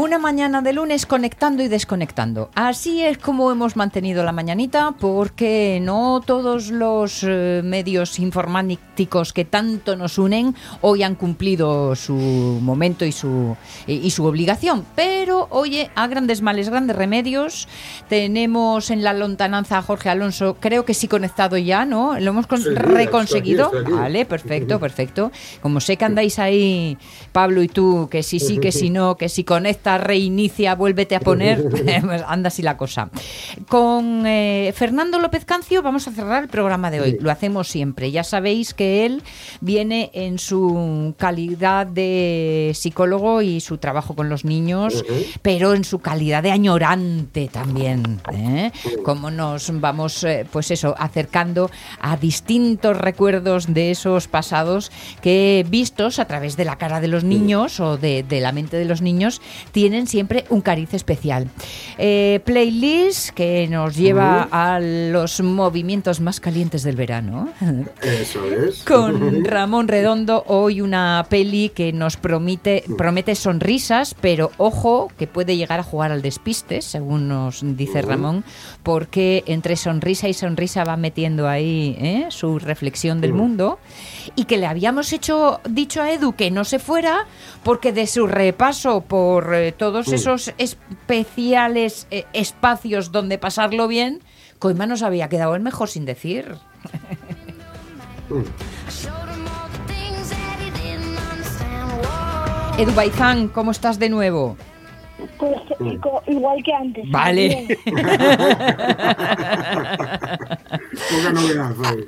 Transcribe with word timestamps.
Una 0.00 0.20
mañana 0.20 0.62
de 0.62 0.72
lunes 0.72 1.06
conectando 1.06 1.60
y 1.60 1.66
desconectando. 1.66 2.50
Así 2.54 3.02
es 3.02 3.18
como 3.18 3.50
hemos 3.50 3.74
mantenido 3.74 4.22
la 4.22 4.30
mañanita 4.30 4.92
porque 4.92 5.80
no 5.82 6.22
todos 6.24 6.70
los 6.70 7.24
eh, 7.26 7.62
medios 7.64 8.20
informáticos 8.20 9.32
que 9.32 9.44
tanto 9.44 9.96
nos 9.96 10.16
unen 10.18 10.54
hoy 10.82 11.02
han 11.02 11.16
cumplido 11.16 11.96
su 11.96 12.12
momento 12.14 13.04
y 13.04 13.10
su, 13.10 13.56
y, 13.88 13.94
y 13.94 14.10
su 14.12 14.24
obligación. 14.24 14.84
Pero, 14.94 15.48
oye, 15.50 15.90
a 15.96 16.06
grandes 16.06 16.42
males, 16.42 16.68
grandes 16.68 16.94
remedios, 16.94 17.66
tenemos 18.08 18.92
en 18.92 19.02
la 19.02 19.12
lontananza 19.14 19.78
a 19.78 19.82
Jorge 19.82 20.10
Alonso, 20.10 20.58
creo 20.60 20.84
que 20.84 20.94
sí 20.94 21.08
conectado 21.08 21.56
ya, 21.56 21.84
¿no? 21.84 22.20
Lo 22.20 22.30
hemos 22.30 22.46
con- 22.46 22.62
Sí, 22.62 22.68
reconseguido. 22.72 23.64
está 23.64 23.78
aquí, 23.78 23.84
está 23.86 23.90
aquí. 23.94 24.00
Vale, 24.00 24.26
perfecto, 24.26 24.78
perfecto. 24.78 25.32
Como 25.60 25.80
sé 25.80 25.96
que 25.96 26.04
andáis 26.04 26.38
ahí, 26.38 26.96
Pablo 27.32 27.64
y 27.64 27.68
tú, 27.68 28.06
que 28.08 28.22
sí, 28.22 28.38
sí, 28.38 28.58
que 28.58 28.70
sí, 28.80 28.90
no, 28.90 29.16
que 29.16 29.28
si 29.28 29.42
conecta, 29.42 29.87
reinicia, 29.96 30.74
vuélvete 30.74 31.16
a 31.16 31.20
poner, 31.20 31.66
pues 31.70 32.22
anda 32.26 32.48
así 32.48 32.62
la 32.62 32.76
cosa. 32.76 33.08
Con 33.68 34.26
eh, 34.26 34.72
Fernando 34.76 35.18
López 35.18 35.44
Cancio 35.44 35.82
vamos 35.82 36.06
a 36.08 36.12
cerrar 36.12 36.42
el 36.42 36.48
programa 36.48 36.90
de 36.90 37.00
hoy. 37.00 37.18
Lo 37.20 37.30
hacemos 37.30 37.68
siempre. 37.68 38.10
Ya 38.10 38.24
sabéis 38.24 38.74
que 38.74 39.06
él 39.06 39.22
viene 39.60 40.10
en 40.12 40.38
su 40.38 41.14
calidad 41.16 41.86
de 41.86 42.72
psicólogo 42.74 43.40
y 43.42 43.60
su 43.60 43.78
trabajo 43.78 44.14
con 44.14 44.28
los 44.28 44.44
niños, 44.44 45.04
pero 45.42 45.74
en 45.74 45.84
su 45.84 46.00
calidad 46.00 46.42
de 46.42 46.50
añorante 46.50 47.48
también. 47.48 48.20
¿eh? 48.32 48.72
Como 49.04 49.30
nos 49.30 49.70
vamos, 49.80 50.24
eh, 50.24 50.46
pues 50.50 50.70
eso, 50.70 50.94
acercando 50.98 51.70
a 52.00 52.16
distintos 52.16 52.96
recuerdos 52.98 53.72
de 53.72 53.92
esos 53.92 54.28
pasados 54.28 54.90
que 55.22 55.64
vistos 55.68 56.18
a 56.18 56.24
través 56.24 56.56
de 56.56 56.64
la 56.64 56.76
cara 56.76 57.00
de 57.00 57.08
los 57.08 57.24
niños 57.24 57.80
o 57.80 57.96
de, 57.96 58.22
de 58.22 58.40
la 58.40 58.52
mente 58.52 58.76
de 58.76 58.84
los 58.84 59.02
niños 59.02 59.40
tienen 59.72 60.06
siempre 60.06 60.44
un 60.48 60.60
cariz 60.60 60.94
especial. 60.94 61.48
Eh, 61.98 62.40
playlist 62.44 63.30
que 63.30 63.66
nos 63.68 63.96
lleva 63.96 64.48
a 64.50 64.80
los 64.80 65.40
movimientos 65.40 66.20
más 66.20 66.40
calientes 66.40 66.82
del 66.82 66.96
verano. 66.96 67.48
Eso 68.02 68.44
es. 68.44 68.84
Con 68.84 69.44
Ramón 69.44 69.88
Redondo, 69.88 70.44
hoy 70.46 70.80
una 70.80 71.26
peli 71.28 71.70
que 71.70 71.92
nos 71.92 72.16
promete, 72.16 72.84
promete 72.96 73.34
sonrisas, 73.34 74.14
pero 74.20 74.50
ojo, 74.56 75.10
que 75.18 75.26
puede 75.26 75.56
llegar 75.56 75.80
a 75.80 75.82
jugar 75.82 76.12
al 76.12 76.22
despiste, 76.22 76.82
según 76.82 77.28
nos 77.28 77.60
dice 77.62 78.02
Ramón, 78.02 78.44
porque 78.82 79.44
entre 79.46 79.76
sonrisa 79.76 80.28
y 80.28 80.34
sonrisa 80.34 80.84
va 80.84 80.96
metiendo 80.96 81.48
ahí 81.48 81.96
¿eh? 82.00 82.26
su 82.30 82.58
reflexión 82.58 83.20
del 83.20 83.32
mundo. 83.32 83.78
Y 84.36 84.44
que 84.44 84.58
le 84.58 84.66
habíamos 84.66 85.12
hecho 85.12 85.60
dicho 85.68 86.02
a 86.02 86.12
Edu 86.12 86.34
que 86.34 86.50
no 86.50 86.64
se 86.64 86.78
fuera, 86.78 87.26
porque 87.62 87.92
de 87.92 88.06
su 88.06 88.26
repaso 88.26 89.00
por 89.00 89.54
eh, 89.58 89.72
todos 89.72 90.08
esos 90.12 90.54
especiales 90.58 92.06
eh, 92.10 92.24
espacios 92.32 93.12
donde 93.12 93.38
pasarlo 93.38 93.88
bien, 93.88 94.20
Coima 94.58 94.86
nos 94.86 95.02
había 95.02 95.28
quedado 95.28 95.54
el 95.54 95.62
mejor 95.62 95.88
sin 95.88 96.04
decir. 96.04 96.54
Edu 102.78 102.92
Baizán, 102.92 103.48
¿cómo 103.48 103.72
estás 103.72 103.98
de 103.98 104.08
nuevo? 104.08 104.56
Pues 105.36 105.58
igual 106.28 106.62
que 106.62 106.72
antes. 106.72 107.04
Vale. 107.10 107.66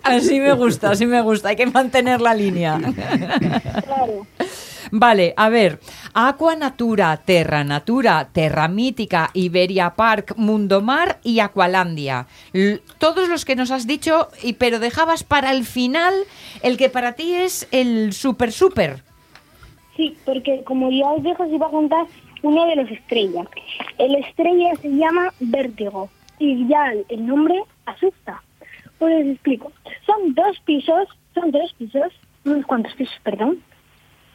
Así 0.05 0.39
me 0.39 0.53
gusta, 0.53 0.91
así 0.91 1.07
me 1.07 1.21
gusta. 1.23 1.49
Hay 1.49 1.57
que 1.57 1.67
mantener 1.67 2.21
la 2.21 2.35
línea. 2.35 2.79
Claro. 2.79 4.27
Vale, 4.91 5.35
a 5.37 5.49
ver. 5.49 5.79
Aqua 6.15 6.57
Natura, 6.57 7.17
Terra 7.19 7.65
Natura, 7.65 8.29
Terra 8.33 8.69
Mítica, 8.69 9.31
Iberia 9.35 9.91
Park, 9.91 10.35
Mundo 10.37 10.81
Mar 10.81 11.21
y 11.23 11.41
Aqualandia. 11.41 12.27
Todos 12.99 13.29
los 13.29 13.45
que 13.45 13.57
nos 13.57 13.71
has 13.71 13.87
dicho, 13.87 14.29
y, 14.43 14.55
pero 14.55 14.79
dejabas 14.79 15.25
para 15.25 15.53
el 15.53 15.65
final 15.65 16.15
el 16.63 16.77
que 16.77 16.89
para 16.89 17.13
ti 17.13 17.35
es 17.35 17.69
el 17.71 18.13
super 18.13 18.53
super. 18.53 19.03
Sí, 19.97 20.17
porque 20.25 20.63
como 20.65 20.91
ya 20.91 21.07
os 21.07 21.23
dejo, 21.23 21.45
os 21.45 21.53
iba 21.53 21.67
a 21.67 21.71
contar 21.71 22.07
uno 22.43 22.67
de 22.67 22.77
los 22.77 22.91
estrellas. 22.91 23.47
El 23.99 24.15
estrella 24.17 24.75
se 24.81 24.89
llama 24.89 25.33
Vértigo 25.41 26.09
y 26.39 26.67
ya 26.67 26.93
el 27.09 27.27
nombre 27.27 27.63
asusta. 27.87 28.43
Pues 28.99 29.15
os 29.15 29.33
explico. 29.33 29.73
Son 30.07 30.35
dos 30.35 30.59
pisos, 30.65 31.09
son 31.35 31.53
tres 31.53 31.73
pisos, 31.75 32.13
unos 32.45 32.67
cuantos 32.67 32.93
pisos, 32.95 33.19
perdón, 33.23 33.59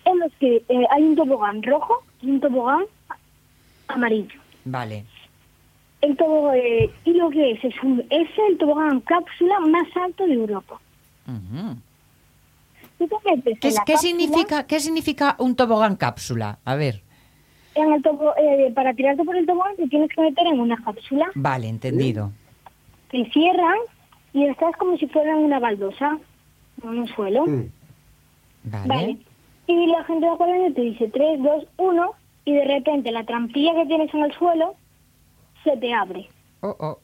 en 0.05 0.19
los 0.19 0.31
que 0.39 0.57
eh, 0.69 0.85
hay 0.91 1.03
un 1.03 1.15
tobogán 1.15 1.61
rojo 1.63 2.03
y 2.21 2.29
un 2.31 2.39
tobogán 2.39 2.83
amarillo. 3.87 4.39
Vale. 4.65 5.03
El 6.01 6.15
tobogán, 6.17 6.57
eh, 6.57 6.89
y 7.05 7.13
lo 7.13 7.29
que 7.29 7.51
es, 7.51 7.63
es, 7.63 7.73
un- 7.83 8.03
es 8.09 8.29
el 8.49 8.57
tobogán 8.57 8.99
cápsula 9.01 9.59
más 9.61 9.87
alto 9.95 10.25
de 10.25 10.33
Europa. 10.33 10.79
¿Qué, 12.97 13.05
en 13.05 13.37
la 13.37 13.59
qué 13.59 13.93
cápsula- 13.93 13.97
significa, 13.97 14.67
¿Qué 14.67 14.79
significa 14.79 15.35
un 15.39 15.55
tobogán 15.55 15.95
cápsula? 15.95 16.59
A 16.65 16.75
ver. 16.75 17.01
En 17.73 17.91
el 17.91 18.01
tobo- 18.01 18.33
eh, 18.37 18.71
para 18.73 18.93
tirarte 18.93 19.23
por 19.23 19.35
el 19.35 19.45
tobogán 19.45 19.75
te 19.75 19.87
tienes 19.87 20.09
que 20.09 20.21
meter 20.21 20.47
en 20.47 20.59
una 20.61 20.77
cápsula, 20.77 21.27
Vale, 21.35 21.67
entendido. 21.67 22.31
te 23.11 23.25
cierran 23.31 23.77
y 24.33 24.45
estás 24.45 24.75
como 24.77 24.97
si 24.97 25.07
fuera 25.07 25.35
una 25.35 25.59
baldosa 25.59 26.17
en 26.83 26.89
un 26.89 27.07
suelo. 27.07 27.45
Mm. 27.45 27.63
Vale. 28.63 28.87
Vale. 28.87 29.17
Y 29.67 29.87
la 29.87 30.03
gente 30.03 30.25
de 30.25 30.31
Aqualandia 30.31 30.73
te 30.73 30.81
dice 30.81 31.07
3, 31.09 31.41
2, 31.41 31.65
1 31.77 32.11
y 32.45 32.53
de 32.53 32.65
repente 32.65 33.11
la 33.11 33.23
trampilla 33.23 33.73
que 33.73 33.85
tienes 33.87 34.13
en 34.13 34.23
el 34.23 34.33
suelo 34.33 34.75
se 35.63 35.75
te 35.77 35.93
abre 35.93 36.29
Oh, 36.61 36.75
oh. 36.79 36.99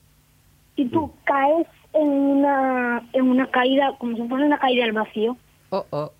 y 0.75 0.85
tú 0.87 1.11
caes 1.23 1.67
en 1.93 2.07
una, 2.07 3.01
en 3.13 3.29
una 3.29 3.47
caída, 3.47 3.95
como 3.99 4.15
si 4.15 4.23
fuera 4.27 4.45
una 4.45 4.59
caída 4.59 4.85
al 4.85 4.91
vacío, 4.93 5.35
Oh, 5.71 5.85
oh. 5.91 6.11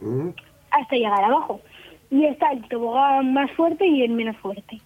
Mm. 0.00 0.30
hasta 0.70 0.96
llegar 0.96 1.24
abajo. 1.24 1.60
Y 2.10 2.24
está 2.24 2.52
el 2.52 2.66
tobogán 2.68 3.32
más 3.34 3.50
fuerte 3.52 3.86
y 3.86 4.02
el 4.02 4.12
menos 4.12 4.36
fuerte. 4.38 4.80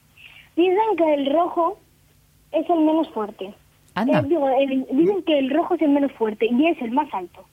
Dicen 0.57 0.77
que 0.97 1.15
el 1.15 1.33
rojo 1.33 1.79
es 2.51 2.69
el 2.69 2.81
menos 2.81 3.09
fuerte. 3.11 3.55
Anda. 3.95 4.19
Eh, 4.21 4.23
digo, 4.29 4.49
el- 4.49 4.87
dicen 4.91 5.23
que 5.23 5.39
el 5.39 5.51
rojo 5.51 5.75
es 5.75 5.83
el 5.83 5.91
menos 5.91 6.11
fuerte 6.13 6.47
y 6.51 6.67
es 6.67 6.81
el 6.83 6.91
más 6.91 7.13
alto. 7.15 7.45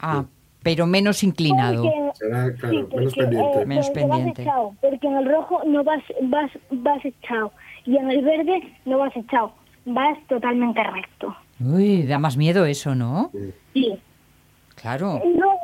Ah, 0.00 0.24
pero 0.66 0.84
menos 0.86 1.22
inclinado. 1.22 1.84
Porque- 1.84 2.18
Será, 2.18 2.54
claro, 2.56 2.70
sí, 2.70 2.96
menos 2.96 3.14
porque, 3.14 3.20
pendiente. 3.22 3.60
eh, 3.62 3.66
Menos 3.66 3.86
porque 3.86 4.00
vas 4.06 4.10
pendiente. 4.16 4.42
echado, 4.42 4.74
porque 4.80 5.06
en 5.06 5.16
el 5.16 5.24
rojo 5.30 5.60
no 5.64 5.84
vas, 5.84 6.02
vas, 6.22 6.50
vas 6.72 7.04
echado 7.04 7.52
y 7.84 7.96
en 7.96 8.10
el 8.10 8.22
verde 8.24 8.62
no 8.84 8.98
vas 8.98 9.16
echado, 9.16 9.52
vas 9.84 10.18
totalmente 10.28 10.82
recto. 10.82 11.36
Uy, 11.60 12.02
da 12.02 12.18
más 12.18 12.36
miedo 12.36 12.66
eso, 12.66 12.94
¿no? 12.96 13.30
Sí. 13.74 13.92
Claro. 14.74 15.20
Y 15.24 15.38
luego, 15.38 15.58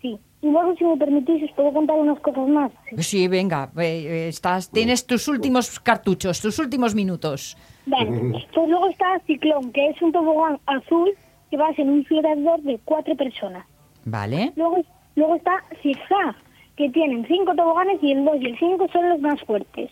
sí. 0.00 0.18
Y 0.42 0.46
luego, 0.50 0.74
si 0.76 0.84
me 0.84 0.96
permitís, 0.96 1.42
os 1.42 1.50
puedo 1.56 1.72
contar 1.72 1.96
unas 1.96 2.20
cosas 2.20 2.46
más. 2.48 2.70
Sí, 2.98 3.26
venga, 3.26 3.70
eh, 3.78 4.06
eh, 4.06 4.28
estás, 4.28 4.70
tienes 4.70 5.06
tus 5.06 5.26
últimos 5.26 5.80
cartuchos, 5.80 6.40
tus 6.40 6.58
últimos 6.60 6.94
minutos. 6.94 7.56
Vale. 7.86 8.10
Pues 8.54 8.68
luego 8.68 8.88
está 8.88 9.18
Ciclón, 9.26 9.72
que 9.72 9.88
es 9.90 10.00
un 10.02 10.12
tobogán 10.12 10.58
azul 10.66 11.10
que 11.50 11.56
vas 11.56 11.76
en 11.78 11.88
un 11.88 12.04
flotador 12.04 12.60
de 12.62 12.78
cuatro 12.84 13.16
personas. 13.16 13.66
¿Vale? 14.04 14.52
Luego, 14.56 14.78
luego 15.16 15.34
está 15.36 15.64
Zigzag, 15.82 16.36
que 16.76 16.90
tienen 16.90 17.26
cinco 17.26 17.54
toboganes 17.54 18.02
y 18.02 18.12
el 18.12 18.24
2 18.24 18.36
y 18.40 18.46
el 18.46 18.58
5 18.58 18.88
son 18.92 19.08
los 19.08 19.20
más 19.20 19.40
fuertes. 19.42 19.90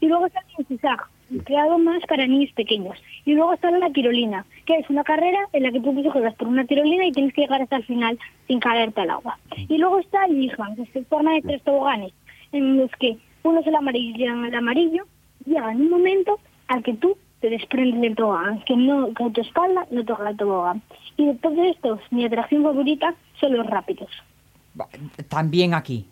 Y 0.00 0.06
luego 0.06 0.26
está 0.26 0.40
el 0.58 0.66
Zigzag, 0.66 1.08
creado 1.44 1.78
más 1.78 2.02
para 2.06 2.26
niños 2.26 2.52
pequeños. 2.52 2.96
Y 3.24 3.34
luego 3.34 3.54
está 3.54 3.70
la 3.70 3.90
tirolina, 3.90 4.44
que 4.66 4.76
es 4.76 4.88
una 4.90 5.04
carrera 5.04 5.48
en 5.52 5.62
la 5.62 5.72
que 5.72 5.80
tú 5.80 5.92
juegas 6.10 6.34
por 6.34 6.48
una 6.48 6.64
tirolina 6.64 7.06
y 7.06 7.12
tienes 7.12 7.32
que 7.32 7.42
llegar 7.42 7.62
hasta 7.62 7.76
el 7.76 7.84
final 7.84 8.18
sin 8.46 8.60
caerte 8.60 9.00
al 9.00 9.10
agua. 9.10 9.38
Y 9.56 9.78
luego 9.78 9.98
está 9.98 10.24
el 10.26 10.42
Isman, 10.42 10.76
que 10.76 10.86
se 10.86 11.04
forma 11.04 11.32
de 11.32 11.42
tres 11.42 11.62
toboganes, 11.62 12.12
en 12.52 12.78
los 12.78 12.90
que 12.92 13.16
uno 13.42 13.60
es 13.60 13.66
el 13.66 13.74
amarillo, 13.74 14.24
el 14.24 14.54
amarillo 14.54 15.04
llega 15.44 15.72
en 15.72 15.82
un 15.82 15.90
momento 15.90 16.38
al 16.68 16.82
que 16.82 16.94
tú 16.94 17.16
te 17.44 17.50
desprendes 17.50 18.00
del 18.00 18.16
tobogán, 18.16 18.62
que 18.64 18.74
no 18.74 19.12
que 19.12 19.28
tu 19.28 19.42
espalda 19.42 19.86
no 19.90 20.02
toca 20.02 20.30
el 20.30 20.36
tobogán. 20.38 20.80
Y 21.18 21.26
de 21.26 21.34
todos 21.34 21.58
estos, 21.58 22.00
mi 22.10 22.24
atracción 22.24 22.62
favorita 22.62 23.14
son 23.38 23.54
los 23.58 23.66
rápidos. 23.66 24.08
También 25.28 25.74
aquí. 25.74 26.06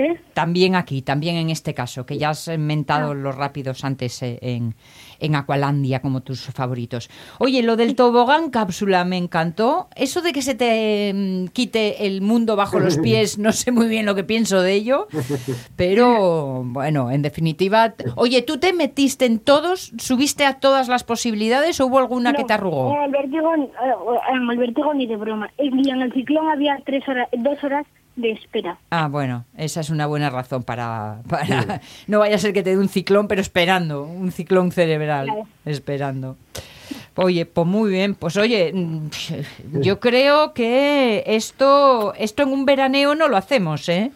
¿Eh? 0.00 0.20
También 0.34 0.74
aquí, 0.74 1.02
también 1.02 1.36
en 1.36 1.50
este 1.50 1.74
caso, 1.74 2.06
que 2.06 2.18
ya 2.18 2.30
has 2.30 2.48
mentado 2.58 3.14
los 3.14 3.34
rápidos 3.34 3.84
antes 3.84 4.22
eh, 4.22 4.38
en, 4.42 4.74
en 5.18 5.34
Aqualandia 5.34 6.00
como 6.00 6.22
tus 6.22 6.46
favoritos. 6.46 7.10
Oye, 7.38 7.62
lo 7.62 7.76
del 7.76 7.94
tobogán 7.94 8.50
cápsula 8.50 9.04
me 9.04 9.16
encantó. 9.16 9.88
Eso 9.96 10.22
de 10.22 10.32
que 10.32 10.42
se 10.42 10.54
te 10.54 11.12
mm, 11.14 11.48
quite 11.48 12.06
el 12.06 12.22
mundo 12.22 12.56
bajo 12.56 12.80
los 12.80 12.98
pies, 13.02 13.38
no 13.38 13.52
sé 13.52 13.72
muy 13.72 13.88
bien 13.88 14.06
lo 14.06 14.14
que 14.14 14.24
pienso 14.24 14.62
de 14.62 14.74
ello, 14.74 15.08
pero 15.76 16.62
bueno, 16.64 17.10
en 17.10 17.22
definitiva. 17.22 17.94
Oye, 18.16 18.42
¿tú 18.42 18.58
te 18.58 18.72
metiste 18.72 19.26
en 19.26 19.38
todos? 19.38 19.92
¿Subiste 19.98 20.44
a 20.44 20.60
todas 20.60 20.88
las 20.88 21.04
posibilidades 21.04 21.80
o 21.80 21.86
hubo 21.86 21.98
alguna 21.98 22.32
que 22.32 22.44
te 22.44 22.52
arrugó? 22.52 22.96
El 23.04 23.10
vértigo, 23.10 23.54
eh, 23.54 23.68
el 24.32 24.58
vértigo 24.58 24.94
ni 24.94 25.06
de 25.06 25.16
broma. 25.16 25.50
En 25.58 26.02
el 26.02 26.12
ciclón 26.12 26.48
había 26.48 26.78
tres 26.84 27.06
horas, 27.08 27.28
dos 27.32 27.62
horas 27.62 27.86
de 28.16 28.32
espera. 28.32 28.78
Ah, 28.90 29.08
bueno, 29.08 29.44
esa 29.56 29.80
es 29.80 29.90
una 29.90 30.06
buena 30.06 30.30
razón 30.30 30.62
para, 30.62 31.22
para... 31.28 31.80
No 32.06 32.18
vaya 32.18 32.36
a 32.36 32.38
ser 32.38 32.52
que 32.52 32.62
te 32.62 32.70
dé 32.70 32.78
un 32.78 32.88
ciclón, 32.88 33.28
pero 33.28 33.40
esperando, 33.40 34.02
un 34.04 34.30
ciclón 34.32 34.72
cerebral, 34.72 35.26
Claro. 35.26 35.46
esperando. 35.64 36.36
Oye, 37.16 37.44
pues 37.46 37.66
muy 37.66 37.90
bien, 37.90 38.14
pues 38.14 38.36
oye, 38.36 38.72
mm, 38.72 39.08
yo 39.80 40.00
creo 40.00 40.54
que 40.54 41.22
esto, 41.26 42.14
esto 42.14 42.42
en 42.42 42.48
un 42.50 42.64
veraneo 42.64 43.14
no 43.14 43.28
lo 43.28 43.36
hacemos, 43.36 43.88
¿eh? 43.88 44.10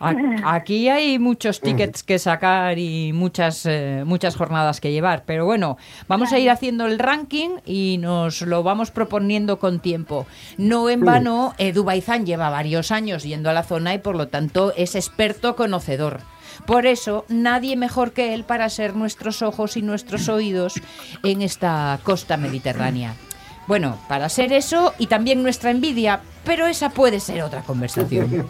Aquí 0.00 0.88
hay 0.88 1.18
muchos 1.18 1.60
tickets 1.60 2.02
que 2.02 2.18
sacar 2.18 2.78
y 2.78 3.12
muchas, 3.12 3.66
eh, 3.66 4.04
muchas 4.06 4.36
jornadas 4.36 4.80
que 4.80 4.92
llevar, 4.92 5.24
pero 5.26 5.44
bueno, 5.44 5.76
vamos 6.06 6.32
a 6.32 6.38
ir 6.38 6.50
haciendo 6.50 6.86
el 6.86 6.98
ranking 6.98 7.50
y 7.66 7.98
nos 7.98 8.42
lo 8.42 8.62
vamos 8.62 8.90
proponiendo 8.90 9.58
con 9.58 9.80
tiempo. 9.80 10.26
No 10.56 10.88
en 10.88 11.04
vano, 11.04 11.54
Edu 11.58 11.84
Baizán 11.84 12.26
lleva 12.26 12.50
varios 12.50 12.92
años 12.92 13.24
yendo 13.24 13.50
a 13.50 13.52
la 13.52 13.64
zona 13.64 13.94
y 13.94 13.98
por 13.98 14.16
lo 14.16 14.28
tanto 14.28 14.72
es 14.76 14.94
experto 14.94 15.56
conocedor. 15.56 16.20
Por 16.66 16.86
eso, 16.86 17.24
nadie 17.28 17.76
mejor 17.76 18.12
que 18.12 18.34
él 18.34 18.44
para 18.44 18.68
ser 18.68 18.94
nuestros 18.94 19.42
ojos 19.42 19.76
y 19.76 19.82
nuestros 19.82 20.28
oídos 20.28 20.74
en 21.22 21.42
esta 21.42 21.98
costa 22.02 22.36
mediterránea. 22.36 23.14
Bueno, 23.68 23.98
para 24.08 24.30
ser 24.30 24.54
eso 24.54 24.94
y 24.98 25.08
también 25.08 25.42
nuestra 25.42 25.70
envidia, 25.70 26.22
pero 26.42 26.66
esa 26.66 26.88
puede 26.88 27.20
ser 27.20 27.42
otra 27.42 27.60
conversación. 27.60 28.46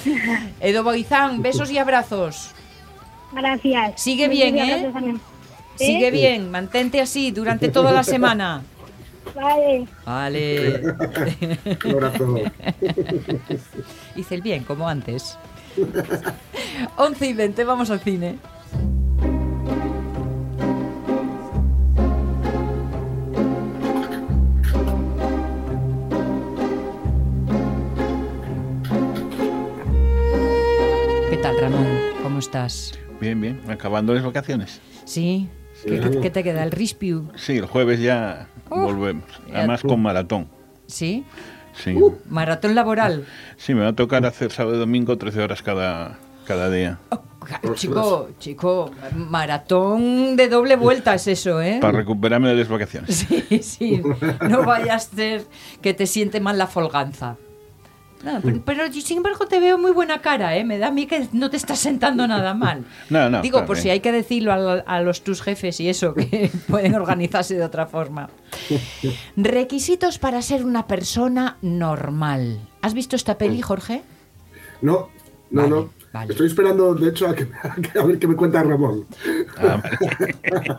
Edo 0.60 0.84
Boizán, 0.84 1.42
besos 1.42 1.68
y 1.72 1.78
abrazos. 1.78 2.52
Gracias. 3.32 4.00
Sigue 4.00 4.28
bien, 4.28 4.56
¿eh? 4.58 4.92
Sigue 5.74 6.12
bien, 6.12 6.48
mantente 6.52 7.00
así 7.00 7.32
durante 7.32 7.68
toda 7.72 7.90
la 7.90 8.04
semana. 8.04 8.62
Vale. 9.34 9.88
Vale. 10.06 10.80
Un 11.84 11.90
abrazo. 11.90 12.36
Hice 14.14 14.34
el 14.36 14.42
bien, 14.42 14.62
como 14.62 14.88
antes. 14.88 15.36
11 16.96 17.26
y 17.26 17.32
20, 17.32 17.64
vamos 17.64 17.90
al 17.90 17.98
cine. 17.98 18.38
Tal, 31.42 31.58
Ramón? 31.60 31.86
¿Cómo 32.22 32.38
estás? 32.38 32.92
Bien, 33.20 33.40
bien. 33.40 33.60
Acabando 33.68 34.14
las 34.14 34.24
vacaciones. 34.24 34.80
¿Sí? 35.04 35.48
¿Qué, 35.84 36.30
te 36.30 36.42
queda? 36.44 36.62
¿El 36.62 36.70
Rispiu? 36.70 37.28
Sí, 37.36 37.56
el 37.56 37.66
jueves 37.66 38.00
ya 38.00 38.48
Oh, 38.70 38.82
volvemos. 38.82 39.24
ya- 39.48 39.58
Además 39.58 39.82
con 39.82 40.00
maratón. 40.00 40.48
¿Sí? 40.86 41.24
Sí. 41.74 41.96
Maratón 42.28 42.74
laboral. 42.74 43.26
Sí, 43.56 43.74
me 43.74 43.82
va 43.82 43.88
a 43.88 43.92
tocar 43.94 44.24
hacer 44.26 44.52
sábado 44.52 44.76
y 44.76 44.78
domingo 44.78 45.16
13 45.18 45.42
horas 45.42 45.62
cada, 45.62 46.18
cada 46.46 46.70
día. 46.70 46.98
Oh, 47.10 47.74
chico, 47.74 48.28
chico, 48.38 48.90
maratón 49.16 50.36
de 50.36 50.48
doble 50.48 50.76
vuelta 50.76 51.14
es 51.14 51.26
eso, 51.26 51.60
¿eh? 51.60 51.78
Para 51.80 51.98
recuperarme 51.98 52.48
de 52.50 52.54
las 52.56 52.68
vacaciones. 52.68 53.26
Sí, 53.48 53.62
sí, 53.62 54.02
no 54.48 54.64
vaya 54.64 54.94
a 54.94 54.98
ser 55.00 55.44
que 55.80 55.92
te 55.94 56.06
siente 56.06 56.40
mal 56.40 56.56
la 56.58 56.66
folganza. 56.68 57.36
No, 58.22 58.40
pero, 58.40 58.62
pero 58.64 58.92
sin 58.92 59.16
embargo 59.16 59.46
te 59.46 59.58
veo 59.58 59.78
muy 59.78 59.90
buena 59.90 60.20
cara, 60.20 60.56
¿eh? 60.56 60.64
Me 60.64 60.78
da 60.78 60.88
a 60.88 60.90
mí 60.92 61.06
que 61.06 61.26
no 61.32 61.50
te 61.50 61.56
estás 61.56 61.80
sentando 61.80 62.26
nada 62.28 62.54
mal. 62.54 62.84
No, 63.10 63.28
no, 63.28 63.42
Digo, 63.42 63.64
por 63.66 63.76
bien. 63.76 63.82
si 63.82 63.90
hay 63.90 64.00
que 64.00 64.12
decirlo 64.12 64.52
a, 64.52 64.74
a 64.86 65.00
los 65.00 65.22
tus 65.24 65.42
jefes 65.42 65.80
y 65.80 65.88
eso, 65.88 66.14
que 66.14 66.50
pueden 66.68 66.94
organizarse 66.94 67.54
de 67.56 67.64
otra 67.64 67.86
forma. 67.86 68.30
Requisitos 69.36 70.18
para 70.18 70.42
ser 70.42 70.64
una 70.64 70.86
persona 70.86 71.56
normal. 71.62 72.60
¿Has 72.80 72.94
visto 72.94 73.16
esta 73.16 73.38
peli, 73.38 73.60
Jorge? 73.60 74.02
No, 74.80 75.08
no, 75.50 75.62
Vale, 75.62 75.68
no. 75.70 75.90
Vale. 76.12 76.32
Estoy 76.32 76.46
esperando, 76.46 76.94
de 76.94 77.08
hecho, 77.10 77.28
a, 77.28 77.34
que, 77.34 77.48
a 77.98 78.04
ver 78.04 78.18
qué 78.18 78.26
me 78.26 78.36
cuenta 78.36 78.62
Ramón. 78.62 79.06
Ah, 79.58 79.82
vale. 79.82 80.34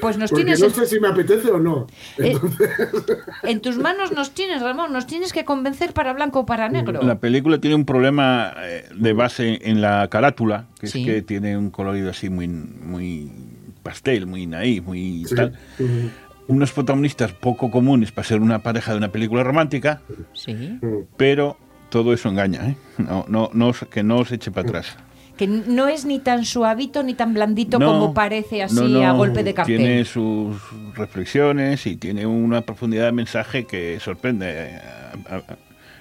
Pues 0.00 0.16
nos 0.16 0.30
Porque 0.30 0.44
tienes... 0.44 0.60
no 0.60 0.70
sé 0.70 0.86
si 0.86 1.00
me 1.00 1.08
apetece 1.08 1.50
o 1.50 1.58
no. 1.58 1.86
Eh, 2.18 2.36
en 3.42 3.60
tus 3.60 3.76
manos 3.78 4.12
nos 4.12 4.30
tienes, 4.32 4.62
Ramón, 4.62 4.92
nos 4.92 5.06
tienes 5.06 5.32
que 5.32 5.44
convencer 5.44 5.92
para 5.92 6.12
blanco 6.12 6.40
o 6.40 6.46
para 6.46 6.68
negro. 6.68 7.02
La 7.02 7.18
película 7.18 7.58
tiene 7.58 7.74
un 7.76 7.84
problema 7.84 8.54
eh, 8.62 8.88
de 8.94 9.12
base 9.12 9.58
en 9.68 9.80
la 9.80 10.06
carátula, 10.08 10.66
que 10.80 10.86
Sí. 10.86 11.00
es 11.00 11.06
que 11.06 11.22
tiene 11.22 11.58
un 11.58 11.70
colorido 11.70 12.10
así 12.10 12.30
muy, 12.30 12.46
muy 12.48 13.30
pastel, 13.82 14.26
muy 14.26 14.46
naif, 14.46 14.84
muy 14.84 15.24
Sí. 15.26 15.34
tal. 15.34 15.58
Unos 16.46 16.72
protagonistas 16.72 17.32
poco 17.32 17.70
comunes 17.70 18.10
para 18.12 18.26
ser 18.26 18.40
una 18.40 18.60
pareja 18.60 18.92
de 18.92 18.98
una 18.98 19.10
película 19.12 19.42
romántica, 19.42 20.00
Sí. 20.32 20.78
pero 21.16 21.58
todo 21.90 22.12
eso 22.12 22.28
engaña, 22.28 22.68
¿eh? 22.68 22.76
No, 22.98 23.50
no, 23.52 23.72
que 23.90 24.02
no 24.02 24.18
os 24.18 24.32
eche 24.32 24.50
para 24.50 24.68
atrás. 24.68 24.96
Que 25.36 25.46
no 25.46 25.86
es 25.86 26.04
ni 26.04 26.18
tan 26.18 26.44
suavito 26.44 27.02
ni 27.04 27.14
tan 27.14 27.32
blandito 27.32 27.78
No, 27.78 27.86
como 27.86 28.12
parece 28.14 28.62
así 28.64 28.74
no, 28.74 28.88
no, 28.88 29.06
a 29.06 29.12
golpe 29.12 29.44
de 29.44 29.54
cartel. 29.54 29.76
Tiene 29.76 30.04
sus 30.04 30.56
reflexiones 30.96 31.86
y 31.86 31.96
tiene 31.96 32.26
una 32.26 32.62
profundidad 32.62 33.04
de 33.06 33.12
mensaje 33.12 33.64
que 33.64 34.00
sorprende 34.00 34.80
a- 35.30 35.36
a- 35.36 35.42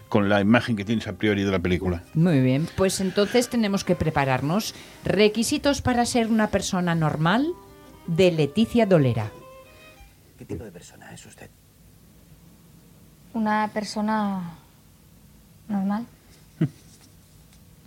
con 0.10 0.28
la 0.30 0.42
imagen 0.42 0.75
que 0.75 0.86
tienes 0.86 1.07
a 1.07 1.13
priori 1.13 1.44
de 1.44 1.51
la 1.51 1.60
película. 1.60 2.01
Muy 2.16 2.40
bien, 2.40 2.68
pues 2.78 3.00
entonces 3.01 3.48
tenemos 3.50 3.83
que 3.83 3.94
prepararnos. 3.95 4.74
Requisitos 5.06 5.81
para 5.81 6.06
ser 6.06 6.28
una 6.28 6.47
persona 6.47 6.95
normal 6.95 7.45
de 8.07 8.31
Leticia 8.31 8.85
Dolera. 8.88 9.30
¿Qué 10.40 10.45
tipo 10.45 10.64
de 10.64 10.71
persona 10.71 11.14
es 11.14 11.26
usted? 11.26 11.50
Una 13.33 13.69
persona 13.73 14.57
normal. 15.68 16.06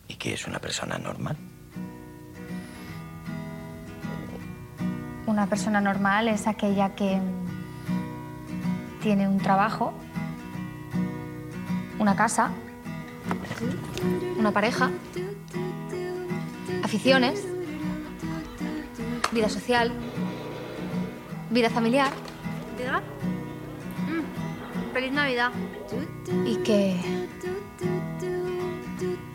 ¿Y 0.08 0.14
qué 0.14 0.34
es 0.34 0.46
una 0.46 0.58
persona 0.58 0.98
normal? 0.98 1.36
Una 5.26 5.46
persona 5.46 5.80
normal 5.80 6.28
es 6.28 6.46
aquella 6.46 6.94
que 6.94 7.20
tiene 9.00 9.28
un 9.28 9.38
trabajo, 9.38 9.92
una 11.98 12.16
casa, 12.16 12.50
una 14.36 14.50
pareja, 14.50 14.90
aficiones, 16.82 17.46
vida 19.30 19.48
social, 19.48 19.92
vida 21.50 21.70
familiar. 21.70 22.12
¿Navidad? 22.76 23.02
Mm, 24.08 24.92
Feliz 24.92 25.12
Navidad. 25.12 25.52
y 26.46 26.56
que 26.56 27.19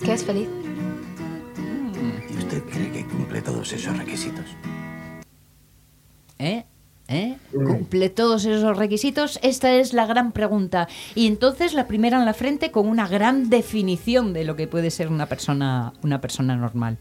que 0.06 0.14
es 0.14 0.24
feliz. 0.24 0.48
¿Y 2.30 2.38
usted 2.38 2.64
cree 2.66 2.92
que 2.92 3.06
cumple 3.06 3.42
todos 3.42 3.74
esos 3.74 3.98
requisitos? 3.98 4.46
¿Eh? 6.38 6.64
¿Eh? 7.08 7.38
¿Cumple 7.52 8.10
todos 8.10 8.46
esos 8.46 8.78
requisitos? 8.78 9.40
Esta 9.42 9.74
es 9.74 9.94
la 9.94 10.06
gran 10.06 10.32
pregunta. 10.32 10.88
Y 11.16 11.26
entonces 11.26 11.74
la 11.74 11.88
primera 11.88 12.20
en 12.20 12.26
la 12.26 12.36
frente 12.36 12.72
con 12.72 12.88
una 12.88 13.08
gran 13.08 13.50
definición 13.50 14.34
de 14.34 14.44
lo 14.44 14.56
que 14.56 14.68
puede 14.68 14.92
ser 14.92 15.08
una 15.08 15.26
persona, 15.26 15.94
una 16.04 16.22
persona 16.22 16.56
normal. 16.56 17.00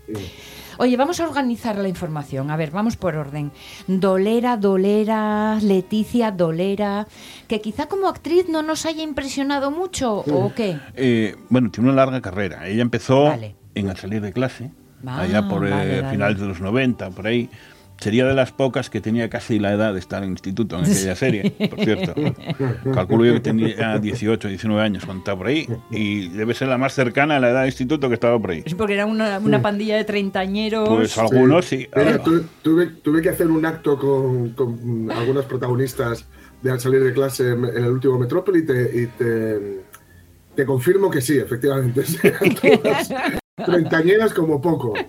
Oye, 0.79 0.97
vamos 0.97 1.21
a 1.21 1.29
organizar 1.29 1.77
la 1.79 1.89
información. 1.89 2.51
A 2.51 2.57
ver, 2.57 2.71
vamos 2.71 2.97
por 2.97 3.17
orden. 3.17 3.53
Dolera, 3.87 4.57
Dolera, 4.57 5.59
Leticia, 5.61 6.31
Dolera, 6.31 7.07
que 7.49 7.61
quizá 7.61 7.87
como 7.87 8.09
actriz 8.09 8.49
no 8.49 8.63
nos 8.63 8.87
haya 8.87 9.03
impresionado 9.03 9.71
mucho, 9.71 10.17
¿o 10.19 10.53
qué? 10.55 10.79
Eh, 10.95 11.37
bueno, 11.49 11.71
tiene 11.71 11.91
una 11.91 11.97
larga 12.05 12.21
carrera. 12.21 12.67
Ella 12.69 12.83
empezó 12.83 13.25
Vale. 13.25 13.57
en 13.75 13.89
Al 13.91 13.97
salir 13.97 14.21
de 14.21 14.33
clase, 14.33 14.71
Ah, 15.07 15.21
allá 15.21 15.47
por 15.49 15.67
eh, 15.67 15.71
vale. 15.71 16.11
finales 16.11 16.41
de 16.41 16.47
los 16.47 16.61
90, 16.61 17.11
por 17.11 17.27
ahí. 17.27 17.51
Sería 18.05 18.27
de 18.27 18.35
las 18.35 18.53
pocas 18.53 18.91
que 18.91 19.01
tenía 19.01 19.31
casi 19.31 19.59
la 19.59 19.73
edad 19.73 19.95
de 19.95 19.99
estar 19.99 20.23
en 20.23 20.33
instituto 20.33 20.77
en 20.79 20.85
aquella 20.85 21.17
serie, 21.17 21.51
por 21.71 21.81
cierto. 21.83 22.15
Calculo 22.93 23.25
yo 23.25 23.33
que 23.33 23.41
tenía 23.41 23.99
18, 23.99 24.49
19 24.49 24.83
años 24.83 25.07
cuando 25.07 25.21
estaba 25.21 25.39
por 25.39 25.47
ahí 25.47 25.67
y 25.91 26.29
debe 26.29 26.53
ser 26.53 26.69
la 26.69 26.77
más 26.77 26.93
cercana 26.93 27.37
a 27.37 27.41
la 27.41 27.49
edad 27.49 27.63
de 27.63 27.69
instituto 27.69 28.09
que 28.09 28.15
estaba 28.15 28.39
por 28.39 28.51
ahí. 28.51 28.63
Sí, 28.67 28.75
porque 28.75 28.93
era 28.93 29.07
una, 29.07 29.39
una 29.39 29.63
pandilla 29.63 29.97
de 29.97 30.05
treintañeros. 30.05 30.87
Pues 30.87 31.17
algunos 31.17 31.65
sí. 31.65 31.89
Mira, 31.97 32.23
tu- 32.23 32.43
tuve, 32.61 32.89
tuve 32.89 33.23
que 33.23 33.31
hacer 33.31 33.47
un 33.47 33.65
acto 33.65 33.99
con, 33.99 34.51
con 34.51 35.11
algunas 35.11 35.47
protagonistas 35.47 36.27
de 36.61 36.71
al 36.73 36.81
salir 36.81 37.03
de 37.03 37.13
clase 37.15 37.53
en, 37.53 37.65
en 37.65 37.85
el 37.85 37.91
último 37.91 38.19
Metrópoli 38.19 38.59
y 38.61 38.67
te, 38.67 39.03
y 39.03 39.07
te, 39.07 39.81
te 40.55 40.67
confirmo 40.67 41.11
que 41.11 41.23
sí, 41.23 41.39
efectivamente. 41.39 42.03
Treintañeras 43.65 44.35
como 44.35 44.61
poco. 44.61 44.93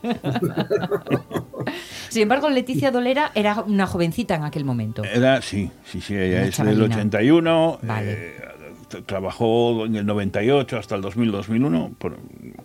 Sin 2.15 2.21
embargo, 2.23 2.49
Leticia 2.49 2.91
Dolera 2.91 3.31
era 3.35 3.59
una 3.67 3.85
jovencita 3.87 4.35
en 4.35 4.43
aquel 4.45 4.63
momento. 4.63 5.03
Era, 5.03 5.41
sí, 5.41 5.69
sí, 5.83 5.99
sí, 5.99 6.15
ella 6.15 6.37
Una 6.37 6.43
es 6.43 6.43
del 6.45 6.51
chavalina. 6.53 6.85
81, 6.95 7.79
Vale. 7.83 8.13
eh, 8.13 8.33
trabajó 9.05 9.85
en 9.85 9.97
el 9.97 10.05
98 10.05 10.77
hasta 10.77 10.95
el 10.95 11.01
2000-2001, 11.01 11.93
por- 11.97 12.17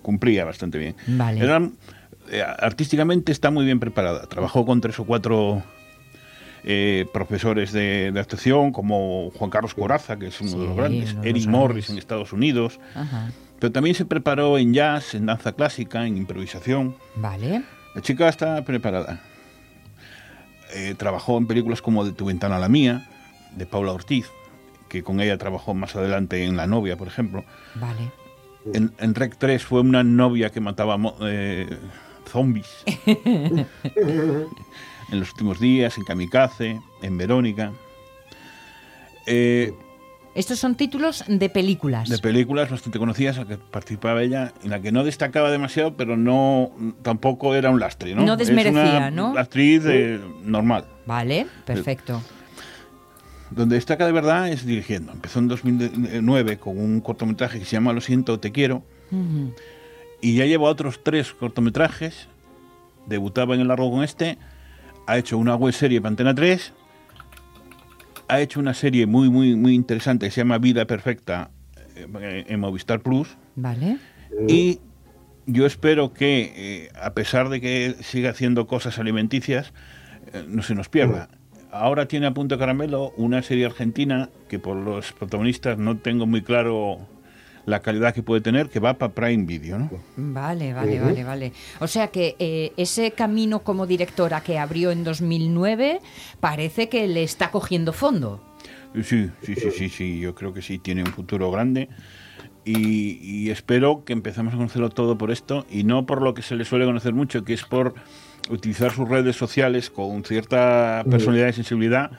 cumplía 0.03 0.45
bastante 0.45 0.79
bien. 0.79 0.95
Vale. 1.09 1.41
Era, 1.41 1.69
eh, 2.31 2.45
artísticamente 2.61 3.33
está 3.33 3.51
muy 3.51 3.65
bien 3.65 3.81
preparada, 3.81 4.25
trabajó 4.29 4.65
con 4.65 4.81
tres 4.81 5.01
o 5.01 5.05
cuatro 5.05 5.65
eh, 6.63 7.07
profesores 7.13 7.73
de, 7.73 8.13
de 8.13 8.21
actuación, 8.21 8.71
como 8.71 9.33
Juan 9.35 9.51
Carlos 9.51 9.75
Coraza, 9.75 10.17
que 10.17 10.29
es 10.29 10.41
uno 10.41 10.51
Sí, 10.51 10.59
de 10.59 10.65
los 10.67 10.77
grandes, 10.77 11.17
Eric 11.25 11.47
Morris 11.49 11.91
en 11.91 11.99
Estados 11.99 12.33
Unidos, 12.33 12.79
Ajá. 12.95 13.33
pero 13.59 13.73
también 13.73 13.97
se 13.97 14.05
preparó 14.05 14.59
en 14.59 14.73
jazz, 14.75 15.17
en 15.17 15.27
danza 15.27 15.51
clásica, 15.55 16.07
en 16.07 16.17
improvisación. 16.19 16.95
Vale. 17.17 17.63
La 17.97 18.01
chica 18.03 18.29
está 18.29 18.63
preparada. 18.65 19.21
Eh, 20.75 20.95
trabajó 20.97 21.39
en 21.39 21.47
películas 21.47 21.83
como 21.83 22.05
De 22.05 22.13
tu 22.13 22.27
ventana 22.27 22.57
a 22.57 22.61
la 22.61 22.69
mía, 22.69 23.09
de 23.57 23.67
Paula 23.67 23.93
Ortiz, 23.93 24.31
que 24.89 25.03
con 25.03 25.21
ella 25.21 25.39
trabajó 25.39 25.75
más 25.75 25.97
adelante 25.97 26.45
en 26.45 26.57
La 26.57 26.67
novia, 26.67 26.97
por 26.97 27.09
ejemplo. 27.09 27.45
Vale. 27.75 28.11
En, 28.75 28.93
en 28.99 29.15
Rec 29.15 29.37
3 29.39 29.65
fue 29.65 29.81
una 29.81 30.05
novia 30.05 30.51
que 30.51 30.61
mataba 30.61 30.99
eh, 31.23 31.67
zombies. 32.31 32.85
en 33.07 33.67
los 35.11 35.31
últimos 35.31 35.59
días, 35.59 35.97
en 35.99 36.05
Kamikaze, 36.05 36.81
en 37.03 37.19
Verónica. 37.19 37.73
Eh, 39.27 39.73
Estos 40.41 40.59
son 40.59 40.75
títulos 40.75 41.23
de 41.29 41.51
películas. 41.51 42.09
de 42.09 42.19
películas 42.19 42.71
bastante 42.71 42.99
conocidas 42.99 43.37
en 43.37 43.43
las 43.43 43.59
que 43.59 43.63
participaba 43.63 44.23
ella, 44.23 44.55
en 44.65 44.71
la 44.71 44.81
que 44.81 44.91
no 44.91 45.05
destacaba 45.05 45.51
demasiado, 45.51 45.99
pero 45.99 46.17
no 46.17 46.73
tampoco 47.03 47.55
era 47.55 47.69
un 47.69 47.79
lastre, 47.79 48.15
¿no? 48.15 48.25
No 48.25 48.39
desmerecía, 48.39 48.81
es 48.81 48.97
una 48.97 49.11
¿no? 49.11 49.37
actriz 49.37 49.83
eh, 49.85 50.19
normal. 50.43 50.87
Vale, 51.05 51.47
perfecto. 51.67 52.23
Donde 53.51 53.75
destaca 53.75 54.07
de 54.07 54.13
verdad 54.13 54.49
es 54.49 54.65
dirigiendo. 54.65 55.13
Empezó 55.13 55.41
en 55.41 55.49
2009 55.49 56.57
con 56.57 56.79
un 56.79 57.03
cortometraje 57.03 57.59
que 57.59 57.67
se 57.67 57.73
llama 57.73 57.93
Lo 57.93 58.01
siento, 58.01 58.41
te 58.41 58.51
quiero. 58.51 58.83
Y 60.23 60.37
ya 60.37 60.47
lleva 60.47 60.71
otros 60.71 61.01
tres 61.03 61.35
cortometrajes. 61.35 62.29
Debutaba 63.05 63.55
en 63.57 63.61
el 63.61 63.69
largo 63.69 63.91
con 63.91 64.05
este. 64.05 64.39
Ha 65.07 65.19
hecho 65.19 65.37
una 65.37 65.55
web 65.55 65.75
serie 65.75 66.01
para 66.01 66.09
Antena 66.09 66.35
3. 66.35 66.73
Ha 68.31 68.41
hecho 68.41 68.61
una 68.61 68.75
serie 68.75 69.07
muy, 69.07 69.29
muy, 69.29 69.57
muy 69.57 69.75
interesante 69.75 70.27
que 70.27 70.31
se 70.31 70.41
llama 70.41 70.59
Vida 70.59 70.87
Perfecta 70.87 71.51
eh, 71.97 72.45
en 72.49 72.61
Movistar 72.61 73.01
Plus. 73.01 73.37
Vale. 73.57 73.99
Y 74.49 74.81
yo 75.47 75.67
espero 75.67 76.13
que, 76.13 76.53
eh, 76.57 76.89
a 77.01 77.13
pesar 77.15 77.49
de 77.49 77.61
que 77.61 77.97
siga 78.01 78.31
haciendo 78.31 78.67
cosas 78.67 78.99
alimenticias, 78.99 79.73
eh, 80.33 80.45
no 80.47 80.63
se 80.63 80.75
nos 80.75 80.89
pierda. 80.89 81.29
Ahora 81.73 82.07
tiene 82.07 82.27
a 82.27 82.35
punto 82.35 82.59
caramelo 82.59 83.13
una 83.17 83.43
serie 83.43 83.67
argentina 83.67 84.29
que 84.49 84.59
por 84.59 84.77
los 84.77 85.13
protagonistas 85.13 85.79
no 85.79 85.99
tengo 85.99 86.27
muy 86.27 86.43
claro 86.43 86.99
la 87.71 87.81
calidad 87.81 88.15
que 88.15 88.23
puede 88.23 88.41
tener, 88.41 88.69
que 88.69 88.81
va 88.81 88.95
para 88.95 89.13
Prime 89.13 89.47
Video, 89.47 89.79
¿no? 89.79 89.91
Vale, 90.17 90.75
vale, 90.75 91.01
vale, 91.01 91.25
vale. 91.25 91.53
O 91.79 91.87
sea 91.87 92.09
que 92.09 92.37
eh, 92.39 92.73
ese 92.77 93.13
camino 93.13 93.61
como 93.61 93.87
directora 93.87 94.43
que 94.43 94.59
abrió 94.59 94.91
en 94.91 95.05
2009 95.05 96.01
parece 96.41 96.89
que 96.89 97.07
le 97.07 97.23
está 97.23 97.51
cogiendo 97.51 97.93
fondo. 97.93 98.43
Sí, 98.95 99.31
sí, 99.43 99.55
sí, 99.55 99.71
sí, 99.71 99.89
sí, 99.89 100.21
yo 100.21 100.35
creo 100.35 100.53
que 100.53 100.63
sí, 100.63 100.79
tiene 100.79 101.03
un 101.03 101.13
futuro 101.13 101.51
grande. 101.51 101.89
Y, 102.65 103.19
y 103.23 103.51
espero 103.51 104.05
que 104.05 104.13
empecemos 104.13 104.53
a 104.53 104.57
conocerlo 104.57 104.91
todo 104.91 105.17
por 105.17 105.31
esto 105.31 105.65
y 105.71 105.85
no 105.85 106.05
por 106.05 106.21
lo 106.21 106.35
que 106.35 106.43
se 106.43 106.57
le 106.57 106.67
suele 106.67 106.85
conocer 106.85 107.15
mucho, 107.15 107.43
que 107.43 107.55
es 107.55 107.65
por 107.65 107.95
utilizar 108.51 108.91
sus 108.93 109.09
redes 109.09 109.37
sociales 109.37 109.91
con 109.91 110.25
cierta 110.25 111.05
personalidad 111.09 111.49
y 111.49 111.53
sensibilidad, 111.53 112.11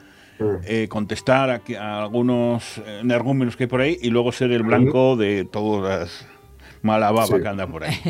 eh, 0.64 0.88
contestar 0.88 1.50
a, 1.50 1.58
que- 1.60 1.76
a 1.78 2.02
algunos 2.02 2.78
eh, 2.78 3.00
energúmenos 3.02 3.56
que 3.56 3.64
hay 3.64 3.68
por 3.68 3.80
ahí 3.80 3.98
y 4.02 4.10
luego 4.10 4.32
ser 4.32 4.50
el 4.52 4.62
blanco 4.62 5.16
de 5.16 5.44
todas 5.44 6.00
las 6.00 6.26
mala 6.82 7.10
baba 7.12 7.26
Sí. 7.36 7.42
que 7.42 7.48
anda 7.48 7.66
por 7.66 7.84
ahí. 7.84 7.94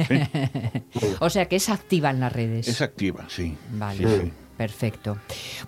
¿sí? 0.98 1.06
O 1.20 1.28
sea 1.30 1.46
que 1.46 1.56
es 1.56 1.68
activa 1.68 2.10
en 2.10 2.20
las 2.20 2.32
redes. 2.32 2.68
Es 2.68 2.80
activa, 2.80 3.24
sí. 3.28 3.54
Vale, 3.72 3.98
Sí, 3.98 4.20
sí. 4.24 4.32
perfecto. 4.56 5.18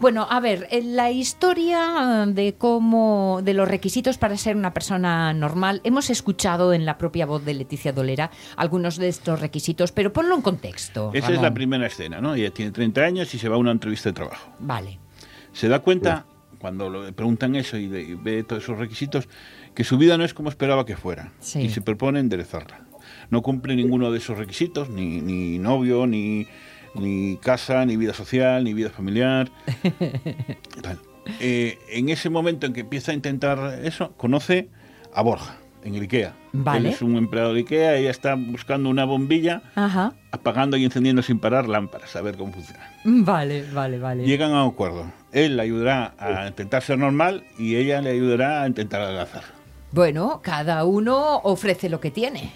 Bueno, 0.00 0.26
a 0.30 0.40
ver, 0.40 0.66
en 0.70 0.96
la 0.96 1.10
historia 1.10 2.24
de 2.26 2.54
cómo, 2.54 3.40
de 3.42 3.52
los 3.52 3.68
requisitos 3.68 4.16
para 4.16 4.36
ser 4.38 4.56
una 4.56 4.72
persona 4.72 5.34
normal, 5.34 5.82
hemos 5.84 6.08
escuchado 6.08 6.72
en 6.72 6.86
la 6.86 6.96
propia 6.96 7.26
voz 7.26 7.44
de 7.44 7.52
Leticia 7.54 7.92
Dolera 7.92 8.30
algunos 8.56 8.96
de 8.96 9.08
estos 9.08 9.38
requisitos, 9.40 9.92
pero 9.92 10.10
ponlo 10.12 10.34
en 10.34 10.40
contexto. 10.42 11.10
Esa 11.12 11.32
es 11.34 11.42
la 11.42 11.52
primera 11.52 11.86
escena, 11.86 12.22
¿no? 12.22 12.34
Ella 12.34 12.50
tiene 12.52 12.70
30 12.70 13.02
años 13.02 13.34
y 13.34 13.38
se 13.38 13.50
va 13.50 13.56
a 13.56 13.58
una 13.58 13.72
entrevista 13.72 14.08
de 14.08 14.14
trabajo. 14.14 14.50
Vale. 14.60 14.98
se 15.52 15.68
da 15.68 15.80
cuenta, 15.80 16.24
cuando 16.64 16.88
le 16.88 17.12
preguntan 17.12 17.56
eso 17.56 17.76
y, 17.76 17.88
de- 17.88 18.00
y 18.00 18.14
ve 18.14 18.42
todos 18.42 18.62
esos 18.62 18.78
requisitos, 18.78 19.28
que 19.74 19.84
su 19.84 19.98
vida 19.98 20.16
no 20.16 20.24
es 20.24 20.32
como 20.32 20.48
esperaba 20.48 20.86
que 20.86 20.96
fuera. 20.96 21.30
Sí. 21.38 21.60
Y 21.60 21.68
se 21.68 21.82
propone 21.82 22.20
enderezarla. 22.20 22.80
No 23.28 23.42
cumple 23.42 23.76
ninguno 23.76 24.10
de 24.10 24.16
esos 24.16 24.38
requisitos, 24.38 24.88
ni, 24.88 25.20
ni 25.20 25.58
novio, 25.58 26.06
ni, 26.06 26.46
ni 26.94 27.36
casa, 27.36 27.84
ni 27.84 27.98
vida 27.98 28.14
social, 28.14 28.64
ni 28.64 28.72
vida 28.72 28.88
familiar. 28.88 29.50
Tal. 30.82 30.98
Eh, 31.38 31.78
en 31.90 32.08
ese 32.08 32.30
momento 32.30 32.64
en 32.66 32.72
que 32.72 32.80
empieza 32.80 33.12
a 33.12 33.14
intentar 33.14 33.80
eso, 33.84 34.12
conoce 34.16 34.70
a 35.12 35.20
Borja, 35.20 35.58
en 35.84 35.94
el 35.94 36.02
IKEA. 36.02 36.34
Vale. 36.52 36.88
Él 36.88 36.94
es 36.94 37.02
un 37.02 37.16
empleado 37.16 37.52
de 37.54 37.60
IKEA, 37.60 37.96
ella 37.96 38.10
está 38.10 38.34
buscando 38.34 38.88
una 38.88 39.04
bombilla, 39.04 39.62
Ajá. 39.74 40.14
apagando 40.32 40.76
y 40.76 40.84
encendiendo 40.84 41.22
sin 41.22 41.38
parar 41.38 41.68
lámparas, 41.68 42.16
a 42.16 42.22
ver 42.22 42.36
cómo 42.36 42.52
funciona. 42.52 42.90
Vale, 43.04 43.70
vale, 43.70 43.98
vale. 43.98 44.24
Llegan 44.24 44.52
a 44.52 44.64
un 44.64 44.72
acuerdo. 44.72 45.12
Él 45.32 45.56
le 45.56 45.62
ayudará 45.62 46.14
a 46.18 46.46
intentar 46.48 46.82
ser 46.82 46.98
normal 46.98 47.44
y 47.58 47.76
ella 47.76 48.00
le 48.00 48.10
ayudará 48.10 48.62
a 48.62 48.66
intentar 48.66 49.02
adelgazar. 49.02 49.42
Bueno, 49.92 50.40
cada 50.42 50.84
uno 50.84 51.36
ofrece 51.44 51.88
lo 51.88 52.00
que 52.00 52.10
tiene. 52.10 52.50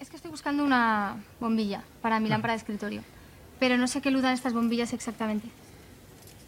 Es 0.00 0.10
que 0.10 0.16
estoy 0.16 0.30
buscando 0.30 0.64
una 0.64 1.16
bombilla 1.38 1.82
para 2.02 2.18
mi 2.18 2.28
lámpara 2.28 2.54
de 2.54 2.58
escritorio. 2.58 3.02
Pero 3.60 3.76
no 3.78 3.86
sé 3.86 4.00
qué 4.00 4.10
luz 4.10 4.22
dan 4.22 4.34
estas 4.34 4.52
bombillas 4.52 4.92
exactamente. 4.92 5.48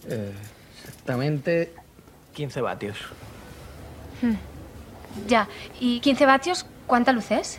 Eh, 0.08 0.32
exactamente 0.78 1.72
15 2.34 2.60
vatios. 2.60 2.96
Ya, 5.26 5.48
¿y 5.80 6.00
15 6.00 6.26
vatios 6.26 6.66
cuánta 6.86 7.12
luz 7.12 7.30
es? 7.30 7.58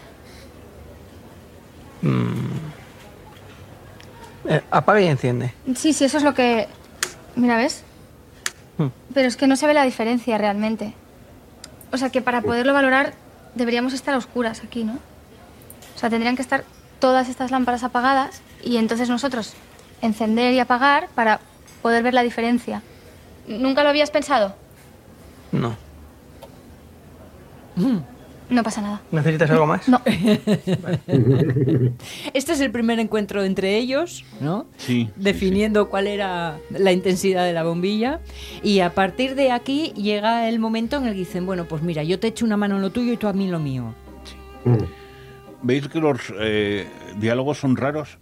Eh, 4.48 4.62
apaga 4.72 5.02
y 5.02 5.08
enciende. 5.08 5.54
Sí, 5.76 5.94
sí, 5.94 6.06
eso 6.06 6.18
es 6.18 6.24
lo 6.24 6.34
que... 6.34 6.68
Mira, 7.36 7.58
¿ves? 7.58 7.84
Hmm. 8.78 8.88
Pero 9.14 9.28
es 9.28 9.36
que 9.36 9.48
no 9.48 9.56
se 9.56 9.68
ve 9.68 9.74
la 9.74 9.84
diferencia 9.84 10.38
realmente. 10.38 10.94
O 11.92 11.98
sea 11.98 12.10
que 12.10 12.22
para 12.22 12.42
poderlo 12.42 12.74
valorar 12.74 13.14
deberíamos 13.56 13.94
estar 13.94 14.14
a 14.14 14.18
oscuras 14.18 14.62
aquí, 14.64 14.84
¿no? 14.84 14.94
O 15.96 16.00
sea, 16.00 16.10
tendrían 16.10 16.36
que 16.36 16.42
estar 16.42 16.64
todas 17.00 17.30
estas 17.30 17.52
lámparas 17.52 17.84
apagadas 17.84 18.42
y 18.64 18.78
entonces 18.78 19.10
nosotros 19.10 19.54
encender 20.02 20.54
y 20.54 20.60
apagar 20.60 21.10
para 21.16 21.40
poder 21.82 22.04
ver 22.04 22.14
la 22.14 22.24
diferencia. 22.24 22.82
¿Nunca 23.48 23.84
lo 23.84 23.90
habías 23.90 24.12
pensado? 24.12 24.56
No. 25.52 25.76
No 28.50 28.64
pasa 28.64 28.82
nada. 28.82 29.02
¿Necesitas 29.12 29.50
algo 29.52 29.66
más? 29.66 29.90
No. 29.90 30.02
Este 32.34 32.54
es 32.54 32.62
el 32.62 32.72
primer 32.72 33.00
encuentro 33.00 33.44
entre 33.44 33.78
ellos, 33.78 34.24
¿no? 34.40 34.68
Sí. 34.78 35.10
Definiendo 35.18 35.90
cuál 35.90 36.08
era 36.08 36.58
la 36.70 36.94
intensidad 36.94 37.46
de 37.46 37.52
la 37.52 37.64
bombilla. 37.64 38.22
Y 38.64 38.80
a 38.80 38.94
partir 38.94 39.36
de 39.36 39.52
aquí 39.52 39.92
llega 39.96 40.48
el 40.48 40.60
momento 40.60 40.96
en 40.98 41.08
el 41.08 41.14
que 41.14 41.20
dicen, 41.20 41.46
bueno, 41.46 41.66
pues 41.66 41.84
mira, 41.84 42.04
yo 42.04 42.20
te 42.20 42.28
echo 42.28 42.46
una 42.46 42.56
mano 42.56 42.78
en 42.78 42.84
lo 42.84 42.90
tuyo 42.92 43.12
y 43.12 43.18
tú 43.18 43.28
a 43.28 43.34
mí 43.34 43.46
en 43.46 43.52
lo 43.52 43.60
mío. 43.60 43.94
¿Veis 45.62 45.88
que 45.90 46.00
los 46.00 46.34
eh, 46.40 46.88
diálogos 47.18 47.58
son 47.58 47.76
raros? 47.76 48.18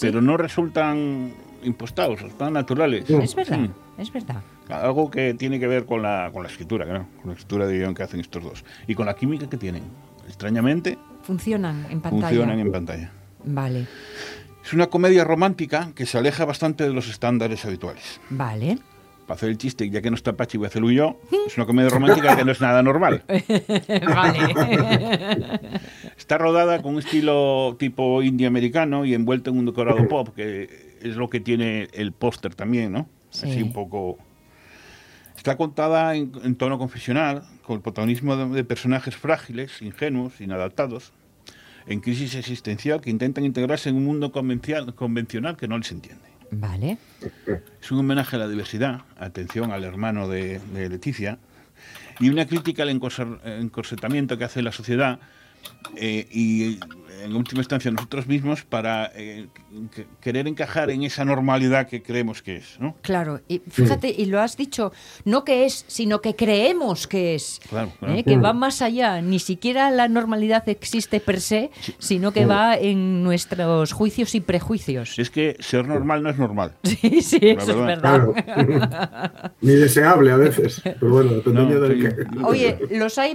Pero 0.00 0.22
no 0.22 0.36
resultan 0.36 1.32
impostados, 1.66 2.22
están 2.22 2.52
naturales. 2.54 3.08
Es 3.10 3.34
verdad, 3.34 3.58
Sí. 3.64 3.70
es 3.98 4.12
verdad. 4.12 4.42
Algo 4.68 5.10
que 5.10 5.34
tiene 5.34 5.60
que 5.60 5.66
ver 5.66 5.84
con 5.84 6.02
la, 6.02 6.30
con 6.32 6.42
la 6.42 6.48
escritura, 6.48 6.84
claro, 6.84 7.06
con 7.20 7.26
la 7.30 7.32
escritura 7.34 7.66
de 7.66 7.78
guion 7.78 7.94
que 7.94 8.02
hacen 8.02 8.20
estos 8.20 8.42
dos. 8.42 8.64
Y 8.86 8.94
con 8.94 9.06
la 9.06 9.14
química 9.14 9.48
que 9.48 9.56
tienen. 9.56 9.82
Extrañamente, 10.26 10.98
Funcionan 11.22 11.86
en 11.90 12.00
pantalla. 12.00 12.28
funcionan 12.28 12.58
en 12.60 12.72
pantalla. 12.72 13.10
Vale. 13.44 13.86
Es 14.64 14.72
una 14.72 14.88
comedia 14.88 15.22
romántica 15.24 15.90
que 15.94 16.06
se 16.06 16.18
aleja 16.18 16.44
bastante 16.44 16.84
de 16.84 16.92
los 16.92 17.08
estándares 17.08 17.64
habituales. 17.64 18.20
Vale. 18.30 18.78
Para 19.26 19.36
hacer 19.36 19.48
el 19.50 19.58
chiste, 19.58 19.88
ya 19.90 20.00
que 20.02 20.10
no 20.10 20.14
está 20.16 20.32
Pachi, 20.34 20.56
voy 20.58 20.66
a 20.66 20.68
hacerlo 20.68 20.90
yo. 20.90 21.18
Es 21.46 21.56
una 21.56 21.66
comedia 21.66 21.90
romántica 21.90 22.36
que 22.36 22.44
no 22.44 22.52
es 22.52 22.60
nada 22.60 22.80
normal. 22.82 23.24
vale. 24.06 25.60
Está 26.16 26.38
rodada 26.38 26.82
con 26.82 26.94
un 26.94 26.98
estilo 27.00 27.76
tipo 27.78 28.22
indie 28.22 28.46
americano 28.46 29.04
y 29.04 29.14
envuelta 29.14 29.50
en 29.50 29.58
un 29.58 29.66
decorado 29.66 30.06
pop, 30.08 30.28
que 30.34 30.85
es 31.10 31.16
lo 31.16 31.28
que 31.28 31.40
tiene 31.40 31.88
el 31.92 32.12
póster 32.12 32.54
también, 32.54 32.92
¿no? 32.92 33.08
Sí. 33.30 33.48
Así 33.48 33.62
un 33.62 33.72
poco... 33.72 34.18
Está 35.36 35.56
contada 35.56 36.14
en, 36.16 36.32
en 36.42 36.56
tono 36.56 36.78
confesional, 36.78 37.42
con 37.62 37.76
el 37.76 37.82
protagonismo 37.82 38.36
de, 38.36 38.48
de 38.48 38.64
personajes 38.64 39.14
frágiles, 39.16 39.82
ingenuos, 39.82 40.40
inadaptados, 40.40 41.12
en 41.86 42.00
crisis 42.00 42.34
existencial 42.34 43.00
que 43.00 43.10
intentan 43.10 43.44
integrarse 43.44 43.88
en 43.88 43.96
un 43.96 44.04
mundo 44.04 44.32
convencional 44.32 45.56
que 45.56 45.68
no 45.68 45.78
les 45.78 45.92
entiende. 45.92 46.24
Vale. 46.50 46.98
Es 47.80 47.90
un 47.90 47.98
homenaje 47.98 48.36
a 48.36 48.38
la 48.38 48.48
diversidad, 48.48 49.02
atención 49.18 49.72
al 49.72 49.84
hermano 49.84 50.28
de, 50.28 50.60
de 50.72 50.88
Leticia, 50.88 51.38
y 52.18 52.30
una 52.30 52.46
crítica 52.46 52.82
al 52.82 52.88
encorsetamiento 52.88 54.38
que 54.38 54.44
hace 54.44 54.62
la 54.62 54.72
sociedad 54.72 55.20
eh, 55.96 56.26
y, 56.30 56.78
en 57.24 57.34
última 57.34 57.60
instancia, 57.60 57.90
nosotros 57.90 58.26
mismos 58.26 58.62
para 58.64 59.10
eh, 59.14 59.48
que- 59.94 60.06
querer 60.20 60.46
encajar 60.48 60.90
en 60.90 61.02
esa 61.02 61.24
normalidad 61.24 61.88
que 61.88 62.02
creemos 62.02 62.42
que 62.42 62.56
es. 62.56 62.78
¿no? 62.80 62.96
Claro, 63.02 63.40
y 63.48 63.60
fíjate, 63.70 64.08
y 64.16 64.26
lo 64.26 64.40
has 64.40 64.56
dicho, 64.56 64.92
no 65.24 65.44
que 65.44 65.64
es, 65.66 65.84
sino 65.88 66.20
que 66.20 66.34
creemos 66.36 67.06
que 67.06 67.34
es. 67.34 67.60
Claro, 67.68 67.92
claro. 67.98 68.14
¿eh? 68.14 68.24
Que 68.24 68.36
va 68.36 68.52
más 68.52 68.82
allá, 68.82 69.20
ni 69.22 69.38
siquiera 69.38 69.90
la 69.90 70.08
normalidad 70.08 70.68
existe 70.68 71.20
per 71.20 71.40
se, 71.40 71.70
sino 71.98 72.32
que 72.32 72.46
va 72.46 72.76
en 72.76 73.22
nuestros 73.22 73.92
juicios 73.92 74.34
y 74.34 74.40
prejuicios. 74.40 75.18
Es 75.18 75.30
que 75.30 75.56
ser 75.60 75.86
normal 75.86 76.22
no 76.22 76.30
es 76.30 76.38
normal. 76.38 76.72
Sí, 76.84 77.20
sí, 77.22 77.38
La 77.40 77.62
eso 77.62 77.72
es 77.72 77.86
verdad. 77.86 78.26
verdad. 78.46 79.52
Ni 79.60 79.74
deseable 79.74 80.32
a 80.32 80.36
veces. 80.36 80.80
Pero 80.82 81.08
bueno, 81.10 81.32
dependiendo 81.34 81.74
No, 81.74 81.80
del 81.80 82.00
sí. 82.02 82.08
que. 82.08 82.44
Oye, 82.44 82.78
los 82.90 83.18
hay 83.18 83.34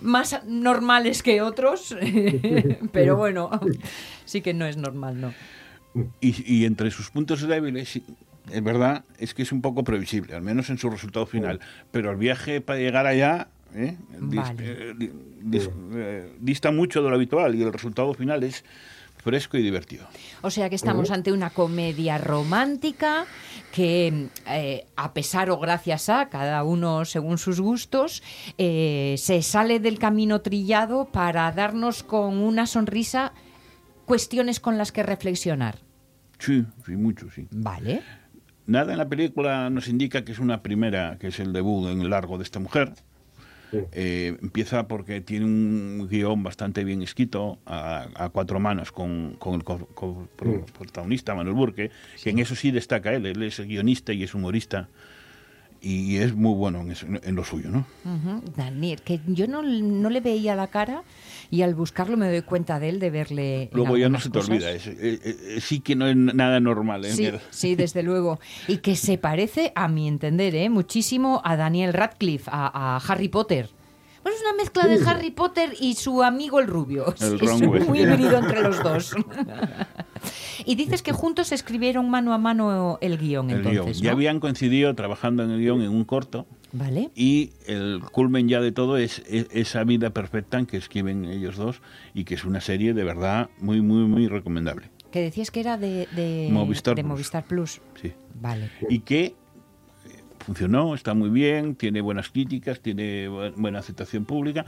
más 0.00 0.40
normales 0.46 1.22
que 1.22 1.40
otros, 1.42 1.96
pero 2.92 3.16
bueno, 3.16 3.50
sí 4.24 4.40
que 4.40 4.54
no 4.54 4.66
es 4.66 4.76
normal, 4.76 5.20
¿no? 5.20 5.34
Y, 6.20 6.54
y 6.60 6.64
entre 6.66 6.90
sus 6.90 7.10
puntos 7.10 7.40
débiles, 7.46 8.00
es 8.52 8.62
verdad, 8.62 9.04
es 9.18 9.32
que 9.34 9.42
es 9.42 9.52
un 9.52 9.62
poco 9.62 9.82
previsible, 9.82 10.34
al 10.34 10.42
menos 10.42 10.68
en 10.70 10.78
su 10.78 10.90
resultado 10.90 11.26
final. 11.26 11.58
Pero 11.90 12.10
el 12.10 12.16
viaje 12.16 12.60
para 12.60 12.78
llegar 12.78 13.06
allá 13.06 13.48
¿eh? 13.74 13.96
Dis- 14.20 14.36
Vale. 14.36 14.56
eh, 14.60 14.94
di- 14.96 15.10
dis- 15.42 15.70
eh, 15.94 16.32
dista 16.40 16.70
mucho 16.70 17.02
de 17.02 17.08
lo 17.10 17.14
habitual 17.16 17.54
y 17.54 17.62
el 17.62 17.72
resultado 17.72 18.12
final 18.14 18.42
es 18.44 18.64
fresco 19.26 19.58
y 19.58 19.62
divertido. 19.62 20.06
O 20.42 20.50
sea 20.50 20.70
que 20.70 20.76
estamos 20.76 21.10
ante 21.10 21.32
una 21.32 21.50
comedia 21.50 22.16
romántica 22.16 23.26
que, 23.72 24.28
eh, 24.46 24.86
a 24.94 25.12
pesar 25.14 25.50
o 25.50 25.58
gracias 25.58 26.08
a, 26.08 26.28
cada 26.28 26.62
uno 26.62 27.04
según 27.04 27.36
sus 27.36 27.60
gustos, 27.60 28.22
eh, 28.56 29.16
se 29.18 29.42
sale 29.42 29.80
del 29.80 29.98
camino 29.98 30.42
trillado 30.42 31.06
para 31.06 31.50
darnos 31.50 32.04
con 32.04 32.38
una 32.38 32.68
sonrisa 32.68 33.32
cuestiones 34.04 34.60
con 34.60 34.78
las 34.78 34.92
que 34.92 35.02
reflexionar. 35.02 35.80
Sí, 36.38 36.64
sí, 36.86 36.92
mucho, 36.92 37.28
sí. 37.28 37.48
Vale. 37.50 38.02
Nada 38.66 38.92
en 38.92 38.98
la 38.98 39.08
película 39.08 39.70
nos 39.70 39.88
indica 39.88 40.24
que 40.24 40.30
es 40.30 40.38
una 40.38 40.62
primera, 40.62 41.18
que 41.18 41.28
es 41.28 41.40
el 41.40 41.52
debut 41.52 41.88
en 41.88 42.00
el 42.00 42.10
largo 42.10 42.38
de 42.38 42.44
esta 42.44 42.60
mujer. 42.60 42.92
Eh, 43.92 44.36
empieza 44.42 44.88
porque 44.88 45.20
tiene 45.20 45.44
un 45.44 46.06
guion 46.10 46.42
bastante 46.42 46.84
bien 46.84 47.02
escrito 47.02 47.58
a, 47.66 48.08
a 48.14 48.28
cuatro 48.30 48.58
manos 48.60 48.92
con, 48.92 49.36
con 49.38 49.54
el 49.54 49.64
co- 49.64 49.86
co- 49.94 50.28
pro- 50.36 50.64
protagonista 50.76 51.34
Manuel 51.34 51.54
Burke, 51.56 51.90
que 52.22 52.30
en 52.30 52.38
eso 52.38 52.54
sí 52.54 52.70
destaca 52.70 53.12
él, 53.14 53.26
él 53.26 53.42
es 53.42 53.60
guionista 53.60 54.12
y 54.12 54.22
es 54.22 54.34
humorista 54.34 54.88
y 55.80 56.16
es 56.16 56.34
muy 56.34 56.54
bueno 56.54 56.80
en, 56.80 56.90
eso- 56.92 57.06
en 57.22 57.34
lo 57.34 57.44
suyo, 57.44 57.68
¿no? 57.70 57.86
Ujú. 58.04 58.42
Daniel, 58.56 59.02
que 59.02 59.20
yo 59.26 59.46
no, 59.46 59.62
no 59.62 60.10
le 60.10 60.20
veía 60.20 60.56
la 60.56 60.66
cara 60.68 61.02
y 61.50 61.62
al 61.62 61.74
buscarlo 61.74 62.16
me 62.16 62.28
doy 62.30 62.42
cuenta 62.42 62.78
de 62.80 62.88
él, 62.88 62.98
de 63.00 63.10
verle. 63.10 63.62
en 63.64 63.70
Luego 63.72 63.96
ya 63.96 64.08
no 64.08 64.18
se 64.20 64.30
te 64.30 64.38
cosas. 64.38 64.50
olvida, 64.50 64.70
es- 64.70 64.86
eh, 64.86 64.96
eh, 65.24 65.58
sí 65.60 65.80
que 65.80 65.94
no 65.96 66.06
es 66.06 66.16
nada 66.16 66.60
normal. 66.60 67.04
¿eh? 67.04 67.12
Sí, 67.12 67.30
sí, 67.50 67.74
desde 67.74 68.02
luego. 68.02 68.38
Y 68.68 68.78
que 68.78 68.96
se 68.96 69.18
parece, 69.18 69.72
a 69.74 69.88
mi 69.88 70.08
entender, 70.08 70.54
¿eh? 70.54 70.68
muchísimo 70.68 71.40
a 71.44 71.56
Daniel 71.56 71.92
Radcliffe, 71.92 72.50
a, 72.52 72.96
a 72.96 72.96
Harry 72.98 73.28
Potter. 73.28 73.68
Bueno, 74.22 74.38
es 74.38 74.42
una 74.44 74.56
mezcla 74.56 74.86
de 74.88 75.08
Harry 75.08 75.30
Potter 75.30 75.74
y 75.80 75.94
su 75.94 76.20
amigo 76.24 76.58
el 76.58 76.66
rubio. 76.66 77.14
El 77.20 77.34
es 77.36 77.42
Weasley. 77.42 78.02
híbrido 78.02 78.38
entre 78.38 78.60
los 78.60 78.82
dos. 78.82 79.14
y 80.64 80.74
dices 80.74 81.02
que 81.02 81.12
juntos 81.12 81.52
escribieron 81.52 82.10
mano 82.10 82.32
a 82.34 82.38
mano 82.38 82.98
el 83.00 83.18
guion, 83.18 83.50
El 83.50 83.58
entonces, 83.58 83.82
guion. 83.82 83.92
¿no? 83.96 84.02
Ya 84.02 84.10
habían 84.12 84.40
coincidido 84.40 84.94
trabajando 84.94 85.44
en 85.44 85.50
el 85.50 85.60
guion 85.60 85.80
en 85.82 85.90
un 85.90 86.04
corto 86.04 86.46
¿Vale? 86.78 87.10
y 87.14 87.52
el 87.66 88.00
culmen 88.12 88.48
ya 88.48 88.60
de 88.60 88.70
todo 88.72 88.96
es, 88.98 89.22
esa 89.28 89.82
vida 89.84 90.10
perfecta 90.10 90.64
que 90.66 90.76
escriben 90.76 91.24
ellos 91.24 91.56
dos 91.56 91.80
y 92.14 92.24
que 92.24 92.34
es 92.34 92.44
una 92.44 92.60
serie 92.60 92.92
de 92.94 93.02
verdad 93.04 93.48
muy, 93.58 93.80
muy, 93.80 94.04
muy 94.06 94.28
recomendable. 94.28 94.90
Que 95.10 95.20
decías 95.22 95.50
que 95.50 95.60
era 95.60 95.78
de, 95.78 96.06
de 96.14 96.48
Movistar 96.52 96.94
de 96.94 97.02
Plus. 97.02 97.08
Movistar 97.10 97.44
Plus. 97.44 97.80
Sí. 98.02 98.12
Vale. 98.40 98.70
Y 98.90 98.98
que 99.00 99.24
eh, 99.24 99.34
funcionó, 100.40 100.94
está 100.94 101.14
muy 101.14 101.30
bien, 101.30 101.74
tiene 101.76 102.00
buenas 102.02 102.28
críticas, 102.28 102.80
tiene 102.80 103.28
bu- 103.30 103.54
buena 103.56 103.78
aceptación 103.78 104.24
pública, 104.26 104.66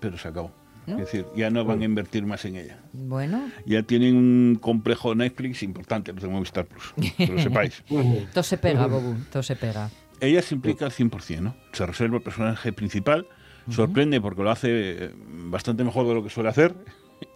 pero 0.00 0.18
se 0.18 0.28
acabó. 0.28 0.52
¿No? 0.86 0.94
Es 0.98 1.04
decir, 1.04 1.26
ya 1.36 1.50
no 1.50 1.66
van 1.66 1.82
a 1.82 1.84
invertir 1.84 2.24
más 2.24 2.46
en 2.46 2.56
ella. 2.56 2.78
Bueno, 2.94 3.50
Ya 3.66 3.82
tienen 3.82 4.16
un 4.16 4.58
complejo 4.58 5.14
Netflix 5.14 5.62
importante, 5.62 6.14
los 6.14 6.22
de 6.22 6.28
Movistar 6.30 6.64
Plus, 6.66 6.94
que 7.14 7.26
lo 7.26 7.38
sepáis. 7.42 7.84
todo 8.32 8.42
se 8.42 8.56
pega, 8.56 8.86
Bobu, 8.86 9.14
todo 9.30 9.42
se 9.42 9.54
pega. 9.54 9.90
Ella 10.20 10.42
se 10.42 10.54
implica 10.54 10.84
al 10.84 10.92
100%, 10.92 11.40
¿no? 11.40 11.56
Se 11.72 11.86
reserva 11.86 12.16
el 12.16 12.22
personaje 12.22 12.72
principal, 12.72 13.26
sorprende 13.68 14.20
porque 14.20 14.42
lo 14.42 14.50
hace 14.50 14.68
eh, 14.70 15.10
bastante 15.14 15.84
mejor 15.84 16.06
de 16.06 16.14
lo 16.14 16.22
que 16.22 16.30
suele 16.30 16.48
hacer. 16.48 16.74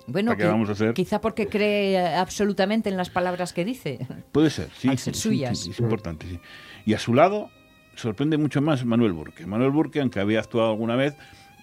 Bueno, 0.07 0.37
quizá 0.95 1.21
porque 1.21 1.47
cree 1.47 2.16
absolutamente 2.16 2.88
en 2.88 2.97
las 2.97 3.11
palabras 3.11 3.53
que 3.53 3.64
dice. 3.64 4.07
Puede 4.33 4.51
ser, 4.51 4.68
sí. 4.77 4.88
Al 4.88 4.99
ser 4.99 5.14
sí, 5.14 5.21
suyas. 5.21 5.59
sí, 5.59 5.71
es 5.71 5.81
importante, 5.81 6.27
sí. 6.29 6.40
Y 6.85 6.95
a 6.95 6.99
su 6.99 7.14
lado 7.14 7.51
sorprende 7.95 8.37
mucho 8.37 8.61
más 8.61 8.85
Manuel 8.85 9.12
Burke. 9.12 9.47
Manuel 9.47 9.71
Burke, 9.71 10.01
aunque 10.01 10.21
había 10.21 10.40
actuado 10.40 10.71
alguna 10.71 10.97
vez, 10.97 11.16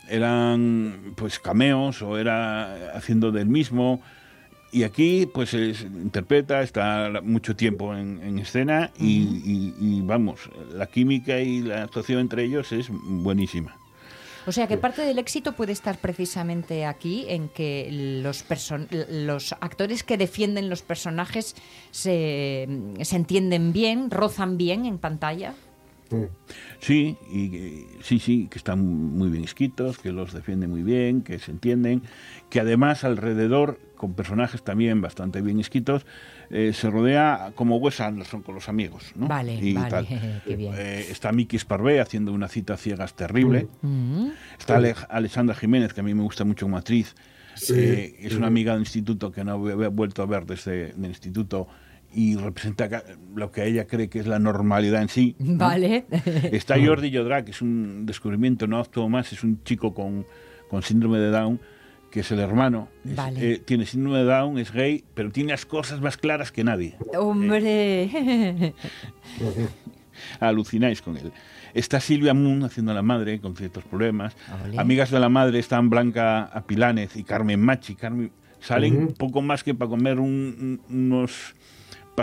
eran 0.10 1.13
pues 1.15 1.39
cameos 1.39 2.01
o 2.01 2.17
era 2.17 2.95
haciendo 2.95 3.32
del 3.32 3.47
mismo. 3.47 4.01
Y 4.71 4.84
aquí 4.84 5.25
pues 5.25 5.53
es- 5.53 5.82
interpreta, 5.82 6.62
está 6.62 7.10
mucho 7.23 7.55
tiempo 7.55 7.95
en, 7.95 8.21
en 8.23 8.39
escena 8.39 8.91
y, 8.99 9.05
y- 9.43 9.73
y, 9.79 10.01
vamos, 10.01 10.49
la 10.71 10.86
química 10.88 11.39
y 11.39 11.62
la 11.62 11.84
actuación 11.84 12.19
entre 12.19 12.43
ellos 12.43 12.71
es 12.71 12.88
buenísima. 12.89 13.75
O 14.45 14.51
sea 14.51 14.67
que 14.67 14.77
parte 14.77 15.01
del 15.03 15.19
éxito 15.19 15.53
puede 15.53 15.73
estar 15.73 15.97
precisamente 15.99 16.86
aquí, 16.86 17.25
en 17.27 17.49
que 17.49 18.19
los, 18.23 18.47
person- 18.47 18.88
los 19.10 19.53
actores 19.53 20.03
que 20.03 20.17
defienden 20.17 20.69
los 20.69 20.82
personajes 20.82 21.55
se, 21.91 22.67
se 23.01 23.15
entienden 23.15 23.73
bien, 23.73 24.10
rozan 24.10 24.58
bien 24.58 24.86
en 24.86 24.97
pantalla. 24.97 25.53
Sí, 26.79 27.17
y, 27.32 27.86
sí, 28.01 28.17
sí, 28.17 28.47
que 28.49 28.58
están 28.58 28.84
muy 28.84 29.29
bien 29.29 29.43
escritos, 29.43 29.99
que 29.99 30.12
los 30.12 30.34
defienden 30.34 30.71
muy 30.71 30.82
bien, 30.82 31.21
que 31.21 31.38
se 31.38 31.51
entienden, 31.51 32.01
que 32.49 32.60
además 32.60 33.03
alrededor, 33.03 33.79
con 33.99 34.13
personajes 34.15 34.63
también 34.63 35.01
bastante 35.01 35.41
bien 35.41 35.59
escritos, 35.59 36.05
eh, 36.49 36.71
se 36.73 36.89
rodea 36.89 37.51
como 37.53 37.77
Wes 37.77 37.99
Anderson 37.99 38.41
con 38.41 38.55
los 38.55 38.67
amigos, 38.69 39.12
¿no? 39.15 39.27
Vale, 39.27 39.53
Y 39.55 39.73
vale, 39.73 39.89
tal. 39.89 40.07
qué 40.47 40.55
bien. 40.55 40.73
Eh, 40.75 41.05
está 41.12 41.31
Mickey 41.31 41.59
Sparvé 41.59 41.99
haciendo 42.01 42.31
una 42.33 42.47
cita 42.47 42.77
ciegas 42.77 43.13
terrible. 43.15 43.67
Mm. 43.83 44.29
Está 44.57 44.77
Ale- 44.77 44.95
Alexandra 45.09 45.53
Jiménez, 45.53 45.93
que 45.93 45.99
a 45.99 46.03
mí 46.03 46.13
me 46.15 46.23
gusta 46.23 46.45
mucho 46.45 46.65
como 46.65 46.77
actriz. 46.77 47.13
Sí. 47.55 47.73
Eh, 47.77 48.15
es 48.21 48.35
una 48.35 48.47
amiga 48.47 48.71
del 48.71 48.81
instituto 48.81 49.31
que 49.31 49.43
no 49.43 49.69
he 49.69 49.73
he 49.85 49.88
vuelto 49.89 50.23
a 50.23 50.25
ver 50.25 50.45
desde 50.45 50.91
el 50.91 51.05
instituto 51.05 51.67
y 52.12 52.38
representa 52.38 53.03
lo 53.35 53.51
que 53.51 53.65
ella 53.67 53.85
cree 53.85 54.09
que 54.09 54.19
es 54.19 54.25
la 54.27 54.39
normalidad 54.39 55.01
en 55.01 55.09
sí. 55.09 55.35
¿no? 55.39 55.57
Vale. 55.57 56.05
Está 56.51 56.75
Jordi 56.83 57.12
Yodra, 57.12 57.43
que 57.45 57.51
es 57.51 57.62
un 57.62 58.05
descubrimiento, 58.05 58.65
no 58.65 58.79
actuó 58.79 59.09
más, 59.09 59.31
es 59.33 59.43
un 59.43 59.62
chico 59.63 59.93
con, 59.93 60.25
con 60.69 60.81
síndrome 60.81 61.19
de 61.19 61.29
Down, 61.31 61.59
que 62.12 62.22
es 62.22 62.32
el 62.32 62.39
hermano. 62.39 62.89
Es- 63.06 63.15
eh, 63.43 63.62
tiene 63.63 63.86
síndrome 63.86 64.19
de 64.19 64.24
Down, 64.26 64.58
es 64.58 64.72
gay, 64.72 65.04
pero 65.13 65.32
tiene 65.32 65.52
las 65.52 65.65
cosas 65.65 66.02
más 66.02 66.17
claras 66.17 66.52
que 66.52 66.63
nadie. 66.63 66.95
Hombre. 67.17 68.74
Alucináis 70.39 71.02
con 71.02 71.17
él. 71.17 71.32
Está 71.74 72.00
Silvia 72.00 72.34
Moon 72.34 72.63
haciendo 72.63 72.91
a 72.91 72.95
la 72.95 73.02
madre 73.02 73.39
con 73.39 73.56
ciertos 73.56 73.84
problemas. 73.84 74.36
Amigas 74.82 75.12
de 75.12 75.19
la 75.19 75.30
madre 75.30 75.60
están 75.60 75.89
Blanca 75.89 76.43
Apilánez 76.45 77.15
y 77.15 77.24
Carmen 77.24 77.62
Machi. 77.62 77.95
Carmen, 77.95 78.32
salen 78.60 79.13
poco 79.13 79.41
más 79.41 79.63
que 79.63 79.74
para 79.76 79.89
comer 79.89 80.19
un- 80.19 80.80
un- 80.89 80.95
unos 81.13 81.56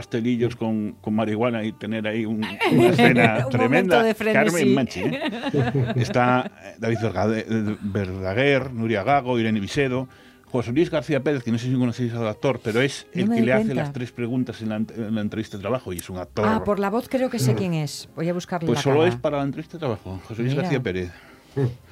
pastelillos 0.01 0.57
con, 0.57 0.93
con 1.01 1.15
marihuana 1.15 1.65
y 1.65 1.73
tener 1.73 2.07
ahí 2.07 2.27
un- 2.27 2.45
una 2.73 2.89
escena 2.89 3.43
Un 3.47 3.51
tremenda. 3.51 4.03
de. 4.03 4.15
Carmen 4.15 4.75
Machi. 4.75 5.01
¿eh? 5.01 5.21
Está 5.97 6.51
eh, 6.65 6.75
David 6.79 6.99
eh, 7.35 7.77
Verdaguer, 7.81 8.73
Nuria 8.73 9.03
Gago, 9.03 9.39
Irene 9.39 9.59
Visedo. 9.59 10.07
José 10.45 10.73
Luis 10.73 10.91
García 10.91 11.21
Pérez, 11.23 11.43
que 11.43 11.51
no 11.51 11.59
sé 11.59 11.67
si 11.67 11.75
conocéis 11.75 12.13
al 12.15 12.29
actor, 12.29 12.61
pero 12.63 12.81
es 12.81 13.07
No 13.15 13.23
el 13.23 13.41
que 13.41 13.45
le 13.47 13.53
hace 13.53 13.65
cuenta. 13.65 13.83
las 13.83 13.93
tres 13.93 14.13
preguntas 14.13 14.63
en 14.63 14.69
la, 14.69 14.77
en 14.77 15.15
la 15.15 15.21
entrevista 15.21 15.57
de 15.57 15.61
trabajo 15.63 15.93
y 15.93 15.97
es 15.97 16.09
un 16.09 16.19
actor. 16.19 16.47
Ah, 16.47 16.63
por 16.63 16.79
la 16.79 16.89
voz 16.89 17.09
creo 17.09 17.29
que 17.31 17.39
sé 17.39 17.55
quién 17.55 17.75
es. 17.75 18.09
Voy 18.15 18.29
a 18.29 18.33
buscarle 18.35 18.67
pues 18.67 18.79
la 18.79 18.83
solo 18.83 18.99
cara. 19.01 19.09
es 19.09 19.17
para 19.17 19.39
la 19.39 19.43
entrevista 19.45 19.73
de 19.77 19.81
trabajo, 19.81 20.21
José 20.29 20.43
Luis 20.43 20.53
Mira. 20.55 20.63
García 20.63 20.83
Pérez. 20.83 21.11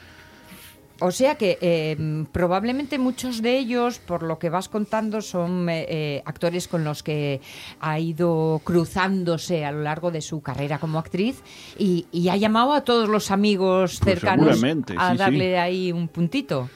O 1.00 1.10
sea 1.10 1.34
que 1.34 1.58
eh, 1.60 2.24
probablemente 2.30 2.98
muchos 2.98 3.42
de 3.42 3.58
ellos, 3.58 3.98
por 3.98 4.22
lo 4.22 4.38
que 4.38 4.48
vas 4.48 4.68
contando, 4.68 5.22
son 5.22 5.68
eh, 5.68 5.86
eh, 5.88 6.22
actores 6.24 6.68
con 6.68 6.84
los 6.84 7.02
que 7.02 7.40
ha 7.80 7.98
ido 7.98 8.60
cruzándose 8.62 9.64
a 9.64 9.72
lo 9.72 9.82
largo 9.82 10.12
de 10.12 10.20
su 10.20 10.40
carrera 10.40 10.78
como 10.78 10.98
actriz 11.00 11.42
y, 11.78 12.06
y 12.12 12.28
ha 12.28 12.36
llamado 12.36 12.72
a 12.74 12.82
todos 12.84 13.08
los 13.08 13.30
amigos 13.32 13.98
Pues 14.00 14.20
cercanos 14.20 14.62
a 14.62 14.66
sí, 14.74 14.84
sí. 14.86 15.16
darle 15.18 15.58
ahí 15.58 15.90
un 15.92 16.06
puntito. 16.06 16.70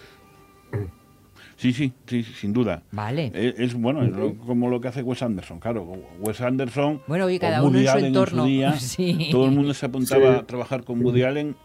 Sí, 1.59 1.73
sí, 1.73 1.92
sí, 2.07 2.23
sin 2.23 2.53
duda. 2.53 2.83
Vale. 2.92 3.33
Es, 3.35 3.59
es, 3.59 3.75
bueno, 3.75 4.05
es 4.05 4.11
lo- 4.12 4.35
como 4.38 4.68
lo 4.71 4.81
que 4.81 4.88
hace 4.88 5.03
Wes 5.03 5.21
Anderson, 5.23 5.59
claro. 5.59 5.83
Wes 6.21 6.40
Anderson, 6.40 7.03
Bueno, 7.09 7.25
oye, 7.25 7.40
cada 7.40 7.62
uno 7.64 7.79
en 7.81 7.87
su 7.88 7.99
entorno. 7.99 8.44
día, 8.44 8.73
Sí. 8.79 9.29
todo 9.33 9.47
el 9.47 9.51
mundo 9.51 9.75
se 9.75 9.87
apuntaba 9.87 10.35
Sí. 10.35 10.38
a 10.38 10.47
trabajar 10.47 10.85
con 10.85 11.05
Woody 11.05 11.23
Allen 11.25 11.57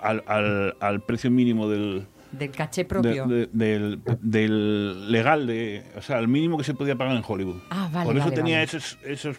al, 0.00 0.22
al- 0.28 0.76
al 0.78 1.00
precio 1.02 1.32
mínimo 1.32 1.68
del, 1.68 2.06
Del 2.30 2.50
caché 2.52 2.84
propio. 2.84 3.26
de- 3.26 3.48
del, 3.52 4.00
del 4.22 5.10
legal, 5.10 5.48
de, 5.48 5.82
o 5.96 6.00
sea, 6.02 6.20
el 6.20 6.28
mínimo 6.28 6.56
que 6.56 6.62
se 6.62 6.74
podía 6.74 6.94
pagar 6.94 7.16
en 7.16 7.24
Hollywood. 7.26 7.56
Ah, 7.70 7.90
vale, 7.92 8.06
Por 8.06 8.16
eso 8.16 8.24
vale, 8.26 8.36
tenía 8.36 8.56
vale. 8.58 8.64
esos, 8.66 8.98
esos 9.04 9.36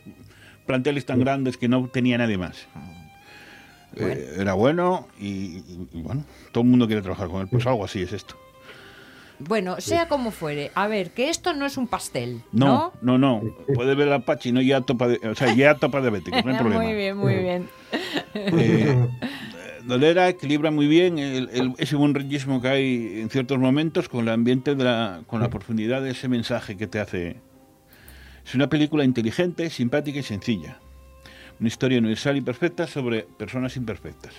planteles 0.65 1.05
tan 1.05 1.21
grandes 1.21 1.55
que 1.55 1.69
no 1.69 1.87
tenía 1.87 2.17
nadie 2.17 2.37
más. 2.37 2.67
Eh, 3.95 4.35
era 4.37 4.53
bueno 4.53 5.07
y, 5.19 5.27
y- 5.27 5.87
y 5.93 6.01
bueno, 6.01 6.23
todo 6.51 6.63
el 6.63 6.69
mundo 6.69 6.85
quiere 6.85 7.01
trabajar 7.01 7.27
con 7.29 7.41
él. 7.41 7.47
Pues 7.49 7.65
algo 7.65 7.85
así 7.85 8.01
es 8.01 8.11
esto. 8.13 8.35
Bueno, 9.39 9.79
sea 9.79 10.07
como 10.09 10.31
fuere, 10.31 10.71
a 10.75 10.87
ver, 10.87 11.11
que 11.11 11.29
esto 11.29 11.53
no 11.53 11.65
es 11.65 11.77
un 11.77 11.87
pastel, 11.87 12.41
¿no? 12.51 12.91
No, 13.01 13.17
no, 13.17 13.41
no. 13.41 13.55
Puede 13.73 13.95
ver 13.95 14.11
a 14.11 14.19
Pachi, 14.19 14.51
no 14.51 14.61
ya 14.61 14.81
topa, 14.81 15.07
de, 15.07 15.27
o 15.29 15.33
sea, 15.35 15.53
ya 15.53 15.75
topa 15.75 16.01
diabético, 16.01 16.37
no 16.43 16.51
hay 16.51 16.57
problema. 16.59 16.83
muy 16.83 16.93
bien, 16.93 17.17
muy 17.17 17.35
bien. 17.35 17.69
Eh, 18.33 19.07
Dolera 19.85 20.27
equilibra 20.29 20.71
muy 20.71 20.87
bien 20.87 21.17
el- 21.17 21.49
el- 21.53 21.73
ese 21.77 21.95
buen 21.95 22.13
ritmo 22.13 22.61
que 22.61 22.67
hay 22.67 23.19
en 23.21 23.29
ciertos 23.29 23.57
momentos 23.57 24.09
con 24.09 24.21
el 24.27 24.29
ambiente, 24.33 24.75
de 24.75 24.83
la, 24.83 25.21
con 25.25 25.41
la 25.41 25.49
profundidad 25.49 26.01
de 26.01 26.11
ese 26.11 26.27
mensaje 26.27 26.75
que 26.77 26.87
te 26.87 26.99
hace. 26.99 27.37
Es 28.45 28.55
una 28.55 28.67
película 28.67 29.03
inteligente, 29.05 29.69
simpática 29.69 30.19
y 30.19 30.23
sencilla. 30.23 30.79
Una 31.59 31.67
historia 31.69 31.97
universal 31.99 32.35
y 32.37 32.41
perfecta 32.41 32.87
sobre 32.87 33.23
personas 33.23 33.75
imperfectas. 33.77 34.33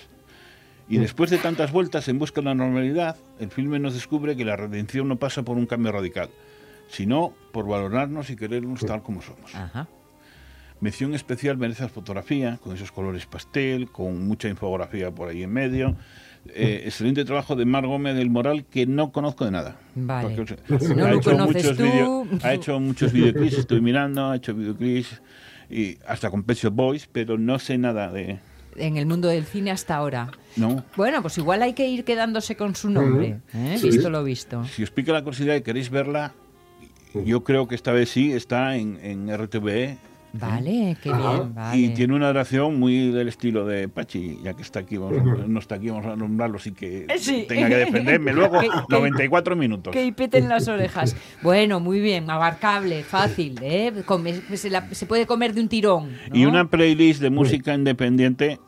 Y 0.89 0.97
después 0.97 1.29
de 1.29 1.37
tantas 1.37 1.71
vueltas 1.71 2.07
en 2.09 2.19
busca 2.19 2.41
de 2.41 2.45
la 2.45 2.55
normalidad, 2.55 3.15
el 3.39 3.49
filme 3.49 3.79
nos 3.79 3.93
descubre 3.93 4.35
que 4.35 4.43
la 4.43 4.57
redención 4.57 5.07
no 5.07 5.15
pasa 5.17 5.43
por 5.43 5.57
un 5.57 5.65
cambio 5.65 5.91
radical, 5.93 6.29
sino 6.89 7.33
por 7.53 7.65
valorarnos 7.67 8.29
y 8.29 8.35
querernos 8.35 8.81
tal 8.85 9.01
como 9.01 9.21
somos. 9.21 9.55
Ajá. 9.55 9.87
Mención 10.81 11.13
especial 11.13 11.57
merece 11.57 11.83
la 11.83 11.89
fotografía, 11.89 12.57
con 12.61 12.75
esos 12.75 12.91
colores 12.91 13.25
pastel, 13.27 13.89
con 13.91 14.27
mucha 14.27 14.49
infografía 14.49 15.11
por 15.11 15.29
ahí 15.29 15.43
en 15.43 15.53
medio. 15.53 15.95
Eh, 16.47 16.81
excelente 16.85 17.23
trabajo 17.23 17.55
de 17.55 17.65
Mar 17.65 17.85
Gómez 17.85 18.15
del 18.15 18.31
Moral, 18.31 18.65
que 18.65 18.87
no 18.87 19.11
conozco 19.11 19.45
de 19.45 19.51
nada. 19.51 19.77
Vale. 19.93 20.35
Porque, 20.35 20.41
o 20.41 20.47
sea, 20.77 20.79
Si 20.79 20.95
no 20.95 21.07
lo 21.07 21.21
conoces 21.21 21.55
muchos 21.55 21.77
tú. 21.77 21.83
video- 21.83 22.27
ha 22.43 22.53
hecho 22.55 22.79
muchos 22.79 23.13
videoclips, 23.13 23.59
estoy 23.59 23.79
mirando, 23.79 24.25
ha 24.31 24.35
hecho 24.35 24.55
videoclips, 24.55 25.21
y 25.69 25.99
hasta 26.07 26.31
con 26.31 26.43
Shop 26.47 26.73
Boys, 26.73 27.07
pero 27.09 27.37
no 27.37 27.59
sé 27.59 27.77
nada 27.77 28.11
de... 28.11 28.39
En 28.75 28.97
el 28.97 29.05
mundo 29.05 29.27
del 29.27 29.45
cine 29.45 29.71
hasta 29.71 29.95
ahora. 29.95 30.31
No. 30.55 30.83
Bueno, 30.95 31.21
pues 31.21 31.37
igual 31.37 31.61
hay 31.61 31.73
que 31.73 31.87
ir 31.87 32.03
quedándose 32.03 32.55
con 32.55 32.75
su 32.75 32.89
nombre, 32.89 33.39
¿eh? 33.53 33.77
Sí. 33.79 33.89
visto 33.89 34.09
lo 34.09 34.23
visto. 34.23 34.63
Si 34.65 34.83
os 34.83 34.91
pica 34.91 35.11
la 35.11 35.23
curiosidad 35.23 35.55
y 35.55 35.61
queréis 35.61 35.89
verla, 35.89 36.33
yo 37.13 37.43
creo 37.43 37.67
que 37.67 37.75
esta 37.75 37.91
vez 37.91 38.09
sí, 38.09 38.31
está 38.31 38.75
en, 38.77 38.99
en 39.03 39.29
RTVE. 39.35 39.97
Vale, 40.33 40.97
qué 41.03 41.11
bien, 41.11 41.53
vale. 41.53 41.77
Y 41.77 41.89
tiene 41.89 42.15
una 42.15 42.29
oración 42.29 42.79
muy 42.79 43.11
del 43.11 43.27
estilo 43.27 43.65
de 43.65 43.89
Pachi, 43.89 44.39
ya 44.43 44.53
que 44.53 44.61
está 44.61 44.79
aquí, 44.79 44.97
vamos 44.97 45.17
a- 45.39 45.45
no 45.47 45.59
está 45.59 45.75
aquí, 45.75 45.89
vamos 45.89 46.05
a 46.05 46.15
nombrarlo 46.15 46.57
que 46.75 47.05
Eh, 47.09 47.17
sí. 47.17 47.45
tenga 47.47 47.67
que 47.67 47.75
defenderme 47.77 48.31
luego 48.33 48.59
Que- 48.61 48.69
que- 48.69 48.75
94 48.89 49.55
minutos. 49.55 49.91
Que 49.93 50.11
peten 50.13 50.47
las 50.47 50.67
orejas. 50.69 51.15
Bueno, 51.43 51.79
muy 51.79 51.99
bien, 51.99 52.29
abarcable, 52.29 53.03
fácil, 53.03 53.59
¿eh? 53.61 53.91
Come- 54.05 54.41
se, 54.55 54.69
la- 54.69 54.87
se 54.93 55.05
puede 55.05 55.25
comer 55.25 55.53
de 55.53 55.61
un 55.61 55.67
tirón. 55.67 56.11
¿no? 56.29 56.35
Y 56.35 56.45
una 56.45 56.69
playlist 56.69 57.21
de 57.21 57.29
música 57.29 57.73
independiente 57.73 58.59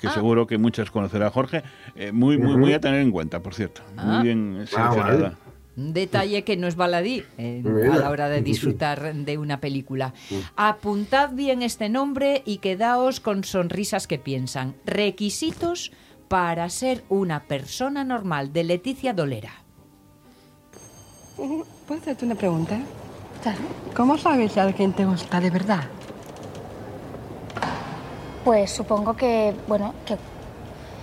que 0.00 0.06
Ah. 0.06 0.12
seguro 0.14 0.46
que 0.46 0.58
muchas 0.58 0.92
conocerá 0.92 1.28
Jorge, 1.30 1.64
eh, 1.96 2.12
muy, 2.12 2.38
muy, 2.38 2.56
muy 2.56 2.72
a 2.72 2.80
tener 2.80 3.00
en 3.00 3.10
cuenta, 3.10 3.40
por 3.42 3.54
cierto. 3.54 3.80
Ah. 3.96 4.04
Muy 4.04 4.22
bien 4.22 4.58
Ah, 4.62 4.66
seleccionada. 4.66 5.16
vale. 5.22 5.47
Un 5.78 5.92
detalle 5.92 6.42
que 6.42 6.56
no 6.56 6.66
es 6.66 6.74
baladí 6.74 7.22
eh, 7.38 7.62
a 7.64 7.96
la 7.98 8.10
hora 8.10 8.28
de 8.28 8.42
disfrutar 8.42 9.14
de 9.14 9.38
una 9.38 9.60
película. 9.60 10.12
Apuntad 10.56 11.30
bien 11.34 11.62
este 11.62 11.88
nombre 11.88 12.42
y 12.44 12.58
quedaos 12.58 13.20
con 13.20 13.44
sonrisas 13.44 14.08
que 14.08 14.18
piensan. 14.18 14.74
Requisitos 14.84 15.92
para 16.26 16.68
ser 16.68 17.04
una 17.08 17.44
persona 17.44 18.02
normal 18.02 18.52
de 18.52 18.64
Leticia 18.64 19.12
Dolera. 19.12 19.52
¿Puedo 21.36 22.00
hacerte 22.00 22.24
una 22.24 22.34
pregunta? 22.34 22.80
Claro. 23.44 23.60
¿Cómo 23.94 24.18
sabes 24.18 24.54
si 24.54 24.58
alguien 24.58 24.92
te 24.92 25.04
gusta 25.04 25.38
de 25.38 25.50
verdad? 25.50 25.84
Pues 28.44 28.72
supongo 28.72 29.14
que, 29.14 29.54
bueno, 29.68 29.94
que 30.04 30.16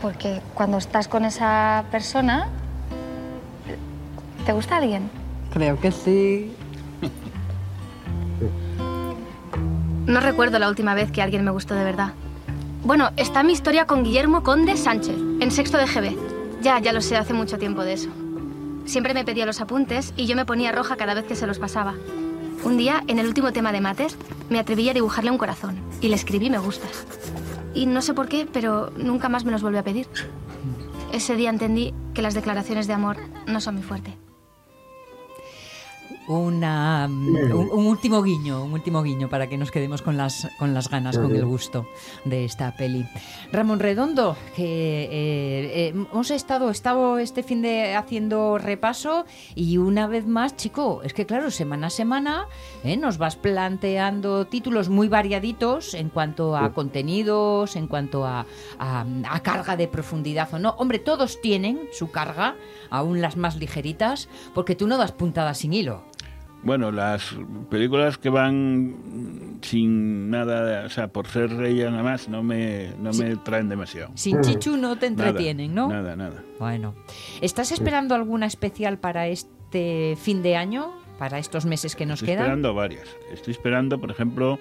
porque 0.01 0.41
cuando 0.53 0.77
estás 0.77 1.07
con 1.07 1.23
esa 1.23 1.85
persona, 1.89 2.49
¿te 4.45 4.53
gusta 4.53 4.77
alguien? 4.77 5.09
Creo 5.51 5.79
que 5.79 5.91
sí. 5.91 6.51
No 10.05 10.19
recuerdo 10.19 10.59
la 10.59 10.69
última 10.69 10.93
vez 10.93 11.11
que 11.11 11.21
alguien 11.21 11.43
me 11.43 11.51
gustó 11.51 11.73
de 11.73 11.83
verdad. 11.83 12.13
Bueno, 12.83 13.09
está 13.17 13.41
mi 13.41 13.53
historia 13.53 13.87
con 13.87 14.03
Guillermo 14.03 14.43
Conde 14.43 14.77
Sánchez, 14.77 15.17
en 15.39 15.49
sexto 15.49 15.77
de 15.77 15.87
GB. 15.87 16.15
Ya, 16.61 16.79
ya 16.79 16.93
lo 16.93 17.01
sé, 17.01 17.17
hace 17.17 17.33
mucho 17.33 17.57
tiempo 17.57 17.83
de 17.83 17.93
eso. 17.93 18.09
Siempre 18.85 19.15
me 19.15 19.25
pedía 19.25 19.47
los 19.47 19.61
apuntes 19.61 20.13
y 20.15 20.27
yo 20.27 20.35
me 20.35 20.45
ponía 20.45 20.71
roja 20.71 20.95
cada 20.95 21.15
vez 21.15 21.25
que 21.25 21.35
se 21.35 21.47
los 21.47 21.57
pasaba. 21.57 21.95
Un 22.63 22.77
día, 22.77 23.03
en 23.07 23.17
el 23.17 23.27
último 23.27 23.51
tema 23.51 23.71
de 23.71 23.81
mates, 23.81 24.15
me 24.49 24.59
atreví 24.59 24.87
a 24.89 24.93
dibujarle 24.93 25.31
un 25.31 25.39
corazón 25.39 25.75
y 26.01 26.09
le 26.09 26.15
escribí 26.15 26.51
me 26.51 26.59
gustas. 26.59 27.05
Y 27.73 27.87
no 27.87 28.03
sé 28.03 28.13
por 28.13 28.27
qué, 28.27 28.47
pero 28.51 28.91
nunca 28.95 29.27
más 29.27 29.43
me 29.43 29.51
los 29.51 29.63
volvió 29.63 29.79
a 29.79 29.83
pedir. 29.83 30.07
Ese 31.11 31.35
día 31.35 31.49
entendí 31.49 31.93
que 32.13 32.21
las 32.21 32.35
declaraciones 32.35 32.85
de 32.85 32.93
amor 32.93 33.17
no 33.47 33.59
son 33.59 33.75
mi 33.75 33.81
fuerte. 33.81 34.15
Una, 36.27 37.05
un, 37.07 37.69
un 37.71 37.85
último 37.85 38.23
guiño, 38.23 38.63
un 38.63 38.73
último 38.73 39.03
guiño 39.03 39.29
para 39.29 39.47
que 39.47 39.57
nos 39.57 39.69
quedemos 39.69 40.01
con 40.01 40.17
las, 40.17 40.47
con 40.57 40.73
las 40.73 40.89
ganas, 40.89 41.17
con 41.17 41.35
el 41.35 41.45
gusto 41.45 41.87
de 42.23 42.45
esta 42.45 42.75
peli. 42.75 43.05
Ramón 43.51 43.79
Redondo, 43.79 44.35
que 44.55 45.03
eh, 45.03 45.09
eh, 45.11 45.87
hemos 45.89 46.31
estado, 46.31 46.71
estado 46.71 47.19
este 47.19 47.43
fin 47.43 47.61
de 47.61 47.93
haciendo 47.95 48.57
repaso 48.57 49.25
y 49.53 49.77
una 49.77 50.07
vez 50.07 50.25
más, 50.25 50.55
chico, 50.55 51.01
es 51.03 51.13
que 51.13 51.27
claro, 51.27 51.51
semana 51.51 51.87
a 51.87 51.89
semana 51.91 52.47
eh, 52.83 52.97
nos 52.97 53.19
vas 53.19 53.35
planteando 53.35 54.47
títulos 54.47 54.89
muy 54.89 55.07
variaditos 55.07 55.93
en 55.93 56.09
cuanto 56.09 56.55
a 56.57 56.73
contenidos, 56.73 57.75
en 57.75 57.85
cuanto 57.87 58.25
a, 58.25 58.45
a- 58.79 59.05
a 59.29 59.39
carga 59.43 59.75
de 59.77 59.87
profundidad 59.87 60.51
o 60.53 60.59
no. 60.59 60.71
Hombre, 60.79 60.97
todos 60.99 61.39
tienen 61.39 61.81
su 61.93 62.09
carga, 62.09 62.55
aún 62.89 63.21
las 63.21 63.37
más 63.37 63.57
ligeritas, 63.57 64.27
porque 64.55 64.75
tú 64.75 64.87
no 64.87 64.97
das 64.97 65.11
puntadas 65.11 65.59
sin 65.59 65.71
hilo. 65.73 66.03
Bueno, 66.65 66.91
las 66.91 67.35
películas 67.69 68.17
que 68.17 68.29
van 68.29 69.59
sin 69.61 70.29
nada, 70.31 70.85
o 70.85 70.89
sea, 70.89 71.07
por 71.07 71.27
ser 71.27 71.51
ella 71.63 71.91
nada 71.91 72.03
más, 72.03 72.27
no 72.27 72.43
me, 72.43 72.89
no 72.99 73.11
me 73.13 73.35
traen 73.37 73.69
demasiado. 73.69 74.11
Sin 74.15 74.41
chichu 74.41 74.75
no 74.75 74.97
te 74.97 75.09
Nada, 75.11 75.29
entretienen, 75.29 75.73
¿no? 75.75 75.87
Nada, 75.89 76.15
nada. 76.15 76.43
Bueno. 76.59 76.95
¿Estás 77.41 77.71
esperando 77.71 78.15
alguna 78.15 78.47
especial 78.47 78.97
para 78.97 79.27
este 79.27 80.17
fin 80.19 80.41
de 80.41 80.55
año? 80.55 80.91
¿Para 81.19 81.39
estos 81.39 81.65
meses 81.65 81.95
que 81.95 82.05
nos 82.05 82.19
Estoy 82.19 82.33
quedan? 82.33 82.43
esperando 82.45 82.73
varias. 82.73 83.07
Estoy 83.31 83.51
esperando, 83.51 83.99
por 84.01 84.11
ejemplo, 84.11 84.59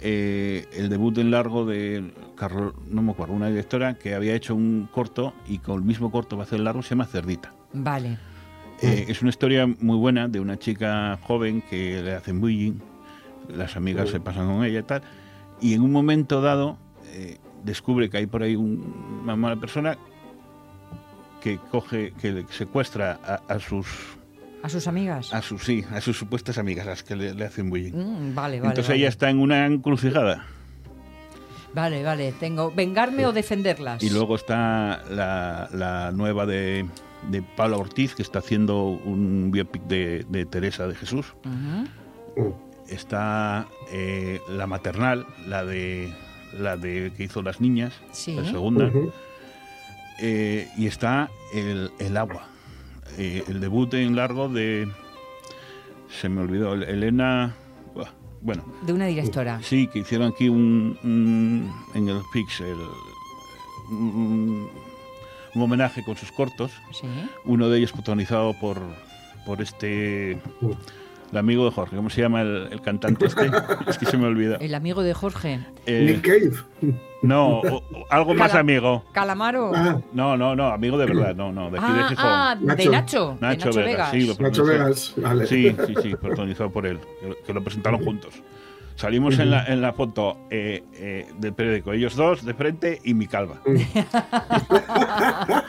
eh, 0.00 0.66
el 0.74 0.88
debut 0.88 1.16
en 1.18 1.30
largo 1.30 1.64
de 1.64 2.12
Carlos, 2.36 2.74
no 2.88 3.02
me 3.02 3.12
acuerdo, 3.12 3.34
una 3.34 3.48
directora 3.48 3.94
que 3.94 4.14
había 4.14 4.34
hecho 4.34 4.54
un 4.54 4.88
corto 4.92 5.32
y 5.48 5.58
con 5.58 5.76
el 5.76 5.82
mismo 5.82 6.10
corto 6.12 6.36
va 6.36 6.42
a 6.42 6.46
hacer 6.46 6.58
el 6.58 6.64
largo, 6.64 6.82
se 6.82 6.90
llama 6.90 7.06
Cerdita. 7.06 7.52
Vale. 7.72 8.18
Eh, 8.82 9.06
es 9.08 9.20
una 9.22 9.30
historia 9.30 9.66
muy 9.66 9.96
buena 9.96 10.28
de 10.28 10.40
una 10.40 10.58
chica 10.58 11.18
joven 11.22 11.62
que 11.70 12.02
le 12.02 12.14
hacen 12.14 12.40
bullying, 12.40 12.74
las 13.48 13.76
amigas 13.76 14.08
se 14.10 14.18
pasan 14.20 14.46
con 14.46 14.64
ella 14.64 14.80
y 14.80 14.82
tal, 14.82 15.02
y 15.60 15.74
en 15.74 15.82
un 15.82 15.92
momento 15.92 16.40
dado 16.40 16.78
eh, 17.12 17.38
descubre 17.64 18.10
que 18.10 18.16
hay 18.18 18.26
por 18.26 18.42
ahí 18.42 18.56
un- 18.56 19.20
una 19.22 19.36
mala 19.36 19.56
persona 19.56 19.96
que 21.40 21.58
coge, 21.70 22.12
que 22.20 22.44
secuestra 22.50 23.18
a, 23.24 23.52
a 23.52 23.58
sus, 23.58 23.86
¿A 24.62 24.68
sus 24.68 24.86
amigas? 24.86 25.32
a 25.34 25.42
sus, 25.42 25.64
sí, 25.64 25.84
a 25.92 26.00
sus 26.00 26.16
supuestas 26.16 26.58
amigas, 26.58 26.86
las 26.86 27.02
que 27.02 27.16
le, 27.16 27.34
le 27.34 27.44
hacen 27.44 27.68
bullying. 27.70 27.92
Mm, 27.92 28.34
vale, 28.34 28.58
vale. 28.60 28.68
Entonces 28.70 28.88
vale. 28.88 28.98
ella 29.00 29.08
está 29.08 29.28
en 29.30 29.38
una 29.40 29.66
encrucijada. 29.66 30.44
Vale, 31.74 32.02
vale. 32.02 32.32
Tengo 32.38 32.70
vengarme 32.70 33.26
o 33.26 33.32
defenderlas. 33.32 34.02
Y 34.02 34.10
luego 34.10 34.36
está 34.36 35.02
la, 35.10 35.68
la 35.72 36.12
nueva 36.12 36.44
de, 36.46 36.84
de 37.30 37.42
Paula 37.42 37.76
Ortiz, 37.76 38.14
que 38.14 38.22
está 38.22 38.40
haciendo 38.40 38.84
un 38.84 39.50
biopic 39.50 39.82
de, 39.84 40.24
de 40.28 40.44
Teresa 40.46 40.86
de 40.86 40.94
Jesús. 40.94 41.34
Está 42.88 43.68
eh, 43.90 44.40
la 44.48 44.66
maternal, 44.66 45.26
la 45.46 45.64
de 45.64 46.12
la 46.58 46.76
de 46.76 47.12
que 47.16 47.24
hizo 47.24 47.42
las 47.42 47.60
niñas, 47.60 47.94
Sí. 48.12 48.34
la 48.34 48.44
segunda. 48.44 48.90
Eh, 50.20 50.68
y 50.76 50.86
está 50.86 51.30
el, 51.54 51.90
el 51.98 52.16
agua, 52.16 52.46
eh, 53.18 53.42
el 53.48 53.60
debut 53.60 53.94
en 53.94 54.14
largo 54.16 54.48
de 54.48 54.86
se 56.20 56.28
me 56.28 56.42
olvidó 56.42 56.74
Elena, 56.74 57.54
bueno, 58.42 58.64
De 58.84 58.92
una 58.92 59.06
directora. 59.06 59.60
Sí, 59.62 59.86
que 59.86 60.00
hicieron 60.00 60.28
aquí 60.32 60.48
un, 60.48 60.98
un- 61.04 61.72
en 61.94 62.08
el 62.08 62.20
Pixel 62.32 62.76
un, 63.90 64.68
un 65.54 65.62
homenaje 65.62 66.04
con 66.04 66.16
sus 66.16 66.32
cortos. 66.32 66.72
Sí. 66.92 67.06
Uno 67.44 67.68
de 67.68 67.78
ellos 67.78 67.92
protagonizado 67.92 68.54
por, 68.60 68.78
por 69.46 69.60
este 69.62 70.32
el 71.32 71.38
amigo 71.38 71.64
de 71.64 71.70
Jorge. 71.70 71.96
¿Cómo 71.96 72.10
se 72.10 72.20
llama 72.20 72.42
el, 72.42 72.68
el 72.70 72.80
cantante 72.82 73.24
este? 73.26 73.50
es 73.88 73.96
que 73.98 74.04
se 74.06 74.18
me 74.18 74.26
olvida. 74.26 74.56
El 74.56 74.74
amigo 74.74 75.02
de 75.02 75.14
Jorge. 75.14 75.60
Eh, 75.86 76.04
Nick 76.22 76.22
Cave. 76.22 76.92
no, 77.22 77.60
o- 77.60 77.76
o 77.78 78.06
algo 78.10 78.34
más 78.34 78.54
amigo. 78.54 79.02
Calamaro. 79.12 79.72
Ah, 79.74 79.98
No, 80.12 80.36
no, 80.36 80.54
no, 80.54 80.66
amigo 80.68 80.98
de 80.98 81.06
verdad, 81.06 81.34
no, 81.34 81.50
no, 81.50 81.70
de 81.70 81.78
aquí 81.78 81.92
de 81.92 82.00
Ah, 82.00 82.08
Gijón. 82.08 82.26
ah, 82.26 82.56
de 82.60 82.66
Nacho. 82.66 82.90
Nacho. 82.90 83.36
de 83.40 83.40
Nacho, 83.40 83.66
Nacho 83.66 83.78
Vegas, 83.78 83.84
Vegas. 83.86 84.10
sí, 84.10 84.26
lo 84.26 84.34
Nacho. 84.48 84.64
Vegas. 84.64 85.14
Vale. 85.16 85.46
Sí, 85.46 85.74
sí, 85.86 85.94
sí, 86.02 86.14
protagonizado 86.16 86.70
por 86.70 86.86
él, 86.86 86.98
que 87.20 87.28
lo- 87.28 87.36
que 87.46 87.52
lo 87.54 87.64
presentaron 87.64 88.04
juntos. 88.04 88.34
Salimos 88.96 89.38
en, 89.38 89.50
la, 89.50 89.64
en 89.66 89.80
la 89.80 89.92
foto 89.92 90.46
eh, 90.50 90.82
eh, 90.94 91.26
del 91.38 91.54
periódico, 91.54 91.92
ellos 91.92 92.14
dos 92.14 92.44
de 92.44 92.54
frente 92.54 93.00
y 93.04 93.14
mi 93.14 93.26
calva. 93.26 93.60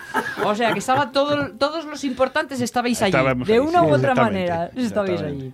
O 0.46 0.56
sea, 0.56 0.74
que 0.74 0.80
estaba 0.80 1.12
todo, 1.12 1.52
todos 1.58 1.86
los 1.86 2.04
importantes 2.04 2.60
estabais 2.60 3.02
allí. 3.02 3.12
Estábamos 3.12 3.48
de 3.48 3.54
ahí, 3.54 3.60
una 3.60 3.80
sí, 3.80 3.86
u 3.86 3.94
otra 3.94 4.16
manera 4.16 4.70
estabais 4.76 5.22
allí. 5.22 5.54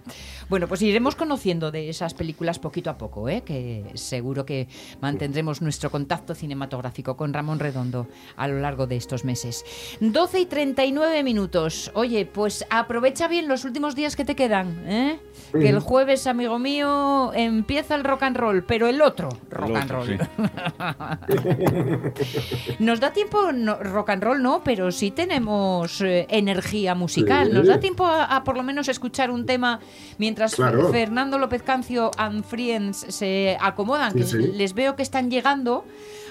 Bueno, 0.49 0.67
pues 0.67 0.81
iremos 0.81 1.15
conociendo 1.15 1.69
de 1.69 1.89
esas 1.89 2.15
películas 2.15 2.57
poquito 2.57 2.89
a 2.89 2.97
poco, 2.97 3.29
¿eh? 3.29 3.43
que 3.45 3.85
seguro 3.93 4.47
que 4.47 4.67
mantendremos 4.99 5.61
nuestro 5.61 5.91
contacto 5.91 6.33
cinematográfico 6.33 7.15
con 7.15 7.33
Ramón 7.33 7.59
Redondo 7.59 8.07
a 8.35 8.47
lo 8.47 8.59
largo 8.59 8.87
de 8.87 8.95
estos 8.95 9.23
meses. 9.25 9.63
12 9.99 10.39
y 10.39 10.45
39 10.47 11.21
minutos. 11.23 11.91
Oye, 11.93 12.25
pues 12.25 12.65
aprovecha 12.71 13.27
bien 13.27 13.47
los 13.47 13.63
últimos 13.63 13.93
días 13.95 14.15
que 14.15 14.25
te 14.25 14.35
quedan. 14.35 14.83
¿eh? 14.87 15.19
Que 15.51 15.69
el 15.69 15.79
jueves, 15.79 16.25
amigo 16.25 16.57
mío, 16.57 17.31
empieza 17.35 17.93
el 17.93 18.03
rock 18.03 18.23
and 18.23 18.37
roll, 18.37 18.63
pero 18.63 18.87
el 18.87 19.03
otro 19.03 19.29
rock 19.51 19.69
El 19.69 19.75
and 19.75 19.91
roll. 19.91 20.07
sí. 20.07 20.17
Nos 22.79 22.99
da 22.99 23.11
tiempo, 23.13 23.51
no, 23.51 23.75
rock 23.75 24.09
and 24.09 24.23
roll 24.23 24.41
no, 24.41 24.61
pero 24.63 24.91
sí 24.91 25.11
tenemos 25.11 26.01
eh, 26.01 26.25
energía 26.29 26.95
musical. 26.95 27.53
Nos 27.53 27.67
da 27.67 27.79
tiempo 27.79 28.05
a, 28.05 28.35
a 28.35 28.43
por 28.43 28.57
lo 28.57 28.63
menos 28.63 28.87
escuchar 28.87 29.31
un 29.31 29.45
tema 29.45 29.79
mientras 30.17 30.38
Claro. 30.47 30.89
Fernando 30.91 31.37
López 31.37 31.61
Cancio 31.63 32.11
and 32.17 32.43
Friends 32.43 33.05
se 33.09 33.57
acomodan, 33.59 34.13
que 34.13 34.23
Sí, 34.23 34.37
les 34.37 34.73
veo 34.73 34.95
que 34.95 35.03
están 35.03 35.29
llegando. 35.29 35.85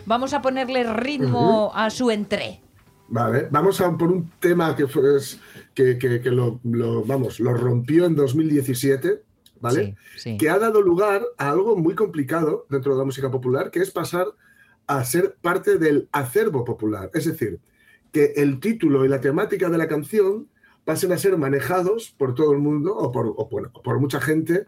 Vamos 0.07 0.33
a 0.35 0.40
ponerle 0.42 0.85
ritmo 0.94 1.71
a 1.75 1.90
su 1.90 2.11
entré. 2.11 2.61
Vale, 3.09 3.49
vamos 3.51 3.81
a 3.81 3.90
por 3.97 4.11
un 4.12 4.31
tema 4.38 4.77
que 4.77 4.87
fue, 4.87 5.03
que, 5.75 5.99
que- 5.99 6.21
que 6.21 6.31
lo, 6.31 6.61
lo- 6.64 7.03
vamos, 7.05 7.40
lo 7.40 7.55
rompió 7.55 8.05
en 8.05 8.14
2017, 8.14 9.23
¿vale? 9.61 9.97
Sí. 10.16 10.37
Que 10.37 10.51
ha 10.51 10.59
dado 10.59 10.83
lugar 10.83 11.23
a 11.38 11.51
algo 11.51 11.75
muy 11.77 11.94
complicado 11.94 12.66
dentro 12.68 12.92
de 12.92 12.99
la 12.99 13.05
música 13.05 13.31
popular, 13.31 13.71
que 13.71 13.81
es 13.81 13.90
pasar 13.90 14.27
a 14.87 15.05
ser 15.05 15.37
parte 15.40 15.79
del 15.79 16.09
acervo 16.12 16.64
popular. 16.64 17.11
Es 17.14 17.25
decir, 17.25 17.61
que 18.12 18.33
el 18.37 18.61
título 18.61 19.05
y 19.05 19.09
la 19.09 19.21
temática 19.21 19.68
de 19.71 19.79
la 19.79 19.88
canción 19.88 20.49
pasen 20.88 21.12
a 21.12 21.18
ser 21.18 21.37
manejados 21.37 22.14
por 22.16 22.35
todo 22.35 22.53
el 22.53 22.61
mundo 22.61 22.96
o 22.96 23.12
por, 23.12 23.27
o 23.37 23.46
por- 23.46 23.70
o 23.74 23.83
por 23.83 24.01
mucha 24.01 24.20
gente 24.22 24.64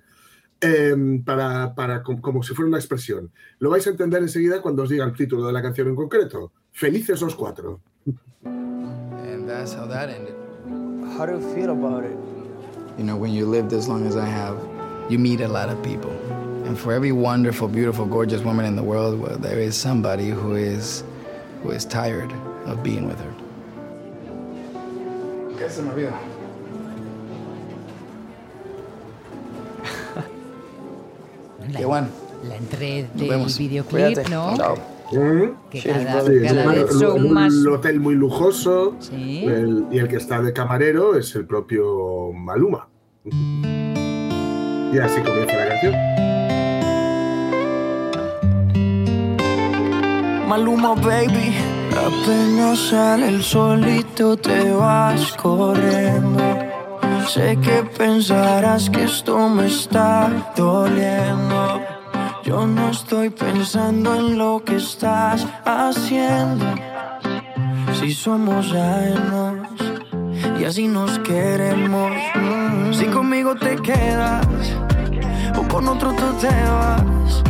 eh, 0.61 0.95
para, 1.25 1.75
para- 1.75 2.03
com- 2.03 2.21
como 2.21 2.43
si 2.43 2.55
fuera 2.55 2.69
una 2.69 2.77
expresión. 2.77 3.31
Lo 3.59 3.71
vais 3.71 3.87
a 3.87 3.91
entender 3.91 4.21
enseguida 4.23 4.61
cuando 4.61 4.83
os 4.83 4.91
diga 4.91 5.07
el 5.07 5.15
título 5.15 5.47
de 5.47 5.53
la 5.55 5.63
canción 5.63 5.89
en 5.89 5.97
concreto. 5.97 6.53
Felices 6.73 7.23
los 7.23 7.35
cuatro. 7.35 7.81
And 8.45 9.49
that's 9.49 9.73
how 9.73 9.87
that 9.89 10.11
ended. 10.11 10.35
How 11.17 11.25
do 11.25 11.33
you 11.39 11.55
feel 11.55 11.71
about 11.71 12.05
it? 12.05 12.19
You 12.99 13.05
know, 13.05 13.17
when 13.17 13.33
you 13.33 13.47
lived 13.47 13.73
as 13.73 13.89
long 13.89 14.07
as 14.07 14.15
I 14.15 14.27
have, 14.27 14.59
you 15.09 15.19
meet 15.19 15.41
a 15.41 15.49
lot 15.49 15.71
of 15.71 15.83
people. 15.83 16.13
And 16.67 16.77
for 16.79 16.93
every 16.93 17.13
wonderful, 17.13 17.67
beautiful, 17.67 18.05
gorgeous 18.05 18.43
woman 18.45 18.67
in 18.67 18.77
the 18.77 18.83
world, 18.83 19.19
well, 19.19 19.39
there 19.39 19.59
is 19.59 19.75
somebody 19.75 20.29
who 20.29 20.55
is 20.55 21.03
who 21.63 21.71
is 21.71 21.87
tired 21.87 22.31
of 22.67 22.83
being 22.83 23.09
with 23.09 23.19
her. 23.19 23.33
¿Qué 25.61 25.69
se 25.69 25.83
me 25.83 25.91
olvidó? 25.91 26.11
Qué 31.77 31.85
bueno. 31.85 32.09
La 32.49 32.57
entré 32.57 33.07
del 33.15 33.29
vemos. 33.29 33.59
videoclip, 33.59 33.91
Cuídate. 34.15 34.31
¿no? 34.31 34.57
Chao. 34.57 34.77
Que 35.71 35.83
cada. 35.83 36.21
Sí, 36.23 36.33
cada 36.47 36.65
un, 36.67 36.73
vez 36.73 36.93
un- 36.95 37.01
son 37.01 37.27
un 37.27 37.33
más. 37.35 37.53
hotel 37.67 38.01
muy 38.01 38.15
lujoso 38.15 38.95
Sí. 39.01 39.45
el- 39.45 39.87
y 39.91 39.99
el 39.99 40.09
que 40.09 40.17
está 40.17 40.41
de 40.41 40.53
camarero 40.53 41.17
es 41.19 41.35
el 41.35 41.47
propio 41.47 42.33
Maluma. 42.33 42.89
Y 43.25 44.99
así 44.99 45.21
comienza 45.21 45.57
la 45.57 45.69
canción. 45.69 45.95
Maluma, 50.49 50.95
baby. 50.95 51.55
Apenas 51.97 52.79
sale 52.79 53.29
el 53.29 53.43
solito 53.43 54.37
te 54.37 54.71
vas 54.73 55.33
corriendo. 55.33 56.41
Sé 57.27 57.57
que 57.61 57.83
pensarás 57.97 58.89
que 58.91 59.05
esto 59.05 59.49
me 59.49 59.67
está 59.67 60.31
doliendo. 60.57 61.81
Yo 62.45 62.67
no 62.67 62.91
estoy 62.91 63.31
pensando 63.31 64.15
en 64.15 64.39
lo 64.39 64.63
que 64.65 64.77
estás 64.77 65.47
haciendo. 65.65 66.65
Si 67.99 68.13
somos 68.13 68.73
ajenos 68.73 69.69
y 70.59 70.65
así 70.65 70.89
nos 70.89 71.19
queremos. 71.21 72.13
Mm, 72.35 72.93
Si 72.93 73.07
conmigo 73.07 73.55
te 73.55 73.77
quedas 73.77 74.47
o 75.57 75.63
con 75.69 75.87
otro 75.89 76.13
tú 76.13 76.27
te 76.41 76.49
vas. 76.49 77.50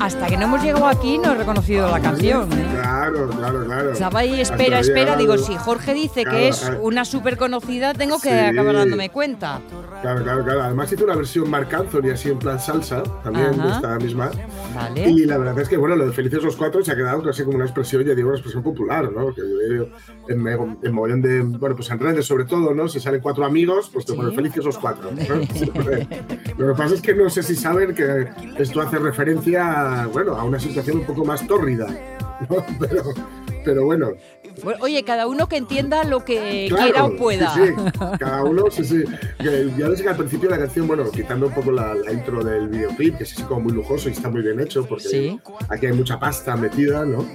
hasta 0.00 0.26
que 0.26 0.36
no 0.36 0.44
hemos 0.44 0.62
llegado 0.62 0.86
aquí 0.86 1.18
no 1.18 1.32
he 1.32 1.36
reconocido 1.36 1.90
la 1.90 2.00
canción. 2.00 2.50
¿eh? 2.52 2.66
Claro, 2.72 3.28
claro, 3.28 3.64
claro. 3.64 3.92
Estaba 3.92 4.20
ahí, 4.20 4.40
espera, 4.40 4.78
Hasta 4.78 4.92
espera. 4.92 5.16
Digo, 5.16 5.36
si 5.38 5.54
Jorge 5.56 5.94
dice 5.94 6.22
Claro, 6.22 6.38
que 6.38 6.48
es 6.48 6.70
una 6.80 7.04
súper 7.04 7.36
conocida, 7.36 7.92
tengo 7.94 8.18
que 8.20 8.30
Sí. 8.30 8.34
acabar 8.34 8.74
dándome 8.74 9.10
cuenta. 9.10 9.60
Claro, 10.02 10.22
claro, 10.24 10.44
claro. 10.44 10.62
Además 10.62 10.90
hizo 10.92 11.04
una 11.04 11.14
versión 11.16 11.50
Marc 11.50 11.72
Anthony 11.74 12.10
así 12.14 12.30
en 12.30 12.38
plan 12.38 12.58
salsa, 12.58 13.02
también 13.22 13.56
de 13.60 13.68
esta 13.68 13.98
misma. 13.98 14.30
Vale. 14.74 15.10
Y 15.10 15.26
la 15.26 15.36
verdad 15.36 15.58
es 15.60 15.68
que, 15.68 15.76
bueno, 15.76 15.96
lo 15.96 16.06
de 16.06 16.12
Felices 16.12 16.42
los 16.42 16.56
Cuatro 16.56 16.82
se 16.82 16.92
ha 16.92 16.96
quedado 16.96 17.22
casi 17.22 17.42
como 17.44 17.56
una 17.56 17.66
expresión, 17.66 18.02
ya 18.04 18.14
digo, 18.14 18.28
una 18.28 18.38
expresión 18.38 18.62
popular, 18.62 19.10
¿no? 19.12 19.34
Que 19.34 19.42
yo 19.42 19.56
veo 19.68 19.88
en, 20.28 20.78
en 20.82 20.92
mogollón 20.94 21.20
de, 21.20 21.40
bueno, 21.42 21.76
pues 21.76 21.90
en 21.90 21.98
redes 21.98 22.24
sobre 22.24 22.44
todo, 22.46 22.72
¿no? 22.74 22.88
Si 22.88 23.00
salen 23.00 23.20
cuatro 23.20 23.44
amigos, 23.44 23.90
pues 23.92 24.06
te 24.06 24.14
ponen 24.14 24.34
Felices 24.34 24.64
los 24.64 24.78
Cuatro. 24.78 25.10
Lo 26.56 26.68
que 26.68 26.74
pasa 26.74 26.94
es 26.94 27.02
que 27.02 27.14
no 27.14 27.28
sé 27.30 27.42
si 27.42 27.54
saben 27.56 27.94
que 27.94 28.28
esto 28.58 28.80
hace 28.80 28.98
referencia, 28.98 29.89
bueno, 30.12 30.34
a 30.36 30.44
una 30.44 30.58
situación 30.58 30.98
un 30.98 31.04
poco 31.06 31.24
más 31.24 31.46
tórrida, 31.46 31.86
¿no? 32.48 32.64
Pero, 32.78 33.02
pero 33.62 33.84
bueno, 33.84 34.12
oye, 34.80 35.02
cada 35.04 35.26
uno 35.26 35.46
que 35.46 35.58
entienda 35.58 36.02
lo 36.04 36.24
que 36.24 36.66
Claro, 36.70 36.82
quiera 36.84 37.04
o 37.04 37.14
pueda. 37.16 37.52
Sí, 37.54 37.60
sí, 37.66 37.92
cada 38.18 38.42
uno, 38.42 38.64
sí, 38.70 38.84
sí. 38.84 39.04
Ya 39.76 39.88
ves 39.88 40.00
que 40.00 40.08
al 40.08 40.16
principio 40.16 40.48
de 40.48 40.56
la 40.56 40.62
canción, 40.62 40.86
bueno, 40.88 41.10
quitando 41.10 41.48
un 41.48 41.52
poco 41.52 41.70
la, 41.70 41.94
la 41.94 42.10
intro 42.10 42.42
del 42.42 42.68
videoclip, 42.68 43.18
que 43.18 43.24
es 43.24 43.32
así 43.34 43.42
como 43.42 43.60
muy 43.60 43.72
lujoso 43.72 44.08
y 44.08 44.12
está 44.12 44.30
muy 44.30 44.40
bien 44.40 44.58
hecho, 44.60 44.86
porque 44.86 45.04
Sí. 45.08 45.40
aquí 45.68 45.84
hay 45.86 45.92
mucha 45.92 46.18
pasta 46.18 46.56
metida, 46.56 47.04
¿no? 47.04 47.26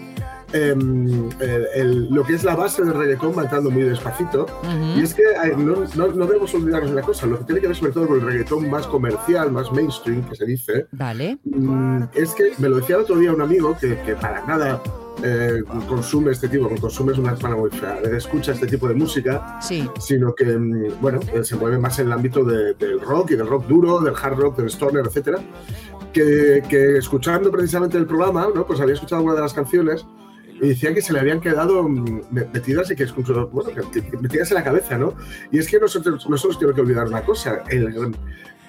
Em, 0.53 1.29
el- 1.39 1.67
el- 1.75 2.10
lo 2.13 2.23
que 2.23 2.36
es 2.36 2.43
la 2.43 2.55
base 2.55 2.84
del 2.84 2.93
reggaetón 2.93 3.34
va 3.38 3.43
entrando 3.43 3.69
muy 3.71 3.84
despacito. 3.84 4.43
Ujú. 4.63 4.99
Y 4.99 5.01
es 5.01 5.13
que 5.13 5.23
eh, 5.23 5.53
no, 5.58 5.84
no, 5.95 6.08
no 6.08 6.25
debemos 6.27 6.53
olvidarnos 6.53 6.91
de 6.91 6.97
una 6.97 7.05
cosa, 7.05 7.25
lo 7.25 7.38
que 7.39 7.45
tiene 7.45 7.62
que 7.62 7.67
ver 7.67 7.75
sobre 7.75 7.91
todo 7.91 8.08
con 8.08 8.15
el 8.19 8.25
reggaetón 8.25 8.69
más 8.69 8.88
comercial, 8.88 9.51
más 9.51 9.71
mainstream, 9.71 10.23
que 10.29 10.36
se 10.36 10.45
dice, 10.45 10.88
Vale. 10.91 11.39
Mm, 11.43 12.03
es 12.13 12.34
que 12.36 12.51
me 12.60 12.69
lo 12.69 12.77
decía 12.77 12.95
el 12.95 13.01
otro 13.01 13.17
día 13.17 13.31
un 13.34 13.41
amigo 13.41 13.75
que, 13.79 13.99
que 14.01 14.15
para 14.15 14.45
nada 14.45 14.81
eh, 15.23 15.63
consume 15.88 16.31
este 16.31 16.47
tipo, 16.49 16.69
consume 16.79 17.13
es 17.13 17.17
una 17.17 17.36
palabra 17.36 17.62
muy 17.62 17.69
fea, 17.71 17.99
escucha 18.15 18.51
este 18.51 18.67
tipo 18.67 18.88
de 18.88 18.93
música, 18.93 19.58
Sí. 19.62 19.89
sino 19.99 20.36
que, 20.36 20.45
mm, 20.45 21.01
bueno, 21.01 21.19
eh, 21.34 21.43
se 21.43 21.55
mueve 21.55 21.77
más 21.79 21.97
en 21.99 22.08
el 22.08 22.13
ámbito 22.13 22.43
de- 22.43 22.73
del 22.75 22.99
rock 22.99 23.31
y 23.31 23.36
del 23.36 23.47
rock 23.47 23.65
duro, 23.65 23.99
del 24.01 24.13
hard 24.21 24.38
rock, 24.38 24.58
del 24.58 24.67
stoner, 24.69 25.05
etcétera, 25.08 25.39
que, 26.13 26.62
que 26.69 26.97
escuchando 26.97 27.49
precisamente 27.49 27.97
el 27.97 28.05
programa, 28.05 28.47
¿no? 28.53 28.65
Pues 28.67 28.79
había 28.81 28.93
escuchado 28.93 29.21
una 29.23 29.34
de 29.36 29.41
las 29.41 29.53
canciones 29.53 30.05
y 30.61 30.67
decía 30.69 30.93
que 30.93 31.01
se 31.01 31.11
le 31.13 31.19
habían 31.19 31.41
quedado 31.41 31.83
mm, 31.87 32.21
me- 32.31 32.45
metidas 32.53 32.89
y 32.91 32.95
que 32.95 33.03
incluso, 33.03 33.47
bueno, 33.47 33.69
que 33.91 34.01
metidas 34.21 34.51
en 34.51 34.55
la 34.55 34.63
cabeza, 34.63 34.97
¿no? 34.97 35.13
Y 35.51 35.59
es 35.59 35.67
que 35.69 35.79
nosotros, 35.79 36.27
nosotros 36.29 36.57
tenemos 36.57 36.75
que 36.75 36.81
olvidar 36.81 37.07
una 37.07 37.21
cosa, 37.23 37.63
el, 37.69 38.15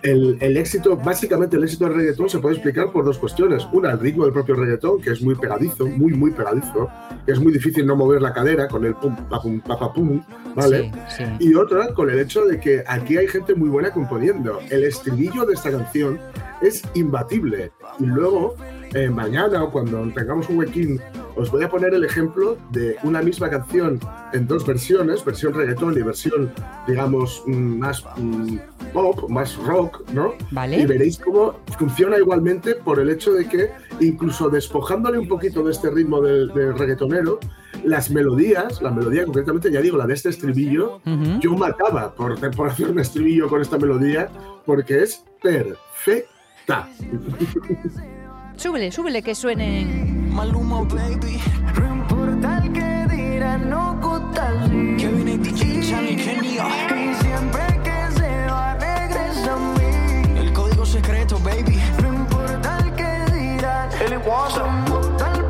el, 0.02 0.36
el 0.40 0.56
éxito, 0.56 0.96
básicamente 0.96 1.56
el 1.56 1.64
éxito 1.64 1.84
del 1.86 1.94
reggaetón 1.94 2.28
se 2.28 2.38
puede 2.38 2.54
explicar 2.56 2.92
por 2.92 3.04
dos 3.04 3.18
cuestiones. 3.18 3.66
Una, 3.72 3.92
el 3.92 3.98
ritmo 3.98 4.24
del 4.24 4.32
propio 4.32 4.54
reggaetón, 4.54 5.00
que 5.00 5.10
es 5.10 5.22
muy 5.22 5.34
pegadizo, 5.34 5.86
muy, 5.86 6.12
muy 6.12 6.30
pegadizo, 6.32 6.88
que 7.24 7.32
es 7.32 7.40
muy 7.40 7.52
difícil 7.52 7.86
no 7.86 7.96
mover 7.96 8.20
la 8.22 8.32
cadera 8.32 8.68
con 8.68 8.84
el 8.84 8.94
pum, 8.94 9.16
pa, 9.28 9.40
pum, 9.40 9.60
pa, 9.60 9.78
pa, 9.78 9.92
pum, 9.92 10.22
¿vale? 10.54 10.92
Sí, 11.08 11.24
sí. 11.24 11.48
Y 11.48 11.54
otra, 11.54 11.92
con 11.94 12.10
el 12.10 12.18
hecho 12.20 12.44
de 12.44 12.60
que 12.60 12.84
aquí 12.86 13.16
hay 13.16 13.26
gente 13.26 13.54
muy 13.54 13.68
buena 13.68 13.90
componiendo. 13.90 14.60
El 14.70 14.84
estribillo 14.84 15.44
de 15.46 15.54
esta 15.54 15.70
canción 15.70 16.20
es 16.60 16.82
imbatible. 16.94 17.72
Y 17.98 18.04
luego, 18.06 18.54
eh, 18.94 19.08
mañana 19.08 19.64
o 19.64 19.72
cuando 19.72 20.08
tengamos 20.12 20.48
un 20.48 20.58
huequín, 20.58 21.00
os 21.36 21.50
voy 21.50 21.62
a 21.62 21.68
poner 21.68 21.94
el 21.94 22.04
ejemplo 22.04 22.56
de 22.70 22.96
una 23.02 23.22
misma 23.22 23.50
canción 23.50 24.00
en 24.32 24.46
dos 24.46 24.66
versiones, 24.66 25.24
versión 25.24 25.54
reggaetón 25.54 25.96
y 25.98 26.02
versión, 26.02 26.52
digamos, 26.86 27.42
mm, 27.46 27.78
más 27.78 28.04
mm, 28.16 28.56
pop, 28.92 29.28
más 29.28 29.56
rock, 29.56 30.02
¿no? 30.12 30.34
Vale. 30.50 30.78
Y 30.78 30.86
veréis 30.86 31.18
cómo 31.18 31.54
funciona 31.78 32.16
igualmente 32.18 32.74
por 32.74 32.98
el 32.98 33.10
hecho 33.10 33.32
de 33.32 33.46
que, 33.48 33.70
incluso 34.00 34.48
despojándole 34.48 35.18
un 35.18 35.28
poquito 35.28 35.62
de 35.62 35.72
este 35.72 35.90
ritmo 35.90 36.20
del 36.20 36.48
del 36.54 36.78
reggaetonero, 36.78 37.38
las 37.84 38.10
melodías, 38.10 38.80
la 38.80 38.90
melodía 38.90 39.24
concretamente, 39.24 39.70
ya 39.70 39.80
digo, 39.80 39.96
la 39.98 40.06
de 40.06 40.14
este 40.14 40.30
estribillo, 40.30 41.00
Ujú. 41.06 41.40
yo 41.40 41.52
mataba 41.54 42.14
por, 42.14 42.38
por 42.56 42.68
hacer 42.68 42.90
un 42.90 42.98
estribillo 42.98 43.48
con 43.48 43.60
esta 43.60 43.78
melodía 43.78 44.28
porque 44.64 45.02
es 45.02 45.24
perfecta. 45.42 46.88
Súbele, 48.56 48.90
súbele, 48.90 49.22
que 49.22 49.34
suenen. 49.34 50.15
Maluma, 50.36 50.82
baby. 50.82 51.40
No 51.78 51.86
importa 51.94 52.60
el 52.62 52.70
que 52.70 53.06
dirán, 53.08 53.70
no 53.70 53.98
así. 54.02 54.98
Kevin 54.98 55.28
y 55.28 55.38
DJ, 55.38 55.82
Sammy, 55.82 56.14
Kenia. 56.14 56.66
Y 56.90 57.14
siempre 57.14 57.62
que 57.82 58.18
se 58.18 58.46
va, 58.46 58.74
regresa 58.74 59.54
a 59.54 59.56
mí. 59.56 60.38
El 60.38 60.52
código 60.52 60.84
secreto, 60.84 61.38
baby. 61.38 61.80
No 62.02 62.12
importa 62.12 62.78
el 62.84 62.92
que 62.92 63.32
dirán, 63.32 63.88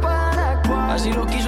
para 0.00 0.62
cual. 0.62 0.90
Así 0.92 1.12
lo 1.12 1.26
quiso. 1.26 1.45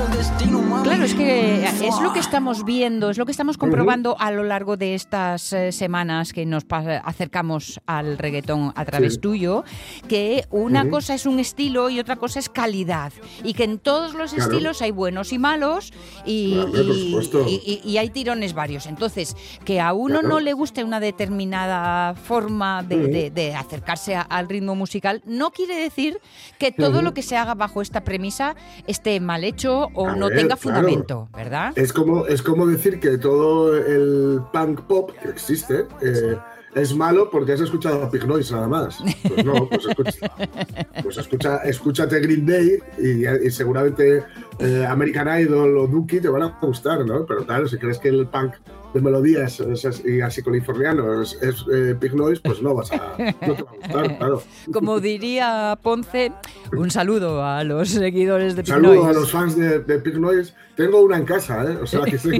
Claro, 0.88 1.04
es 1.04 1.14
que 1.14 1.64
es 1.64 2.00
lo 2.00 2.12
que 2.14 2.18
estamos 2.18 2.64
viendo, 2.64 3.10
es 3.10 3.18
lo 3.18 3.26
que 3.26 3.32
estamos 3.32 3.58
comprobando 3.58 4.16
a 4.18 4.30
lo 4.30 4.42
largo 4.42 4.76
de 4.78 4.94
estas 4.94 5.52
eh, 5.52 5.70
semanas 5.70 6.32
que 6.32 6.46
nos 6.46 6.64
acercamos 6.70 7.80
al 7.86 8.16
reggaetón 8.16 8.72
a 8.74 8.84
través 8.84 9.14
Sí. 9.14 9.20
tuyo, 9.20 9.64
que 10.08 10.44
una 10.50 10.88
cosa 10.88 11.14
es 11.14 11.26
un 11.26 11.38
estilo 11.40 11.90
y 11.90 12.00
otra 12.00 12.16
cosa 12.16 12.38
es 12.38 12.48
calidad. 12.48 13.12
Y 13.44 13.54
que 13.54 13.64
en 13.64 13.78
todos 13.78 14.14
los 14.14 14.32
Claro. 14.32 14.50
estilos 14.50 14.80
hay 14.82 14.90
buenos 14.90 15.32
y 15.32 15.38
malos 15.38 15.92
y, 16.24 16.54
Claro, 16.54 16.70
por 16.72 16.80
y- 16.96 17.04
supuesto. 17.10 17.44
y- 17.48 17.80
y- 17.84 17.88
y 17.90 17.98
hay 17.98 18.10
tirones 18.10 18.54
varios. 18.54 18.86
Entonces, 18.86 19.36
que 19.64 19.80
a 19.80 19.92
uno 19.92 20.20
Claro. 20.20 20.28
no 20.28 20.40
le 20.40 20.52
guste 20.54 20.84
una 20.84 21.00
determinada 21.00 22.14
forma 22.14 22.82
de, 22.82 22.96
Ujú. 22.96 23.06
de- 23.12 23.30
de 23.30 23.54
acercarse 23.54 24.16
a- 24.16 24.22
al 24.22 24.48
ritmo 24.48 24.74
musical, 24.74 25.22
no 25.26 25.50
quiere 25.50 25.76
decir 25.76 26.18
que 26.58 26.72
todo 26.72 27.02
lo 27.02 27.12
que 27.14 27.22
se 27.22 27.36
haga 27.36 27.54
bajo 27.54 27.82
esta 27.82 28.02
premisa 28.04 28.56
esté 28.86 29.20
mal 29.20 29.44
hecho 29.44 29.88
o 29.94 30.08
A 30.08 30.16
no 30.16 30.28
ver, 30.28 30.38
tenga 30.38 30.56
claro. 30.80 30.88
fundamento, 30.88 31.28
¿verdad? 31.34 31.72
Es 31.76 31.92
como, 31.92 32.26
es 32.26 32.42
como 32.42 32.66
decir 32.66 33.00
que 33.00 33.18
todo 33.18 33.76
el 33.76 34.40
punk 34.52 34.82
pop 34.82 35.10
que 35.22 35.28
existe 35.28 35.86
eh, 36.02 36.36
es 36.74 36.94
malo 36.94 37.30
porque 37.30 37.52
has 37.52 37.60
escuchado 37.60 38.02
a 38.02 38.10
Pig 38.10 38.26
Noise 38.26 38.54
nada 38.54 38.68
más. 38.68 38.98
Pues 39.26 39.44
no, 39.44 39.68
pues 39.68 39.86
escucha, 39.86 40.32
pues 41.02 41.16
escucha, 41.18 41.56
escúchate 41.58 42.20
Green 42.20 42.46
Day 42.46 42.78
y, 42.98 43.26
y 43.26 43.50
seguramente 43.50 44.24
eh, 44.58 44.86
American 44.88 45.40
Idol 45.40 45.76
o 45.78 45.86
Dookie 45.86 46.20
te 46.20 46.28
van 46.28 46.42
a 46.42 46.58
gustar, 46.60 47.04
¿no? 47.04 47.24
Pero 47.26 47.46
claro, 47.46 47.68
si 47.68 47.78
crees 47.78 47.98
que 47.98 48.08
el 48.08 48.26
punk 48.26 48.54
de 48.94 49.00
melodías 49.00 49.60
es, 49.60 49.84
es- 49.84 50.02
y 50.04 50.20
así 50.20 50.42
californiano 50.42 51.20
es, 51.22 51.34
es 51.42 51.64
eh, 51.72 51.94
Pig 52.00 52.14
Noise, 52.14 52.40
pues 52.42 52.62
no 52.62 52.74
vas 52.74 52.90
a, 52.92 52.96
no 52.96 53.54
te 53.54 53.62
va 53.62 53.70
a 53.70 53.74
gustar, 53.76 54.18
claro. 54.18 54.42
Como 54.72 55.00
diría 55.00 55.78
Ponce, 55.82 56.32
un 56.76 56.90
saludo 56.90 57.44
a 57.44 57.64
los 57.64 57.88
seguidores 57.90 58.56
de 58.56 58.64
Saludos 58.64 58.96
Noise. 59.04 59.10
a 59.10 59.12
los 59.20 59.30
fans 59.30 59.56
de, 59.56 59.80
de 59.80 59.98
Pig 59.98 60.18
Noise. 60.18 60.54
Tengo 60.76 61.02
una 61.02 61.16
en 61.16 61.24
casa, 61.24 61.64
¿eh? 61.64 61.76
O 61.82 61.86
sea, 61.86 62.02
que 62.04 62.16
me 62.24 62.30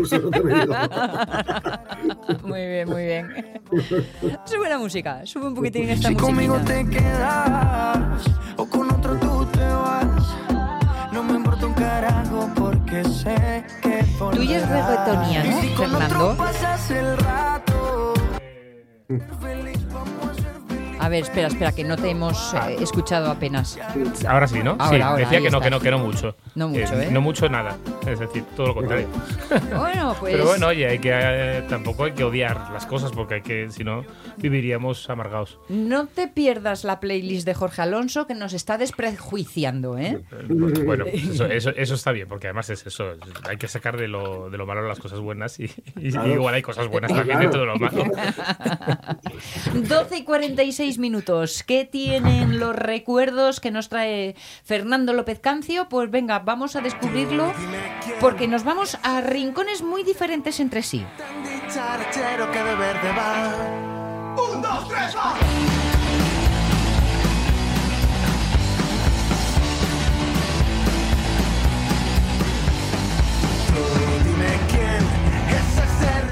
digo. 0.61 0.75
Muy 2.45 2.61
bien, 2.67 2.89
muy 2.89 3.05
bien. 3.05 3.27
Sube 4.45 4.69
la 4.69 4.79
música, 4.79 5.27
sube 5.27 5.47
un 5.49 5.55
poquitín 5.57 5.89
esta 5.91 6.09
Si 6.09 6.15
conmigo 6.15 6.55
musiquita. 6.59 6.85
te 6.85 6.97
quedas 6.99 8.25
o 8.57 8.65
con 8.67 8.91
otro 8.93 9.17
tú 9.17 9.45
te 9.53 9.59
vas, 9.59 10.37
no 11.19 11.25
me 11.25 11.35
importa 11.35 11.67
un 11.67 11.75
carajo 11.75 12.49
porque 12.55 13.03
sé 13.05 13.65
que 13.83 14.05
Tú 14.19 14.43
ya 14.45 14.59
es 14.59 14.69
reggaetoniano, 14.69 15.61
si 15.61 15.75
con 15.75 15.91
Fernando. 15.91 16.31
otro 16.31 16.37
pasas 16.37 16.91
el 16.93 17.17
rato, 17.19 18.15
A 21.01 21.09
ver, 21.09 21.23
espera, 21.23 21.49
espera, 21.49 21.73
que 21.73 21.85
no 21.85 21.97
te 21.97 22.11
hemos 22.11 22.53
eh, 22.55 22.77
escuchado 22.81 23.31
apenas. 23.31 23.79
Ahora 24.27 24.47
sí, 24.49 24.61
¿no? 24.63 24.73
Ahora, 24.79 24.89
sí, 24.97 25.01
ahora, 25.03 25.17
decía 25.25 25.41
que 25.41 25.51
no, 25.51 25.61
que 25.61 25.71
no, 25.71 25.81
que 25.81 25.91
no 25.91 25.99
mucho. 25.99 26.37
No 26.55 26.69
mucho, 26.69 27.01
¿eh? 27.01 27.09
No 27.11 27.21
mucho 27.21 27.49
nada. 27.49 27.77
Es 28.07 28.19
decir, 28.19 28.45
todo 28.57 28.69
lo 28.69 28.75
contrario. 28.75 29.07
Bueno, 29.79 30.15
pues. 30.19 30.33
Pero 30.35 30.47
bueno, 30.47 30.67
oye, 30.69 30.87
hay 30.89 30.99
que, 30.99 31.11
eh, 31.13 31.63
tampoco 31.69 32.05
hay 32.05 32.13
que 32.13 32.25
odiar 32.25 32.71
las 32.73 32.87
cosas 32.87 33.13
porque 33.13 33.35
hay 33.37 33.43
que, 33.43 33.71
si 33.71 33.85
no, 33.85 34.05
viviríamos 34.37 35.09
amargados. 35.11 35.59
No 35.69 36.07
te 36.07 36.29
pierdas 36.29 36.85
la 36.85 37.01
playlist 37.01 37.47
de 37.47 37.55
Jorge 37.55 37.83
Alonso 37.83 38.27
que 38.27 38.35
nos 38.35 38.53
está 38.53 38.77
desprejuiciando, 38.79 39.97
¿eh? 39.99 40.23
Bueno, 40.49 41.05
pues 41.11 41.25
eso, 41.29 41.47
eso, 41.47 41.71
eso 41.71 41.95
está 41.95 42.13
bien, 42.13 42.29
porque 42.29 42.47
además 42.49 42.71
es 42.71 42.87
eso. 42.87 43.13
Hay 43.49 43.57
que 43.57 43.69
sacar 43.69 43.97
de 43.97 44.09
lo, 44.09 44.51
de 44.51 44.59
lo 44.59 44.67
malo 44.67 44.87
las 44.87 44.99
cosas 44.99 45.21
buenas 45.21 45.59
y, 45.61 45.71
y 45.97 46.11
Claro. 46.11 46.33
igual 46.33 46.55
hay 46.55 46.63
cosas 46.63 46.89
buenas 46.89 47.11
Claro. 47.13 47.27
también 47.29 47.41
dentro 47.41 47.61
de 47.61 47.67
lo 47.67 47.77
malo. 47.79 48.05
12 49.89 50.17
y 50.19 50.25
46 50.25 50.88
minutos. 50.97 51.63
¿Qué 51.63 51.85
tienen 51.85 52.59
los 52.59 52.75
recuerdos 52.75 53.61
que 53.61 53.71
nos 53.71 53.91
trae 53.91 54.35
Fernando 54.65 55.13
López 55.13 55.41
Cancio? 55.41 55.89
Pues 55.91 56.11
venga, 56.11 56.39
vamos 56.39 56.77
a 56.77 56.81
descubrirlo 56.81 57.53
porque 58.21 58.49
nos 58.49 58.65
vamos 58.65 58.97
a 59.03 59.21
rincones 59.21 59.83
muy 59.83 60.05
diferentes 60.05 60.61
entre 60.61 60.83
sí. 60.83 61.05
Un, 64.37 64.63
dos, 64.63 64.89
tres. 64.89 65.78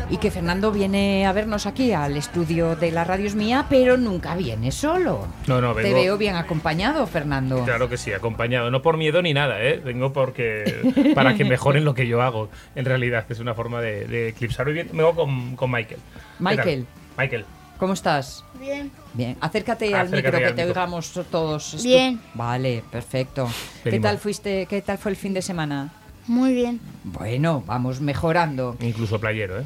Y 0.08 0.18
que 0.18 0.30
Fernando 0.30 0.70
viene 0.70 1.26
a 1.26 1.32
vernos 1.32 1.66
aquí 1.66 1.92
al 1.92 2.16
estudio 2.16 2.76
de 2.76 2.92
la 2.92 3.02
Radio 3.02 3.26
es 3.26 3.34
mía, 3.34 3.66
pero 3.68 3.96
nunca 3.96 4.36
viene 4.36 4.70
solo. 4.70 5.26
No, 5.48 5.60
no, 5.60 5.74
Te 5.74 5.82
vengo. 5.82 5.96
veo 6.00 6.16
bien 6.16 6.36
acompañado, 6.36 7.04
Fernando. 7.08 7.64
Claro 7.64 7.88
que 7.88 7.96
sí, 7.96 8.12
acompañado. 8.12 8.70
No 8.70 8.82
por 8.82 8.96
miedo 8.98 9.20
ni 9.20 9.34
nada, 9.34 9.60
¿eh? 9.64 9.80
Vengo 9.84 10.12
porque 10.12 11.12
para 11.16 11.34
que 11.34 11.44
mejoren 11.44 11.84
lo 11.84 11.94
que 11.94 12.06
yo 12.06 12.22
hago. 12.22 12.50
En 12.76 12.84
realidad, 12.84 13.24
es 13.28 13.40
una 13.40 13.54
forma 13.54 13.80
de, 13.80 14.04
de 14.06 14.28
eclipsar. 14.28 14.68
Hoy 14.68 14.74
bien- 14.74 14.90
vengo 14.92 15.12
con, 15.16 15.56
con 15.56 15.72
Michael. 15.72 15.98
Michael. 16.38 16.86
Michael. 17.18 17.44
¿Cómo 17.76 17.92
estás? 17.94 18.44
Bien. 18.60 18.92
Bien, 19.12 19.36
acércate, 19.40 19.92
al 19.92 20.08
micro 20.08 20.30
que 20.30 20.36
al 20.46 20.54
te 20.54 20.64
micro. 20.64 20.68
oigamos 20.82 21.12
todos. 21.32 21.82
Bien. 21.82 22.20
Vale, 22.34 22.84
perfecto. 22.92 23.50
¿Qué 23.82 23.98
tal 23.98 24.18
fuiste? 24.18 24.66
¿Qué 24.66 24.82
tal 24.82 24.98
fue 24.98 25.10
el 25.10 25.16
fin 25.16 25.34
de 25.34 25.42
semana? 25.42 25.90
Muy 26.28 26.54
bien. 26.54 26.80
Bueno, 27.02 27.64
vamos 27.66 28.00
mejorando. 28.00 28.76
Incluso 28.80 29.18
playero, 29.20 29.60
¿eh? 29.60 29.64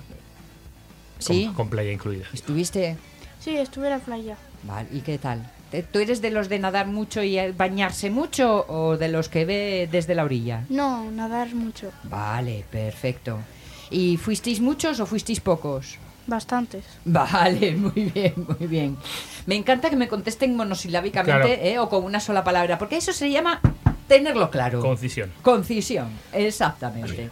¿Sí? 1.20 1.46
Con, 1.46 1.54
con 1.54 1.68
playa 1.70 1.92
incluida. 1.92 2.24
¿Estuviste? 2.32 2.96
Sí, 3.38 3.56
estuve 3.56 3.86
en 3.86 3.92
la 3.92 3.98
playa. 4.00 4.36
Vale, 4.64 4.88
¿y 4.92 5.00
qué 5.00 5.18
tal? 5.18 5.50
¿Te- 5.70 5.82
¿Tú 5.82 5.98
eres 6.00 6.20
de 6.20 6.30
los 6.30 6.48
de 6.48 6.58
nadar 6.58 6.86
mucho 6.88 7.22
y 7.22 7.38
eh, 7.38 7.52
bañarse 7.56 8.10
mucho 8.10 8.66
o 8.68 8.96
de 8.96 9.08
los 9.08 9.28
que 9.28 9.44
ve 9.44 9.88
desde 9.90 10.14
la 10.14 10.24
orilla? 10.24 10.64
No, 10.68 11.10
nadar 11.10 11.54
mucho. 11.54 11.90
Vale, 12.04 12.64
perfecto. 12.70 13.38
¿Y 13.90 14.16
fuisteis 14.18 14.60
muchos 14.60 15.00
o 15.00 15.06
fuisteis 15.06 15.40
pocos? 15.40 15.96
Bastantes. 16.26 16.84
Vale, 17.04 17.72
muy 17.76 18.10
bien, 18.14 18.34
muy 18.58 18.66
bien. 18.68 18.96
Me 19.46 19.54
encanta 19.56 19.88
que 19.90 19.96
me 19.96 20.06
contesten 20.08 20.54
monosilábicamente 20.54 21.56
Claro. 21.56 21.62
¿eh? 21.62 21.78
o 21.78 21.88
con 21.88 22.04
una 22.04 22.20
sola 22.20 22.44
palabra, 22.44 22.78
porque 22.78 22.96
eso 22.98 23.12
se 23.12 23.30
llama 23.30 23.60
tenerlo 24.10 24.50
claro. 24.50 24.80
Concisión. 24.80 25.30
Concisión, 25.40 26.08
exactamente. 26.32 27.30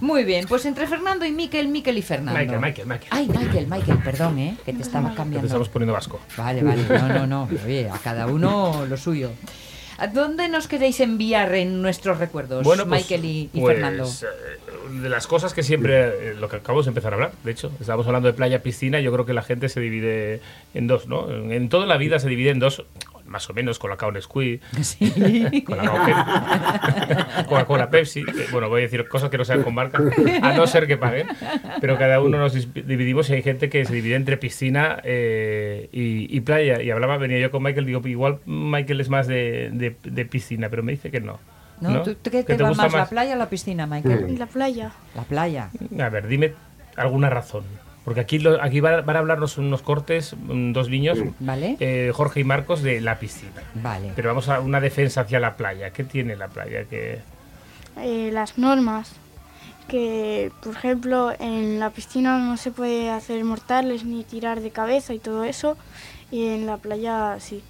Muy 0.00 0.24
bien, 0.24 0.46
pues 0.48 0.66
entre 0.66 0.88
Fernando 0.88 1.24
y 1.24 1.30
Miquel, 1.30 1.68
Miquel 1.68 1.96
y 1.96 2.02
Fernando. 2.02 2.38
Michael, 2.40 2.60
Michael, 2.60 2.88
Michael. 2.88 3.08
Ay, 3.10 3.28
Michael, 3.28 3.66
Michael, 3.68 3.98
perdón, 4.02 4.38
¿eh? 4.40 4.56
Que 4.66 4.72
te 4.72 4.82
estaba 4.82 5.10
Te 5.10 5.16
cambiando. 5.16 5.46
estamos 5.46 5.68
poniendo 5.68 5.92
vasco. 5.92 6.18
Vale, 6.36 6.62
vale, 6.64 6.82
no, 6.88 7.08
no, 7.08 7.26
no. 7.26 7.48
Oye, 7.64 7.88
a 7.88 7.98
cada 7.98 8.26
uno 8.26 8.84
lo 8.86 8.96
suyo. 8.96 9.30
¿A 10.00 10.06
dónde 10.08 10.48
nos 10.48 10.68
queréis 10.68 11.00
enviar 11.00 11.54
en 11.54 11.82
nuestros 11.82 12.18
recuerdos, 12.18 12.62
Bueno, 12.64 12.86
pues, 12.86 13.02
Michael 13.02 13.24
y, 13.24 13.50
y 13.52 13.60
pues, 13.60 13.74
Fernando? 13.76 14.04
eh, 14.04 15.00
de 15.02 15.08
las 15.08 15.26
cosas 15.26 15.54
que 15.54 15.64
siempre, 15.64 16.30
eh, 16.30 16.34
lo 16.38 16.48
que 16.48 16.56
acabamos 16.56 16.84
de 16.86 16.90
empezar 16.90 17.12
a 17.12 17.16
hablar, 17.16 17.32
de 17.42 17.50
hecho, 17.50 17.72
estábamos 17.80 18.06
hablando 18.06 18.28
de 18.28 18.32
playa, 18.34 18.62
piscina, 18.62 19.00
yo 19.00 19.12
creo 19.12 19.26
que 19.26 19.34
la 19.34 19.42
gente 19.42 19.68
se 19.68 19.80
divide 19.80 20.40
en 20.74 20.86
dos, 20.86 21.08
¿no? 21.08 21.28
En 21.50 21.68
toda 21.68 21.84
la 21.86 21.96
vida 21.96 22.20
se 22.20 22.28
divide 22.28 22.50
en 22.50 22.60
dos, 22.60 22.84
más 23.28 23.48
o 23.50 23.54
menos, 23.54 23.78
con 23.78 23.90
la 23.90 23.96
Cola 23.96 24.12
Nesquik, 24.14 24.62
con 25.64 25.76
la 25.78 25.90
Coca- 25.90 27.44
Coca-Cola 27.48 27.90
Pepsi, 27.90 28.24
bueno, 28.50 28.68
voy 28.68 28.80
a 28.80 28.84
decir 28.84 29.06
cosas 29.08 29.30
que 29.30 29.38
no 29.38 29.44
sean 29.44 29.62
con 29.62 29.74
marca, 29.74 30.00
a 30.42 30.52
no 30.54 30.66
ser 30.66 30.86
que 30.86 30.96
paguen, 30.96 31.28
pero 31.80 31.96
cada 31.98 32.20
uno 32.20 32.38
nos 32.38 32.52
dividimos 32.74 33.28
y 33.30 33.34
hay 33.34 33.42
gente 33.42 33.68
que 33.68 33.84
se 33.84 33.94
divide 33.94 34.14
entre 34.16 34.36
piscina 34.36 35.00
eh, 35.04 35.88
y, 35.92 36.34
y 36.36 36.40
playa, 36.40 36.82
y 36.82 36.90
hablaba, 36.90 37.16
venía 37.18 37.38
yo 37.38 37.50
con 37.50 37.62
Michael, 37.62 37.86
digo, 37.86 38.00
igual 38.08 38.38
Michael 38.46 39.00
es 39.00 39.08
más 39.08 39.26
de, 39.26 39.70
de- 39.72 39.96
de 40.02 40.24
piscina, 40.24 40.68
pero 40.68 40.82
me 40.82 40.92
dice 40.92 41.10
que 41.10 41.20
no. 41.20 41.38
¿No? 41.80 42.02
¿Tú, 42.02 42.14
tú 42.16 42.30
qué 42.30 42.44
¿Que 42.44 42.54
te, 42.56 42.62
va 42.62 42.70
gusta 42.70 42.84
más, 42.84 42.92
la 42.94 43.06
playa 43.08 43.34
o 43.34 43.38
la 43.38 43.48
piscina, 43.48 43.86
Michael? 43.86 44.36
La 44.38 44.46
playa. 44.46 44.90
La 45.14 45.22
playa. 45.22 45.70
A 46.00 46.08
ver, 46.08 46.26
dime 46.26 46.54
alguna 46.96 47.30
razón. 47.30 47.62
Porque 48.08 48.20
aquí, 48.22 48.38
lo- 48.38 48.62
aquí 48.62 48.80
van, 48.80 49.04
van 49.04 49.16
a 49.16 49.18
hablarnos 49.18 49.58
unos 49.58 49.82
cortes, 49.82 50.34
dos 50.38 50.88
niños, 50.88 51.18
Vale. 51.40 51.76
eh, 51.78 52.10
Jorge 52.14 52.40
y 52.40 52.44
Marcos, 52.44 52.80
de 52.82 53.02
la 53.02 53.18
piscina. 53.18 53.62
Vale. 53.74 54.12
Pero 54.16 54.30
vamos 54.30 54.48
a 54.48 54.60
una 54.60 54.80
defensa 54.80 55.20
hacia 55.20 55.38
la 55.40 55.56
playa. 55.58 55.90
¿Qué 55.90 56.04
tiene 56.04 56.34
la 56.34 56.48
playa? 56.48 56.84
que 56.84 57.18
eh, 58.00 58.30
las 58.32 58.56
normas. 58.56 59.12
Que, 59.88 60.50
por 60.62 60.74
ejemplo, 60.74 61.32
en 61.38 61.78
la 61.80 61.90
piscina 61.90 62.38
no 62.38 62.56
se 62.56 62.70
puede 62.70 63.10
hacer 63.10 63.44
mortales 63.44 64.04
ni 64.06 64.24
tirar 64.24 64.60
de 64.60 64.70
cabeza 64.70 65.12
y 65.12 65.18
todo 65.18 65.44
eso. 65.44 65.76
Y 66.30 66.46
en 66.48 66.64
la 66.64 66.78
playa 66.78 67.36
sí. 67.40 67.62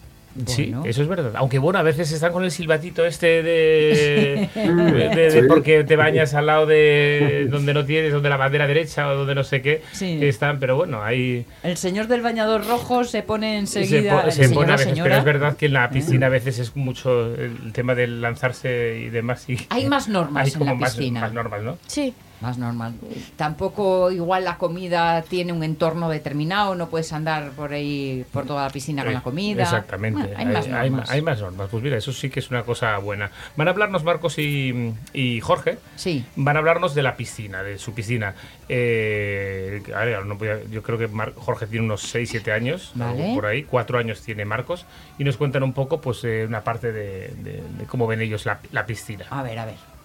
Sí, 0.46 0.72
eso 0.84 1.02
es 1.02 1.08
verdad. 1.08 1.32
Aunque 1.34 1.58
bueno, 1.58 1.78
a 1.80 1.82
veces 1.82 2.12
están 2.12 2.32
con 2.32 2.44
el 2.44 2.50
silbatito 2.52 3.04
este 3.04 3.42
de, 3.42 4.48
de- 4.54 5.30
de- 5.32 5.42
porque 5.48 5.82
te 5.84 5.96
bañas 5.96 6.34
al 6.34 6.46
lado 6.46 6.66
de 6.66 7.48
donde 7.50 7.74
no 7.74 7.84
tienes, 7.84 8.12
donde 8.12 8.28
la 8.28 8.36
bandera 8.36 8.66
derecha 8.66 9.08
o 9.08 9.16
donde 9.16 9.34
no 9.34 9.42
sé 9.42 9.62
qué 9.62 9.82
Sí. 9.92 10.18
están, 10.22 10.60
pero 10.60 10.76
bueno, 10.76 11.02
hay 11.02 11.44
El 11.64 11.76
señor 11.76 12.06
del 12.06 12.20
bañador 12.22 12.66
rojo 12.66 13.02
se 13.04 13.22
pone 13.22 13.66
se, 13.66 13.80
enseguida. 13.80 14.22
po- 14.22 14.30
se 14.30 14.48
pone 14.50 14.72
a 14.72 14.76
veces, 14.76 14.88
señora. 14.90 15.04
pero 15.08 15.18
es 15.18 15.24
verdad 15.24 15.56
que 15.56 15.66
en 15.66 15.72
la 15.72 15.90
piscina 15.90 16.26
a 16.26 16.30
veces 16.30 16.58
es 16.60 16.76
mucho 16.76 17.34
el 17.34 17.72
tema 17.72 17.94
del 17.96 18.20
lanzarse 18.20 19.00
y 19.06 19.10
demás. 19.10 19.48
Y 19.48 19.58
Hay 19.70 19.86
más 19.86 20.08
normas 20.08 20.46
hay 20.46 20.52
en 20.60 20.66
la 20.66 20.74
más- 20.74 20.94
piscina. 20.94 21.20
más 21.20 21.32
normas, 21.32 21.62
¿no? 21.62 21.78
Sí. 21.86 22.14
Más 22.40 22.56
normal. 22.58 22.94
Tampoco 23.36 24.10
igual 24.10 24.44
la 24.44 24.58
comida 24.58 25.22
tiene 25.22 25.52
un 25.52 25.62
entorno 25.64 26.08
determinado, 26.08 26.74
no 26.74 26.88
puedes 26.88 27.12
andar 27.12 27.50
por 27.50 27.72
ahí 27.72 28.24
por 28.32 28.46
toda 28.46 28.64
la 28.64 28.70
piscina 28.70 29.02
con 29.04 29.12
la 29.12 29.22
comida. 29.22 29.62
Exactamente. 29.64 30.22
Bueno, 30.22 30.36
hay, 30.38 30.46
más 30.46 30.66
hay, 30.66 30.90
normas. 30.90 31.10
hay 31.10 31.22
más 31.22 31.40
normas. 31.40 31.68
Pues 31.70 31.82
mira, 31.82 31.96
eso 31.96 32.12
sí 32.12 32.30
que 32.30 32.40
es 32.40 32.50
una 32.50 32.62
cosa 32.62 32.96
buena. 32.98 33.30
Van 33.56 33.66
a 33.68 33.72
hablarnos 33.72 34.04
Marcos 34.04 34.38
y, 34.38 34.92
y 35.12 35.40
Jorge. 35.40 35.78
Sí. 35.96 36.24
Van 36.36 36.56
a 36.56 36.60
hablarnos 36.60 36.94
de 36.94 37.02
la 37.02 37.16
piscina, 37.16 37.62
de 37.62 37.78
su 37.78 37.92
piscina. 37.94 38.34
Eh, 38.68 39.82
a 39.94 40.04
ver, 40.04 40.24
no 40.26 40.36
voy 40.36 40.48
a- 40.48 40.62
yo 40.70 40.82
creo 40.82 40.98
que 40.98 41.08
Mar- 41.08 41.32
Jorge 41.36 41.66
tiene 41.66 41.84
unos 41.86 42.02
6, 42.02 42.28
7 42.30 42.52
años, 42.52 42.92
Vale. 42.94 43.32
por 43.34 43.46
ahí. 43.46 43.64
Cuatro 43.64 43.98
años 43.98 44.22
tiene 44.22 44.44
Marcos. 44.44 44.86
Y 45.18 45.24
nos 45.24 45.36
cuentan 45.36 45.62
un 45.62 45.72
poco, 45.72 46.00
pues, 46.00 46.22
eh, 46.24 46.44
una 46.46 46.62
parte 46.62 46.92
de, 46.92 47.28
de- 47.42 47.62
de 47.78 47.84
cómo 47.86 48.06
ven 48.06 48.20
ellos 48.20 48.46
la, 48.46 48.60
la 48.72 48.86
piscina. 48.86 49.24
A 49.30 49.42
ver, 49.42 49.58
a 49.58 49.66
ver. 49.66 49.97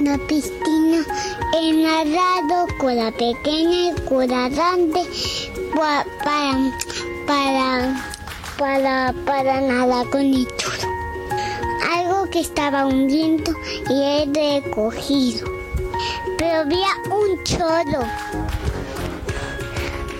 La 0.00 0.16
piscina 0.26 1.04
he 1.54 1.72
nadado 1.72 2.66
con 2.78 2.96
la 2.96 3.10
pequeña 3.12 3.90
y 3.90 4.00
con 4.08 4.26
la 4.28 4.48
grande 4.48 5.02
pa- 5.74 6.04
para, 6.24 6.72
para, 7.26 8.04
para, 8.58 9.12
para 9.26 9.60
nadar 9.60 10.08
con 10.10 10.20
el 10.22 10.46
churro. 10.56 10.88
Algo 11.94 12.30
que 12.30 12.40
estaba 12.40 12.86
hundiendo 12.86 13.52
y 13.90 14.02
he 14.02 14.62
recogido. 14.62 15.46
Pero 16.38 16.60
había 16.60 16.88
un 17.10 17.44
chorro. 17.44 18.06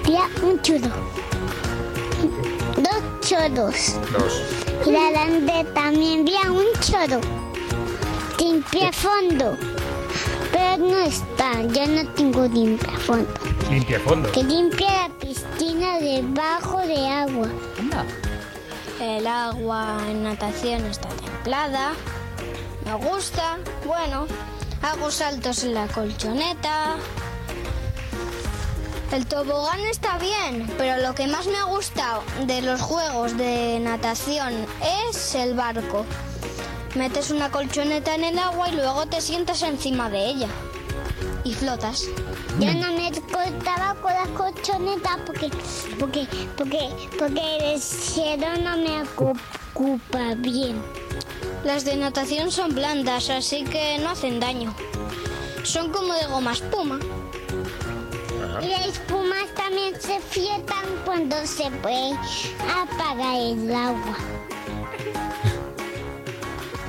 Había 0.04 0.28
un 0.42 0.60
churro. 0.62 0.90
Dos 2.76 3.28
chorros. 3.28 3.96
Dos. 4.12 4.42
Y 4.86 4.90
la 4.90 5.10
grande 5.10 5.64
también 5.74 6.20
había 6.20 6.52
un 6.52 6.66
chorro. 6.80 7.20
Limpia 8.38 8.90
fondo. 8.92 9.56
No 10.80 10.96
está, 10.96 11.60
yo 11.60 11.86
no 11.88 12.08
tengo 12.14 12.46
limpia 12.46 12.96
fondo. 13.00 13.28
Limpia 13.68 14.00
fondo. 14.00 14.32
Que 14.32 14.42
limpia 14.42 15.08
la 15.08 15.08
piscina 15.10 15.98
debajo 15.98 16.78
de 16.78 17.06
agua. 17.06 17.48
El 18.98 19.26
agua 19.26 19.98
en 20.08 20.22
natación 20.22 20.86
está 20.86 21.10
templada. 21.10 21.92
Me 22.86 22.94
gusta. 22.94 23.58
Bueno, 23.86 24.26
hago 24.80 25.10
saltos 25.10 25.64
en 25.64 25.74
la 25.74 25.86
colchoneta. 25.86 26.96
El 29.12 29.26
tobogán 29.26 29.80
está 29.80 30.16
bien, 30.16 30.66
pero 30.78 31.02
lo 31.06 31.14
que 31.14 31.26
más 31.26 31.46
me 31.46 31.58
ha 31.58 31.64
gustado 31.64 32.22
de 32.46 32.62
los 32.62 32.80
juegos 32.80 33.36
de 33.36 33.80
natación 33.80 34.54
es 35.10 35.34
el 35.34 35.52
barco. 35.52 36.06
Metes 36.94 37.30
una 37.30 37.50
colchoneta 37.50 38.16
en 38.16 38.24
el 38.24 38.38
agua 38.38 38.68
y 38.68 38.74
luego 38.74 39.06
te 39.06 39.20
sientas 39.20 39.62
encima 39.62 40.10
de 40.10 40.26
ella. 40.26 40.48
Y 41.44 41.54
flotas. 41.54 42.04
Yo 42.58 42.74
no 42.74 42.92
me 42.92 43.12
cortaba 43.32 43.94
con 44.02 44.12
las 44.12 44.28
colchonetas 44.30 45.18
porque, 45.24 45.50
porque, 45.98 46.26
porque, 46.56 46.88
porque 47.16 47.74
el 47.74 47.80
cielo 47.80 48.48
no 48.62 48.76
me 48.76 49.02
ocupa 49.02 50.34
bien. 50.36 50.82
Las 51.64 51.84
de 51.84 51.96
natación 51.96 52.50
son 52.50 52.74
blandas, 52.74 53.30
así 53.30 53.62
que 53.64 53.98
no 53.98 54.10
hacen 54.10 54.40
daño. 54.40 54.74
Son 55.62 55.92
como 55.92 56.12
de 56.14 56.26
goma 56.26 56.52
espuma. 56.52 56.98
Y 58.60 58.66
las 58.66 58.86
espumas 58.88 59.54
también 59.54 59.98
se 60.00 60.18
fietan 60.20 60.84
cuando 61.04 61.36
se 61.46 61.70
puede 61.70 62.14
apagar 62.68 63.36
el 63.36 63.72
agua. 63.72 64.39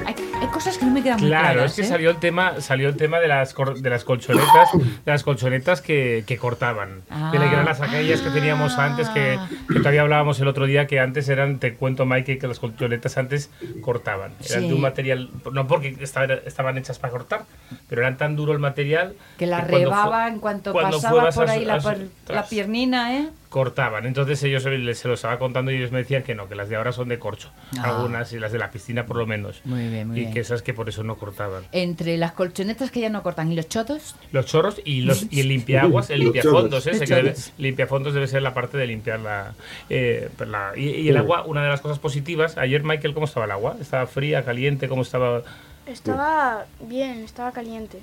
Hay, 0.06 0.31
hay 0.42 0.48
cosas 0.48 0.78
que 0.78 0.86
no 0.86 0.92
me 0.92 1.04
quedan 1.04 1.20
muy 1.20 1.28
Claro, 1.30 1.54
claras. 1.54 1.72
es 1.72 1.76
que 1.76 1.82
¿eh? 1.84 1.86
salió 1.90 2.10
el 2.10 2.18
tema, 2.18 2.60
salió 2.62 2.90
el 2.90 2.98
tema 2.98 3.20
de 3.20 3.28
las 3.28 3.54
cor- 3.54 3.80
de 3.80 3.90
las 3.90 4.04
colchonetas, 4.04 4.70
de 4.74 4.82
las 5.12 5.24
colchonetas 5.24 5.82
que, 5.82 6.24
que 6.26 6.38
cortaban. 6.38 7.02
De 7.32 7.38
la 7.40 7.48
que 7.48 7.54
eran 7.54 7.66
las 7.66 7.80
aquellas 7.82 8.22
que 8.22 8.30
teníamos 8.32 8.78
antes, 8.78 9.08
que, 9.10 9.38
que 9.72 9.76
todavía 9.80 10.02
hablábamos 10.02 10.40
el 10.40 10.48
otro 10.48 10.66
día, 10.66 10.88
que 10.88 11.00
antes 11.00 11.30
eran, 11.30 11.60
te 11.60 11.76
cuento 11.76 12.06
Mike, 12.06 12.40
que 12.40 12.48
las 12.48 12.60
colchonetas 12.60 13.18
antes 13.18 13.52
cortaban. 13.82 14.34
Eran 14.50 14.62
Sí. 14.64 14.68
de 14.68 14.74
un 14.74 14.82
material, 14.82 15.30
no 15.52 15.68
porque 15.68 15.96
estaban, 16.02 16.32
estaban 16.46 16.78
hechas 16.78 16.98
para 17.00 17.12
cortar, 17.12 17.44
pero 17.88 18.02
eran 18.02 18.18
tan 18.18 18.36
duro 18.36 18.52
el 18.54 18.60
material 18.60 19.14
Que 19.38 19.46
la 19.46 19.62
rebaba 19.62 20.28
en 20.28 20.40
cuanto 20.40 20.74
pasaba 20.74 21.30
por 21.30 21.50
a 21.50 21.54
ahí 21.54 21.66
la, 21.66 21.76
a 21.76 21.80
per- 21.82 22.00
la 22.00 22.08
tras- 22.26 22.50
piernina, 22.50 23.16
¿eh? 23.18 23.30
cortaban. 23.50 24.06
Entonces 24.06 24.42
ellos 24.44 24.64
se 24.64 24.94
se 24.96 25.08
lo 25.10 25.14
estaba 25.16 25.38
contando 25.38 25.72
y 25.72 25.76
ellos 25.76 25.92
me 25.92 25.98
decían 26.00 26.24
que 26.24 26.36
no, 26.36 26.48
que 26.48 26.56
las 26.56 26.70
de 26.70 26.78
ahora 26.78 26.94
son 26.94 27.10
de 27.10 27.20
corcho. 27.20 27.52
Ah. 27.78 27.84
Algunas 27.84 28.32
y 28.32 28.40
las 28.40 28.54
de 28.54 28.58
la 28.60 28.72
piscina 28.72 29.06
por 29.06 29.18
lo 29.18 29.28
menos. 29.28 29.60
Muy 29.66 29.90
bien, 29.90 30.08
muy 30.08 30.18
y 30.18 30.22
bien. 30.22 30.31
Que 30.34 30.40
esas 30.42 30.62
que 30.62 30.74
por 30.74 30.90
eso 30.90 31.04
no 31.04 31.16
cortaban. 31.18 31.64
Entre 31.72 32.18
las 32.18 32.32
colchonetas 32.34 32.92
que 32.92 33.00
ya 33.02 33.10
no 33.10 33.24
cortan 33.24 33.52
y 33.52 33.56
los 33.56 33.68
chotos. 33.70 34.16
Los 34.32 34.46
chorros 34.46 34.82
y 34.86 35.02
los 35.02 35.26
y 35.32 35.40
el 35.42 35.48
limpiaguas, 35.50 36.10
el 36.10 36.20
limpiafondos, 36.22 36.86
Los 36.86 37.00
que 37.00 37.06
debe, 37.16 37.36
limpiafondos 37.58 38.14
debe 38.14 38.28
ser 38.28 38.42
la 38.42 38.54
parte 38.54 38.78
de 38.78 38.88
limpiar 38.88 39.20
la, 39.20 39.54
eh, 39.90 40.30
la- 40.48 40.74
y, 40.76 40.90
y 40.90 41.10
el 41.10 41.18
agua, 41.18 41.46
una 41.46 41.64
de 41.64 41.70
las 41.70 41.82
cosas 41.82 42.00
positivas. 42.00 42.58
Ayer 42.58 42.84
Michael, 42.84 43.14
¿cómo 43.14 43.26
estaba 43.26 43.46
el 43.46 43.52
agua? 43.52 43.78
¿Estaba 43.80 44.08
fría, 44.08 44.44
caliente? 44.44 44.88
¿Cómo 44.88 45.02
estaba? 45.04 45.44
Estaba 45.86 46.66
bien, 46.80 47.20
estaba 47.24 47.52
caliente. 47.52 48.00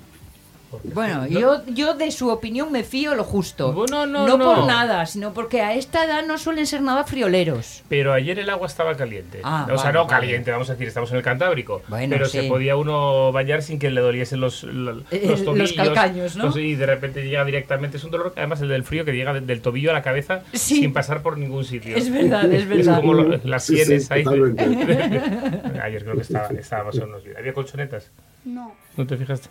Bueno, 0.93 1.25
yo, 1.27 1.63
yo 1.67 1.93
de 1.95 2.11
su 2.11 2.29
opinión 2.29 2.71
me 2.71 2.83
fío 2.83 3.15
lo 3.15 3.23
justo. 3.23 3.73
no, 3.89 4.05
no, 4.05 4.27
no. 4.27 4.37
por 4.37 4.65
nada, 4.67 5.05
sino 5.05 5.33
porque 5.33 5.61
a 5.61 5.73
esta 5.73 6.05
edad 6.05 6.25
no 6.25 6.37
suelen 6.37 6.65
ser 6.67 6.81
nada 6.81 7.03
frioleros. 7.03 7.83
Pero 7.89 8.13
ayer 8.13 8.37
el 8.39 8.49
agua 8.49 8.67
estaba 8.67 8.95
caliente. 8.95 9.39
Ah, 9.43 9.63
o 9.71 9.77
sea, 9.77 9.85
vale, 9.85 9.93
no 9.93 10.05
vale. 10.05 10.09
caliente, 10.09 10.51
vamos 10.51 10.69
a 10.69 10.73
decir, 10.73 10.87
estamos 10.87 11.09
en 11.11 11.17
el 11.17 11.23
Cantábrico. 11.23 11.81
Bueno, 11.87 12.13
pero 12.13 12.27
sí. 12.27 12.39
se 12.41 12.47
podía 12.47 12.75
uno 12.75 13.31
bañar 13.31 13.61
sin 13.63 13.79
que 13.79 13.89
le 13.89 14.01
doliesen 14.01 14.39
los, 14.41 14.63
los, 14.63 15.03
Eh, 15.11 15.21
los 15.23 15.39
los 15.39 15.45
tobillos. 15.45 15.73
calcaños, 15.73 16.35
¿no? 16.35 16.45
los- 16.45 16.57
y 16.57 16.75
de 16.75 16.85
repente 16.85 17.23
llega 17.23 17.43
directamente. 17.45 17.97
Es 17.97 18.03
un 18.03 18.11
dolor, 18.11 18.33
además, 18.37 18.61
el 18.61 18.69
del 18.69 18.83
frío 18.83 19.05
que 19.05 19.13
llega 19.13 19.33
de- 19.33 19.41
del 19.41 19.61
tobillo 19.61 19.89
a 19.91 19.93
la 19.93 20.01
cabeza 20.03 20.43
Sí. 20.53 20.77
sin 20.81 20.93
pasar 20.93 21.21
por 21.21 21.37
ningún 21.37 21.63
sitio. 21.65 21.95
Es 21.97 22.11
verdad, 22.11 22.51
es 22.53 22.67
verdad. 22.69 22.97
como 22.99 23.13
lo- 23.15 23.39
las 23.43 23.63
Sí, 23.65 23.77
sí, 23.77 23.85
sienes 23.85 24.11
ahí. 24.11 24.23
Ayer 25.83 26.03
creo 26.03 26.15
que 26.15 26.21
estaba, 26.21 26.47
estaba 26.49 26.83
más 26.85 26.97
o 26.97 27.05
menos 27.05 27.23
bien. 27.23 27.37
¿Había 27.37 27.53
colchonetas? 27.53 28.11
No. 28.45 28.73
¿No 28.97 29.05
te 29.07 29.17
fijaste? 29.17 29.49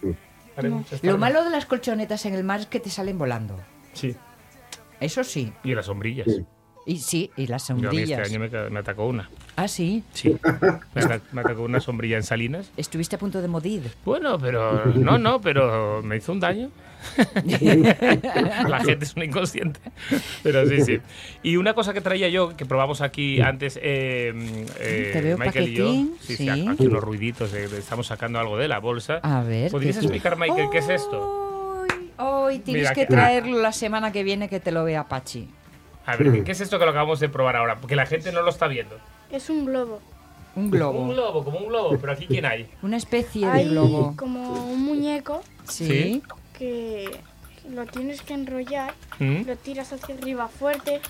Lo 1.03 1.19
malo 1.19 1.45
de 1.45 1.51
las 1.51 1.67
colchonetas 1.67 2.27
en 2.27 2.35
el 2.35 2.45
mar 2.45 2.61
es 2.61 2.67
que 2.67 2.81
te 2.81 2.91
salen 2.91 3.19
volando. 3.19 3.57
Sí. 3.93 4.17
Eso 5.01 5.25
sí. 5.25 5.53
Y 5.63 5.75
las 5.75 5.87
sombrillas. 5.87 6.29
Y 6.89 6.97
sí, 7.01 7.30
y 7.36 7.47
las 7.49 7.68
Yo 7.68 7.74
a 7.74 7.76
mí 7.76 7.82
este 7.82 8.14
sombrillas. 8.16 8.28
año 8.30 8.39
me, 8.41 8.70
me 8.70 8.78
atacó 8.80 9.05
una. 9.07 9.28
Ah, 9.57 9.68
sí. 9.68 10.03
Sí. 10.14 10.34
Me, 10.95 11.20
me 11.32 11.41
atacó 11.43 11.62
una 11.62 11.80
sombrilla 11.80 12.16
en 12.16 12.22
Salinas. 12.22 12.70
Estuviste 12.78 13.16
a 13.16 13.18
punto 13.18 13.43
de 13.43 13.49
morir. 13.49 13.82
Bueno, 14.07 14.39
pero 14.39 14.86
no, 14.95 15.18
no, 15.18 15.39
pero 15.39 16.01
me 16.03 16.16
hizo 16.16 16.32
un 16.32 16.41
daño. 16.41 16.70
La 18.68 18.80
gente 18.84 19.05
es 19.05 19.14
una 19.16 19.24
inconsciente. 19.26 19.80
Pero 20.43 20.66
sí, 20.66 20.80
sí. 20.82 20.99
Y 21.43 21.57
una 21.57 21.74
cosa 21.74 21.93
que 21.93 22.01
traía 22.01 22.28
yo, 22.28 22.57
que 22.57 22.64
probamos 22.64 23.01
aquí 23.01 23.41
antes, 23.41 23.78
eh, 23.82 24.32
eh, 24.80 25.11
Te 25.12 25.20
veo 25.20 25.39
Michael 25.39 25.68
y 25.68 25.74
yo. 25.74 25.84
paquetín, 25.84 26.14
Sí, 26.20 26.36
sí, 26.36 26.45
sí. 26.45 26.66
aquí 26.68 26.86
unos 26.86 27.05
ruiditos, 27.05 27.53
de- 27.53 27.68
de- 27.68 27.78
estamos 27.78 28.07
sacando 28.07 28.39
algo 28.39 28.57
de 28.57 28.66
la 28.68 28.78
bolsa. 28.78 29.20
A 29.22 29.43
ver. 29.43 29.70
¿Podrías 29.70 29.97
¿qué- 29.99 30.03
explicar, 30.05 30.36
Michael, 30.39 30.68
qué 30.72 30.78
es 30.78 30.89
esto? 30.89 31.84
Hoy 32.16 32.59
tienes 32.61 32.82
Mira, 32.84 32.95
que 32.95 33.03
que- 33.03 33.07
traerlo 33.09 33.59
la 33.61 33.72
semana 33.72 34.11
que 34.11 34.22
viene 34.24 34.49
que 34.49 34.59
te 34.59 34.72
lo 34.72 34.84
vea 34.84 35.07
Pachi. 35.07 35.49
A 36.09 36.17
ver, 36.17 36.33
¿qué- 36.33 36.45
¿qué 36.45 36.53
es 36.53 36.61
esto 36.61 36.79
que 36.79 36.85
lo 36.87 36.91
acabamos 36.93 37.21
de 37.21 37.29
probar 37.29 37.57
ahora? 37.57 37.77
Porque 37.81 37.95
la 37.97 38.07
gente 38.07 38.33
no 38.33 38.43
lo 38.43 38.51
está 38.51 38.67
viendo. 38.67 38.97
Es 39.31 39.51
un 39.51 39.67
globo. 39.67 40.01
Un 40.57 40.71
globo. 40.71 41.01
Un 41.03 41.11
globo, 41.11 41.45
como 41.45 41.59
un 41.59 41.69
globo, 41.69 41.99
pero 42.01 42.13
aquí 42.13 42.27
¿quién 42.27 42.47
hay? 42.47 42.67
Una 42.83 42.97
especie 42.97 43.47
de 43.47 43.53
Hay 43.53 43.69
globo. 43.69 44.15
como 44.17 44.53
un 44.65 44.83
muñeco 44.85 45.43
Sí. 45.69 46.23
que 46.57 47.21
lo 47.71 47.85
tienes 47.87 48.23
que 48.23 48.35
enrollar, 48.35 48.95
¿Mm? 49.19 49.43
lo 49.47 49.57
tiras 49.57 49.93
hacia 49.93 50.15
arriba 50.15 50.49
fuerte 50.49 51.01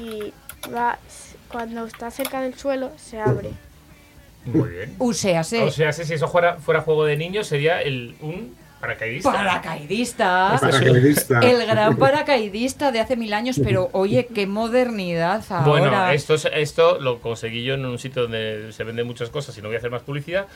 y 0.00 0.32
va, 0.74 0.98
cuando 1.52 1.84
está 1.84 2.10
cerca 2.10 2.40
del 2.40 2.54
suelo 2.54 2.90
se 2.96 3.20
abre. 3.20 3.50
Muy 4.46 4.70
bien. 4.70 4.96
Uséase. 4.98 5.62
O 5.62 5.70
sea, 5.70 5.92
si 5.92 6.04
si 6.04 6.14
eso 6.14 6.26
fuera, 6.26 6.54
fuera 6.56 6.80
juego 6.80 7.04
de 7.04 7.16
niños, 7.18 7.46
sería 7.46 7.82
el, 7.82 8.16
un 8.22 8.54
paracaidista. 8.80 9.32
Paracaidista. 9.32 10.58
Paracaidista. 10.60 11.40
El 11.42 11.66
gran 11.66 11.96
paracaidista 11.96 12.92
de 12.92 13.00
hace 13.00 13.16
mil 13.16 13.32
años, 13.34 13.60
pero 13.62 13.88
oye, 13.92 14.26
qué 14.34 14.46
modernidad 14.46 15.42
ahora. 15.50 15.66
Bueno, 15.68 16.10
esto, 16.10 16.34
es- 16.34 16.48
esto 16.52 17.00
lo 17.00 17.20
conseguí 17.20 17.64
yo 17.64 17.74
en 17.74 17.84
un 17.86 17.98
sitio 17.98 18.22
donde 18.22 18.72
se 18.72 18.84
venden 18.84 19.06
muchas 19.06 19.30
cosas 19.30 19.56
y 19.58 19.62
no 19.62 19.68
voy 19.68 19.76
a 19.76 19.78
hacer 19.78 19.90
más 19.90 20.02
publicidad. 20.02 20.46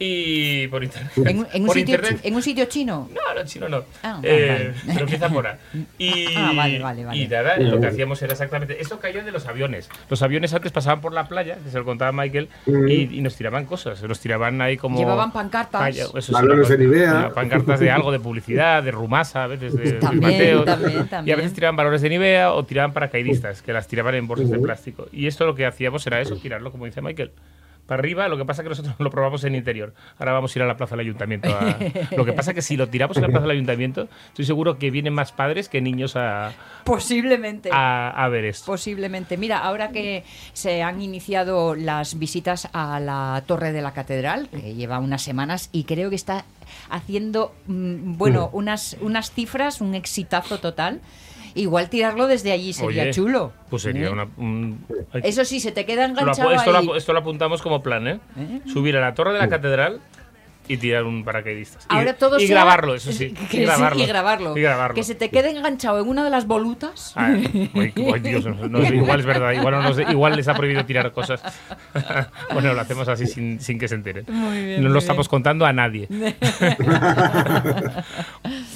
Y 0.00 0.68
por 0.68 0.84
internet. 0.84 1.12
¿En, 1.16 1.38
un- 1.40 1.46
en 1.52 1.60
un 1.62 1.66
por 1.66 1.74
sitio, 1.76 1.94
internet. 1.96 2.20
en 2.22 2.34
un 2.36 2.42
sitio 2.42 2.64
chino? 2.66 3.08
No, 3.12 3.34
no, 3.34 3.44
chino 3.46 3.68
no. 3.68 3.82
Ah, 4.04 4.20
Eh, 4.22 4.72
vale. 4.76 4.92
Pero 4.94 5.00
empieza 5.06 5.28
por 5.28 5.46
A. 5.48 5.58
Y, 5.98 6.26
Ah, 6.36 6.52
vale, 6.54 6.78
vale, 6.78 7.04
vale. 7.04 7.18
y 7.18 7.26
nada, 7.26 7.56
lo 7.58 7.80
que 7.80 7.88
hacíamos 7.88 8.22
era 8.22 8.32
exactamente. 8.32 8.80
Esto 8.80 9.00
caía 9.00 9.24
de 9.24 9.32
los 9.32 9.46
aviones. 9.46 9.88
Los 10.08 10.22
aviones 10.22 10.54
antes 10.54 10.70
pasaban 10.70 11.00
por 11.00 11.12
la 11.12 11.26
playa, 11.26 11.56
que 11.64 11.70
se 11.70 11.78
lo 11.78 11.84
contaba 11.84 12.12
Michael, 12.12 12.48
y, 12.66 13.16
y 13.18 13.20
nos 13.22 13.34
tiraban 13.34 13.64
cosas. 13.66 14.00
Nos 14.02 14.20
tiraban 14.20 14.60
ahí 14.62 14.76
como. 14.76 14.98
Llevaban 14.98 15.32
pancartas. 15.32 15.80
Vaya, 15.80 16.04
eso 16.04 16.20
sí, 16.22 16.32
Balones 16.32 16.78
Nivea. 16.78 17.14
una 17.14 17.30
Pancartas 17.34 17.80
de 17.80 17.90
algo, 17.90 18.12
de 18.12 18.20
publicidad, 18.20 18.82
de 18.84 18.92
Rumasa, 18.92 19.44
a 19.44 19.46
veces 19.48 19.74
de 19.74 19.92
También, 19.94 20.20
Mateo. 20.32 20.64
también, 20.64 20.92
Y 20.92 20.96
a 21.00 21.06
también. 21.08 21.36
veces 21.38 21.54
tiraban 21.54 21.74
balones 21.76 22.02
de 22.02 22.08
Nivea 22.08 22.52
o 22.52 22.64
tiraban 22.64 22.92
paracaidistas, 22.92 23.62
que 23.62 23.72
las 23.72 23.88
tiraban 23.88 24.14
en 24.14 24.28
bolsas 24.28 24.48
de 24.50 24.58
plástico. 24.60 25.08
Y 25.12 25.26
esto 25.26 25.44
lo 25.44 25.56
que 25.56 25.66
hacíamos 25.66 26.06
era 26.06 26.20
eso, 26.20 26.36
tirarlo, 26.36 26.70
como 26.70 26.84
dice 26.84 27.02
Michael. 27.02 27.32
Para 27.88 27.98
arriba, 28.00 28.28
lo 28.28 28.36
que 28.36 28.44
pasa 28.44 28.62
es 28.62 28.64
que 28.64 28.68
nosotros 28.68 28.94
lo 29.00 29.10
probamos 29.10 29.42
en 29.42 29.56
interior. 29.56 29.92
Ahora 30.18 30.32
vamos 30.34 30.54
a 30.54 30.58
ir 30.60 30.62
a 30.62 30.66
la 30.66 30.76
plaza 30.76 30.94
del 30.94 31.06
ayuntamiento. 31.06 31.48
a- 31.48 31.76
Lo 32.16 32.24
que 32.24 32.32
pasa 32.34 32.52
es 32.52 32.54
que 32.54 32.62
si 32.62 32.76
lo 32.76 32.86
tiramos 32.88 33.16
en 33.16 33.22
la 33.24 33.28
plaza 33.28 33.42
del 33.42 33.52
ayuntamiento, 33.56 34.08
estoy 34.28 34.44
seguro 34.44 34.78
que 34.78 34.90
vienen 34.92 35.14
más 35.14 35.32
padres 35.32 35.68
que 35.68 35.80
niños 35.80 36.14
a, 36.14 36.52
Posiblemente. 36.84 37.70
a, 37.72 38.10
a 38.10 38.28
ver 38.28 38.44
esto. 38.44 38.66
Posiblemente. 38.66 39.36
Mira, 39.36 39.58
ahora 39.58 39.88
que 39.90 40.22
se 40.52 40.82
han 40.82 41.00
iniciado 41.02 41.74
las 41.74 42.18
visitas 42.18 42.68
a 42.72 43.00
la 43.00 43.42
Torre 43.46 43.72
de 43.72 43.82
la 43.82 43.92
Catedral, 43.92 44.48
que 44.50 44.74
lleva 44.74 44.98
unas 44.98 45.22
semanas, 45.22 45.70
y 45.72 45.84
creo 45.84 46.10
que 46.10 46.16
está 46.16 46.44
haciendo, 46.90 47.54
mm, 47.66 48.16
bueno, 48.18 48.50
unas, 48.52 48.96
unas 49.00 49.30
cifras, 49.32 49.80
un 49.80 49.94
exitazo 49.94 50.58
total. 50.58 51.00
Igual 51.58 51.90
tirarlo 51.90 52.28
desde 52.28 52.52
allí 52.52 52.72
sería 52.72 53.02
Oye, 53.02 53.10
chulo. 53.12 53.52
Pues 53.68 53.82
sería 53.82 54.06
¿Eh? 54.06 54.10
una. 54.10 54.28
un- 54.36 54.78
Eso 55.24 55.44
sí, 55.44 55.58
se 55.58 55.72
te 55.72 55.84
queda 55.84 56.06
Lo 56.06 56.12
enganchado 56.12 56.52
esto, 56.52 56.70
lo, 56.70 56.78
ahí. 56.78 56.86
apu- 56.86 56.96
esto 56.96 57.12
lo 57.12 57.18
apuntamos 57.18 57.62
como 57.62 57.82
plan, 57.82 58.06
¿eh? 58.06 58.20
Subir 58.72 58.96
a 58.96 59.00
la 59.00 59.14
torre 59.14 59.32
de 59.32 59.38
la 59.40 59.48
catedral 59.48 60.00
y 60.68 60.76
tirar 60.76 61.04
un 61.04 61.24
paracaidista. 61.24 61.78
Y, 61.90 62.12
todo 62.14 62.38
y 62.38 62.46
sea- 62.46 62.56
grabarlo, 62.56 62.94
eso 62.94 63.10
sí. 63.18 63.30
que 63.30 63.42
y 63.44 63.60
sí, 63.60 63.60
grabarlo. 63.64 64.02
y 64.02 64.06
grabarlo. 64.06 64.56
Y 64.56 64.60
grabarlo. 64.62 64.94
Que 64.94 65.02
se 65.02 65.14
te 65.14 65.30
quede 65.30 65.50
enganchado 65.50 66.00
en 66.00 66.08
una 66.08 66.22
de 66.24 66.30
las 66.30 66.46
volutas. 66.46 67.14
Dios, 68.22 68.44
no, 68.44 68.68
no, 68.68 68.82
igual 68.84 69.20
es 69.20 69.26
verdad, 69.26 69.52
igual, 69.52 69.74
no 69.74 69.82
nos- 69.82 69.98
igual 70.10 70.36
les 70.36 70.46
ha 70.48 70.54
prohibido 70.54 70.84
tirar 70.84 71.12
cosas. 71.12 71.42
bueno, 72.52 72.74
lo 72.74 72.80
hacemos 72.80 73.08
así 73.08 73.26
sin, 73.26 73.60
sin 73.60 73.78
que 73.78 73.88
se 73.88 73.94
enteren. 73.94 74.24
Muy 74.28 74.64
bien, 74.64 74.82
no 74.82 74.90
lo 74.90 74.98
estamos 74.98 75.26
bien. 75.26 75.30
contando 75.30 75.66
a 75.66 75.72
nadie. 75.72 76.08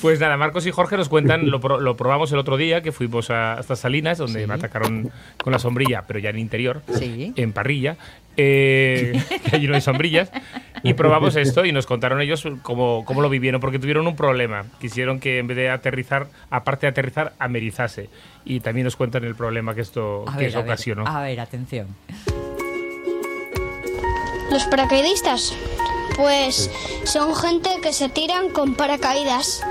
Pues 0.00 0.18
nada, 0.18 0.36
Marcos 0.36 0.66
y 0.66 0.72
Jorge 0.72 0.96
nos 0.96 1.08
cuentan, 1.08 1.48
lo, 1.48 1.60
pro- 1.60 1.78
lo 1.80 1.96
probamos 1.96 2.32
el 2.32 2.38
otro 2.38 2.56
día, 2.56 2.82
que 2.82 2.90
fuimos 2.90 3.30
a 3.30 3.58
estas 3.60 3.78
salinas, 3.78 4.18
donde 4.18 4.46
me 4.48 4.54
atacaron 4.54 5.10
con 5.42 5.52
la 5.52 5.60
sombrilla, 5.60 6.02
pero 6.08 6.18
ya 6.18 6.30
en 6.30 6.38
interior, 6.40 6.82
Sí. 6.98 7.32
en 7.36 7.52
parrilla, 7.52 7.96
eh, 8.36 9.12
que 9.50 9.56
allí 9.56 9.66
no 9.68 9.74
hay 9.74 9.80
sombrillas, 9.80 10.30
y 10.82 10.94
probamos 10.94 11.36
esto 11.36 11.64
y 11.64 11.72
nos 11.72 11.86
contaron 11.86 12.20
ellos 12.20 12.46
cómo, 12.62 13.04
cómo 13.04 13.20
lo 13.22 13.28
vivieron, 13.28 13.60
porque 13.60 13.78
tuvieron 13.78 14.06
un 14.06 14.16
problema. 14.16 14.64
Quisieron 14.80 15.20
que 15.20 15.38
en 15.38 15.46
vez 15.46 15.56
de 15.56 15.70
aterrizar, 15.70 16.26
aparte 16.50 16.86
de 16.86 16.90
aterrizar, 16.90 17.34
amerizase. 17.38 18.08
Y 18.44 18.60
también 18.60 18.84
nos 18.84 18.96
cuentan 18.96 19.24
el 19.24 19.34
problema 19.36 19.74
que 19.74 19.82
esto 19.82 20.24
A 20.26 20.32
que 20.32 20.38
ver, 20.38 20.48
eso 20.48 20.58
a 20.58 20.62
ver, 20.62 20.70
ocasionó. 20.70 21.06
a 21.06 21.22
ver, 21.22 21.38
atención. 21.40 21.86
Los 24.50 24.64
paracaidistas, 24.64 25.54
pues 26.16 26.70
son 27.04 27.34
gente 27.34 27.70
que 27.82 27.92
se 27.92 28.08
tiran 28.08 28.50
con 28.50 28.74
paracaídas 28.74 29.62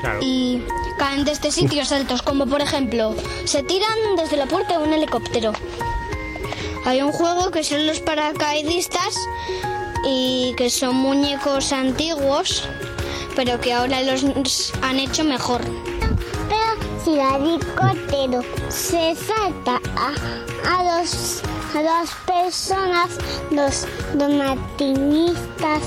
Claro. 0.00 0.18
y 0.20 0.60
caen 0.98 1.24
desde 1.24 1.50
sitios 1.52 1.92
altos, 1.92 2.22
como 2.22 2.46
por 2.46 2.60
ejemplo, 2.60 3.14
se 3.44 3.62
tiran 3.62 3.96
desde 4.16 4.36
la 4.36 4.46
puerta 4.46 4.78
de 4.78 4.84
un 4.84 4.92
helicóptero. 4.92 5.52
Hay 6.84 7.00
un 7.00 7.12
juego 7.12 7.50
que 7.50 7.62
son 7.62 7.86
los 7.86 8.00
paracaidistas 8.00 9.16
y 10.04 10.54
que 10.56 10.68
son 10.68 10.96
muñecos 10.96 11.72
antiguos, 11.72 12.64
pero 13.36 13.60
que 13.60 13.72
ahora 13.72 14.02
los 14.02 14.72
han 14.82 14.98
hecho 14.98 15.24
mejor. 15.24 15.62
Pero 16.48 17.04
si 17.04 17.12
el 17.12 17.20
helicóptero 17.20 18.42
se 18.68 19.14
salta 19.14 19.80
a, 19.96 20.12
a 20.68 20.98
dos 21.00 21.42
a 21.74 21.82
dos 21.82 22.10
personas, 22.26 23.10
los 23.50 23.86
donatinistas, 24.14 25.82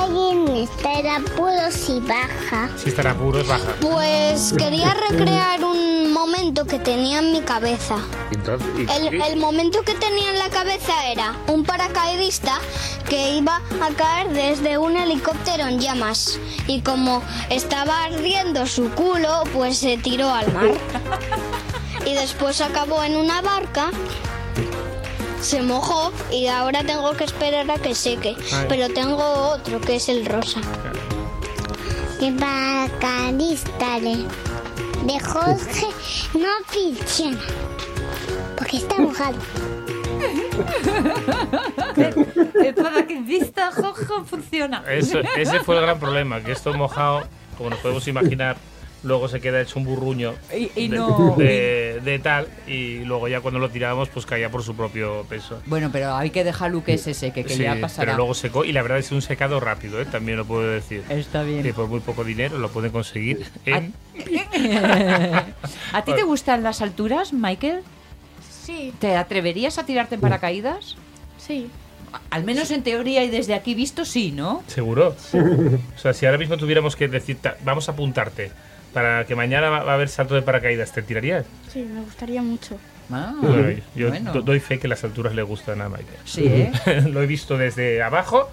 alguien 0.00 0.46
está 0.48 0.92
en 1.00 1.06
apuros 1.06 1.88
y 1.88 2.00
baja. 2.00 2.68
Si 2.76 2.90
estará 2.90 3.14
puros, 3.14 3.46
baja. 3.46 3.74
Pues 3.80 4.52
quería 4.58 4.92
recrear 5.08 5.64
un 5.64 5.85
momento 6.26 6.64
que 6.66 6.78
tenía 6.78 7.20
en 7.20 7.32
mi 7.32 7.40
cabeza. 7.40 7.98
Entonces, 8.32 8.68
¿y 8.76 8.80
El, 8.92 9.10
qué? 9.10 9.32
el 9.32 9.36
momento 9.38 9.82
que 9.82 9.94
tenía 9.94 10.30
en 10.30 10.38
la 10.38 10.50
cabeza 10.50 10.92
era 11.08 11.36
un 11.46 11.64
paracaidista 11.64 12.58
que 13.08 13.36
iba 13.36 13.56
a 13.80 13.88
caer 13.94 14.28
desde 14.30 14.76
un 14.78 14.96
helicóptero 14.96 15.66
en 15.68 15.78
llamas 15.80 16.38
y 16.66 16.80
como 16.80 17.22
estaba 17.50 18.04
ardiendo 18.04 18.66
su 18.66 18.90
culo, 18.90 19.44
pues 19.54 19.78
se 19.78 19.96
tiró 19.98 20.28
al 20.30 20.52
mar. 20.52 20.72
Y 22.04 22.14
después 22.14 22.60
acabó 22.60 23.02
en 23.04 23.16
una 23.16 23.40
barca, 23.42 23.90
se 25.40 25.62
mojó 25.62 26.12
y 26.32 26.48
ahora 26.48 26.82
tengo 26.84 27.12
que 27.12 27.24
esperar 27.24 27.70
a 27.70 27.78
que 27.78 27.94
seque. 27.94 28.36
Ay. 28.52 28.66
Pero 28.68 28.88
tengo 28.88 29.22
otro 29.52 29.80
que 29.80 29.96
es 29.96 30.08
el 30.08 30.26
rosa. 30.26 30.60
Paracaidista 32.18 33.98
de, 35.06 35.20
Jorge 35.20 35.86
no 36.34 36.48
funciona. 36.72 37.38
Porque 38.58 38.78
está 38.78 38.98
mojado. 38.98 39.34
El 42.64 42.74
paracaidista 42.74 43.70
Jojo 43.72 44.24
funciona. 44.24 44.82
Eso- 44.88 45.20
ese 45.36 45.60
fue 45.60 45.76
el 45.76 45.82
gran 45.82 45.98
problema, 45.98 46.40
que 46.40 46.52
esto 46.52 46.72
mojado, 46.74 47.24
como 47.56 47.70
nos 47.70 47.78
podemos 47.80 48.06
imaginar, 48.08 48.56
luego 49.06 49.28
se 49.28 49.40
queda 49.40 49.60
hecho 49.60 49.78
un 49.78 49.84
burruño 49.86 50.34
Y- 50.54 50.70
y 50.74 50.88
de, 50.88 50.96
no- 50.96 51.34
de- 51.38 52.00
de 52.04 52.18
tal, 52.18 52.48
y 52.66 52.98
luego 53.04 53.28
ya 53.28 53.40
cuando 53.40 53.60
lo 53.60 53.70
tirábamos, 53.70 54.08
pues 54.08 54.26
caía 54.26 54.50
por 54.50 54.62
su 54.62 54.74
propio 54.74 55.24
peso. 55.28 55.60
Bueno, 55.66 55.90
pero 55.92 56.14
hay 56.14 56.30
que 56.30 56.44
dejarlo 56.44 56.82
que 56.84 56.94
es 56.94 57.06
ese, 57.06 57.30
que, 57.32 57.44
que 57.44 57.54
Sí, 57.54 57.62
ya 57.62 57.76
pasará. 57.80 58.06
pero 58.06 58.16
luego 58.18 58.34
secó, 58.34 58.64
y 58.64 58.72
la 58.72 58.82
verdad 58.82 58.98
es 58.98 59.12
un 59.12 59.22
secado 59.22 59.60
rápido, 59.60 60.00
¿eh? 60.00 60.04
también 60.06 60.36
lo 60.38 60.44
puedo 60.44 60.68
decir. 60.68 61.04
Está 61.08 61.42
bien. 61.42 61.62
Que 61.62 61.72
por 61.72 61.88
muy 61.88 62.00
poco 62.00 62.24
dinero 62.24 62.58
lo 62.58 62.68
pueden 62.70 62.90
conseguir 62.92 63.46
en... 63.64 63.94
¿A 65.92 66.02
ti 66.04 66.12
te 66.14 66.22
gustan 66.22 66.62
las 66.62 66.82
alturas, 66.82 67.32
Michael? 67.32 67.80
Sí. 68.64 68.92
¿Te 68.98 69.16
atreverías 69.16 69.78
a 69.78 69.86
tirarte 69.86 70.16
en 70.16 70.20
paracaídas? 70.20 70.96
Sí. 71.38 71.68
Al 72.30 72.44
menos 72.44 72.70
en 72.70 72.82
teoría 72.82 73.24
y 73.24 73.30
desde 73.30 73.54
aquí 73.54 73.74
visto, 73.74 74.04
sí, 74.04 74.32
¿no? 74.32 74.62
¿Seguro? 74.66 75.14
O 75.34 75.98
sea, 75.98 76.12
si 76.14 76.24
ahora 76.26 76.38
mismo 76.38 76.56
tuviéramos 76.56 76.96
que 76.96 77.08
decir, 77.08 77.36
vamos 77.64 77.88
a 77.88 77.92
apuntarte 77.92 78.50
para 78.92 79.24
que 79.26 79.34
mañana 79.34 79.68
va 79.70 79.78
a 79.90 79.94
haber 79.94 80.08
salto 80.08 80.34
de 80.34 80.42
paracaídas, 80.42 80.92
¿te 80.92 81.02
tirarías? 81.02 81.44
Sí, 81.72 81.80
me 81.80 82.00
gustaría 82.00 82.42
mucho. 82.42 82.78
Bueno, 83.08 83.70
yo 83.94 84.08
bueno. 84.08 84.32
do- 84.32 84.42
doy 84.42 84.58
fe 84.58 84.78
que 84.80 84.88
las 84.88 85.04
alturas 85.04 85.34
le 85.34 85.42
gustan 85.42 85.80
a 85.80 85.88
Michael. 85.88 86.18
Sí, 86.24 86.44
¿eh? 86.46 86.72
Lo 87.12 87.22
he 87.22 87.26
visto 87.26 87.56
desde 87.56 88.02
abajo 88.02 88.50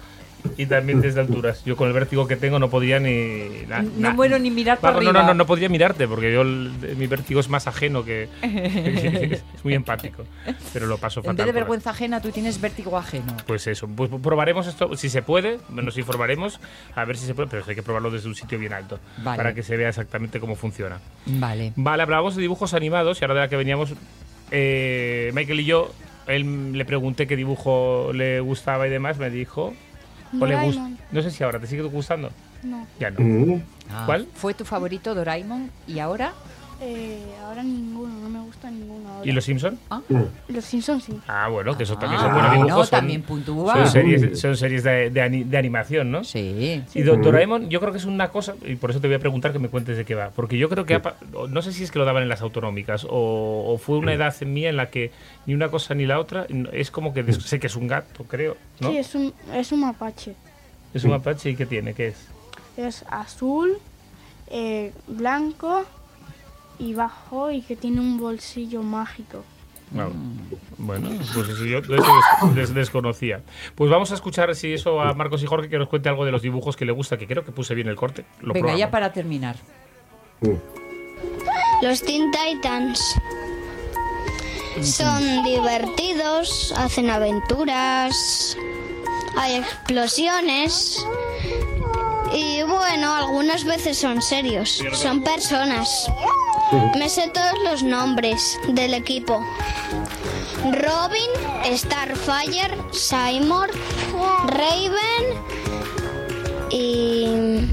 y 0.56 0.66
también 0.66 1.00
desde 1.00 1.20
alturas. 1.20 1.64
Yo 1.64 1.76
con 1.76 1.88
el 1.88 1.94
vértigo 1.94 2.26
que 2.26 2.36
tengo 2.36 2.58
no 2.58 2.68
podía 2.70 3.00
ni... 3.00 3.48
na- 3.68 3.82
No 3.82 4.12
muero 4.14 4.38
ni 4.38 4.50
mirar 4.50 4.78
para 4.78 5.00
no, 5.00 5.12
no, 5.12 5.22
no, 5.22 5.34
no 5.34 5.46
podía 5.46 5.68
mirarte 5.68 6.06
porque 6.06 6.32
yo 6.32 6.42
el- 6.42 6.70
mi 6.96 7.06
vértigo 7.06 7.40
es 7.40 7.48
más 7.48 7.66
ajeno 7.66 8.04
que... 8.04 8.28
es 8.42 9.42
muy 9.64 9.74
empático, 9.74 10.24
pero 10.72 10.86
lo 10.86 10.98
paso 10.98 11.20
En 11.20 11.24
fatal. 11.26 11.36
vez 11.36 11.46
de 11.46 11.52
vergüenza 11.60 11.90
ajena, 11.90 12.20
tú 12.20 12.30
tienes 12.30 12.60
vértigo 12.60 12.96
ajeno. 12.98 13.36
Pues 13.46 13.66
eso, 13.66 13.88
pues 13.88 14.10
probaremos 14.22 14.66
esto, 14.66 14.96
si 14.96 15.08
se 15.08 15.22
puede, 15.22 15.58
nos 15.70 15.96
informaremos, 15.98 16.60
a 16.94 17.04
ver 17.04 17.16
si 17.16 17.26
se 17.26 17.34
puede, 17.34 17.48
pero 17.48 17.64
hay 17.66 17.74
que 17.74 17.82
probarlo 17.82 18.10
desde 18.10 18.28
un 18.28 18.34
sitio 18.34 18.58
bien 18.58 18.72
alto, 18.72 18.98
Vale. 19.22 19.36
para 19.36 19.54
que 19.54 19.62
se 19.62 19.76
vea 19.76 19.88
exactamente 19.88 20.40
cómo 20.40 20.56
funciona. 20.56 21.00
Vale. 21.26 21.72
Vale, 21.76 22.02
hablábamos 22.02 22.36
de 22.36 22.42
dibujos 22.42 22.74
animados 22.74 23.20
y 23.20 23.24
ahora 23.24 23.34
de 23.34 23.40
la 23.40 23.48
que 23.48 23.56
veníamos, 23.56 23.94
eh, 24.50 25.30
Michael 25.34 25.60
y 25.60 25.64
yo, 25.64 25.92
él 26.26 26.72
le 26.72 26.84
pregunté 26.84 27.26
qué 27.26 27.36
dibujo 27.36 28.10
le 28.12 28.40
gustaba 28.40 28.86
y 28.86 28.90
demás, 28.90 29.18
me 29.18 29.30
dijo... 29.30 29.72
o 30.40 30.46
le 30.46 30.56
gust- 30.56 30.96
no 31.12 31.22
sé 31.22 31.30
si 31.30 31.44
ahora 31.44 31.58
te 31.60 31.66
sigue 31.66 31.82
gustando. 31.82 32.30
No. 32.62 32.86
Ya 32.98 33.10
no. 33.10 33.20
Mm. 33.20 33.62
¿Cuál? 34.06 34.26
¿Fue 34.34 34.54
tu 34.54 34.64
favorito 34.64 35.14
Doraemon 35.14 35.70
y 35.86 35.98
ahora? 35.98 36.32
Eh, 36.80 37.22
ahora 37.42 37.62
ninguno, 37.62 38.12
no 38.20 38.28
me 38.28 38.40
gusta 38.40 38.70
ninguno. 38.70 39.08
Ahora. 39.08 39.26
¿Y 39.28 39.32
los 39.32 39.44
Simpson? 39.44 39.78
Los 40.48 40.64
Simpsons 40.64 41.04
sí. 41.04 41.18
Ah, 41.28 41.48
bueno, 41.48 41.76
que 41.76 41.84
eso 41.84 41.96
también 41.96 42.20
Ah, 42.20 42.24
son 42.24 42.32
buenos 42.32 42.50
bueno, 42.50 42.64
dibujos. 42.66 42.88
son- 42.88 42.98
también 42.98 43.22
puntúa. 43.22 43.74
Son 43.74 43.88
series, 43.88 44.40
son 44.40 44.56
series 44.56 44.82
de, 44.82 45.10
de 45.10 45.20
ani- 45.22 45.44
de 45.44 45.56
animación, 45.56 46.10
¿no? 46.10 46.24
Sí. 46.24 46.82
Y 46.94 47.02
Do- 47.02 47.16
Doraemon, 47.16 47.70
yo 47.70 47.80
creo 47.80 47.92
que 47.92 47.98
es 47.98 48.04
una 48.04 48.28
cosa, 48.28 48.54
y 48.66 48.74
por 48.76 48.90
eso 48.90 49.00
te 49.00 49.06
voy 49.06 49.14
a 49.16 49.18
preguntar 49.20 49.52
que 49.52 49.58
me 49.58 49.68
cuentes 49.68 49.96
de 49.96 50.04
qué 50.04 50.14
va. 50.14 50.30
Porque 50.30 50.58
yo 50.58 50.68
creo 50.68 50.84
que, 50.84 51.00
no 51.48 51.62
sé 51.62 51.72
si 51.72 51.84
es 51.84 51.90
que 51.90 51.98
lo 51.98 52.04
daban 52.04 52.22
en 52.24 52.28
las 52.28 52.42
autonómicas, 52.42 53.04
o, 53.08 53.64
o 53.72 53.78
fue 53.78 53.96
una 53.98 54.12
edad 54.12 54.34
mía 54.42 54.68
en 54.68 54.76
la 54.76 54.90
que 54.90 55.12
ni 55.46 55.54
una 55.54 55.68
cosa 55.70 55.94
ni 55.94 56.06
la 56.06 56.18
otra, 56.18 56.46
no- 56.50 56.70
es 56.70 56.90
como 56.90 57.14
que 57.14 57.32
sé 57.32 57.60
que 57.60 57.68
es 57.68 57.76
un 57.76 57.86
gato, 57.86 58.24
creo, 58.24 58.56
¿no? 58.80 58.90
Sí, 58.90 58.98
es 58.98 59.14
un, 59.14 59.32
es 59.54 59.70
un 59.72 59.80
mapache. 59.80 60.34
Es 60.92 61.04
un 61.04 61.10
mapache 61.10 61.50
y 61.50 61.56
¿qué 61.56 61.66
tiene? 61.66 61.94
¿Qué 61.94 62.08
es? 62.08 62.26
Es 62.76 63.04
azul, 63.08 63.78
eh, 64.48 64.92
blanco 65.06 65.84
y 66.78 66.94
bajo 66.94 67.50
y 67.50 67.62
que 67.62 67.76
tiene 67.76 68.00
un 68.00 68.18
bolsillo 68.18 68.82
mágico. 68.82 69.44
Ah, 69.96 70.08
Bueno, 70.78 71.08
pues 71.34 71.48
eso 71.50 71.64
yo 71.66 71.78
eso 71.78 71.92
des- 71.92 72.54
des- 72.54 72.74
desconocía. 72.74 73.42
Pues 73.76 73.90
vamos 73.90 74.10
a 74.10 74.14
escuchar 74.14 74.52
si 74.56 74.72
eso 74.72 75.00
a 75.00 75.14
Marcos 75.14 75.42
y 75.42 75.46
Jorge 75.46 75.68
que 75.68 75.78
nos 75.78 75.88
cuente 75.88 76.08
algo 76.08 76.24
de 76.24 76.32
los 76.32 76.42
dibujos 76.42 76.76
que 76.76 76.84
le 76.84 76.92
gusta, 76.92 77.16
que 77.16 77.26
creo 77.28 77.44
que 77.44 77.52
puse 77.52 77.74
bien 77.74 77.86
el 77.88 77.94
corte. 77.96 78.24
Lo 78.40 78.52
Venga, 78.54 78.74
ya 78.76 78.90
para 78.90 79.12
terminar. 79.12 79.56
Los 81.82 82.02
Teen 82.02 82.30
Titans 82.32 83.00
son 84.82 85.44
divertidos, 85.44 86.72
hacen 86.76 87.08
aventuras, 87.10 88.56
hay 89.38 89.56
explosiones 89.56 91.06
y 92.34 92.62
bueno, 92.64 93.14
algunas 93.14 93.64
veces 93.64 93.96
son 93.98 94.20
serios, 94.20 94.82
son 94.92 95.22
personas. 95.22 96.10
Me 96.98 97.08
sé 97.08 97.28
todos 97.28 97.58
los 97.64 97.82
nombres 97.82 98.58
del 98.68 98.94
equipo. 98.94 99.44
Robin, 100.64 101.76
Starfire, 101.76 102.76
Simon, 102.92 103.68
Raven 104.46 105.26
y 106.70 107.70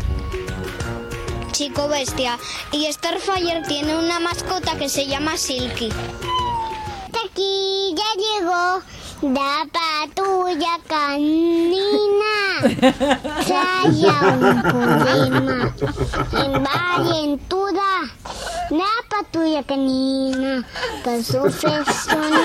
Chico 1.51 1.87
Bestia. 1.87 2.37
Y 2.71 2.91
Starfire 2.91 3.61
tiene 3.67 3.95
una 3.97 4.19
mascota 4.19 4.77
que 4.77 4.89
se 4.89 5.07
llama 5.07 5.37
Silky. 5.37 5.89
Aquí 7.25 7.95
ya 7.95 8.39
llegó 8.39 8.81
la 9.21 9.67
patrulla 9.71 10.79
canina. 10.87 12.21
Trae 13.45 14.07
un 14.33 14.61
problema 14.63 15.75
en 16.33 16.63
Valentura. 16.63 17.81
Con 21.03 21.23
su 21.23 21.41
persona. 21.41 22.39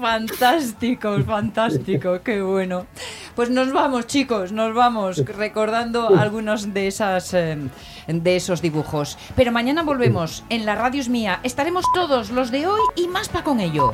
Fantástico, 0.00 1.20
fantástico, 1.24 2.20
qué 2.22 2.42
bueno. 2.42 2.86
Pues 3.34 3.50
nos 3.50 3.72
vamos, 3.72 4.06
chicos, 4.06 4.52
nos 4.52 4.72
vamos 4.72 5.18
recordando 5.26 6.16
algunos 6.16 6.72
de 6.72 6.86
esas 6.86 7.34
eh, 7.34 7.58
de 8.06 8.36
esos 8.36 8.62
dibujos. 8.62 9.18
Pero 9.34 9.50
mañana 9.50 9.82
volvemos 9.82 10.44
en 10.50 10.66
la 10.66 10.76
radio 10.76 11.00
es 11.00 11.08
mía. 11.08 11.40
Estaremos 11.42 11.84
todos 11.92 12.30
los 12.30 12.52
de 12.52 12.68
hoy 12.68 12.80
y 12.94 13.08
más 13.08 13.28
para 13.28 13.42
con 13.42 13.58
ello. 13.58 13.92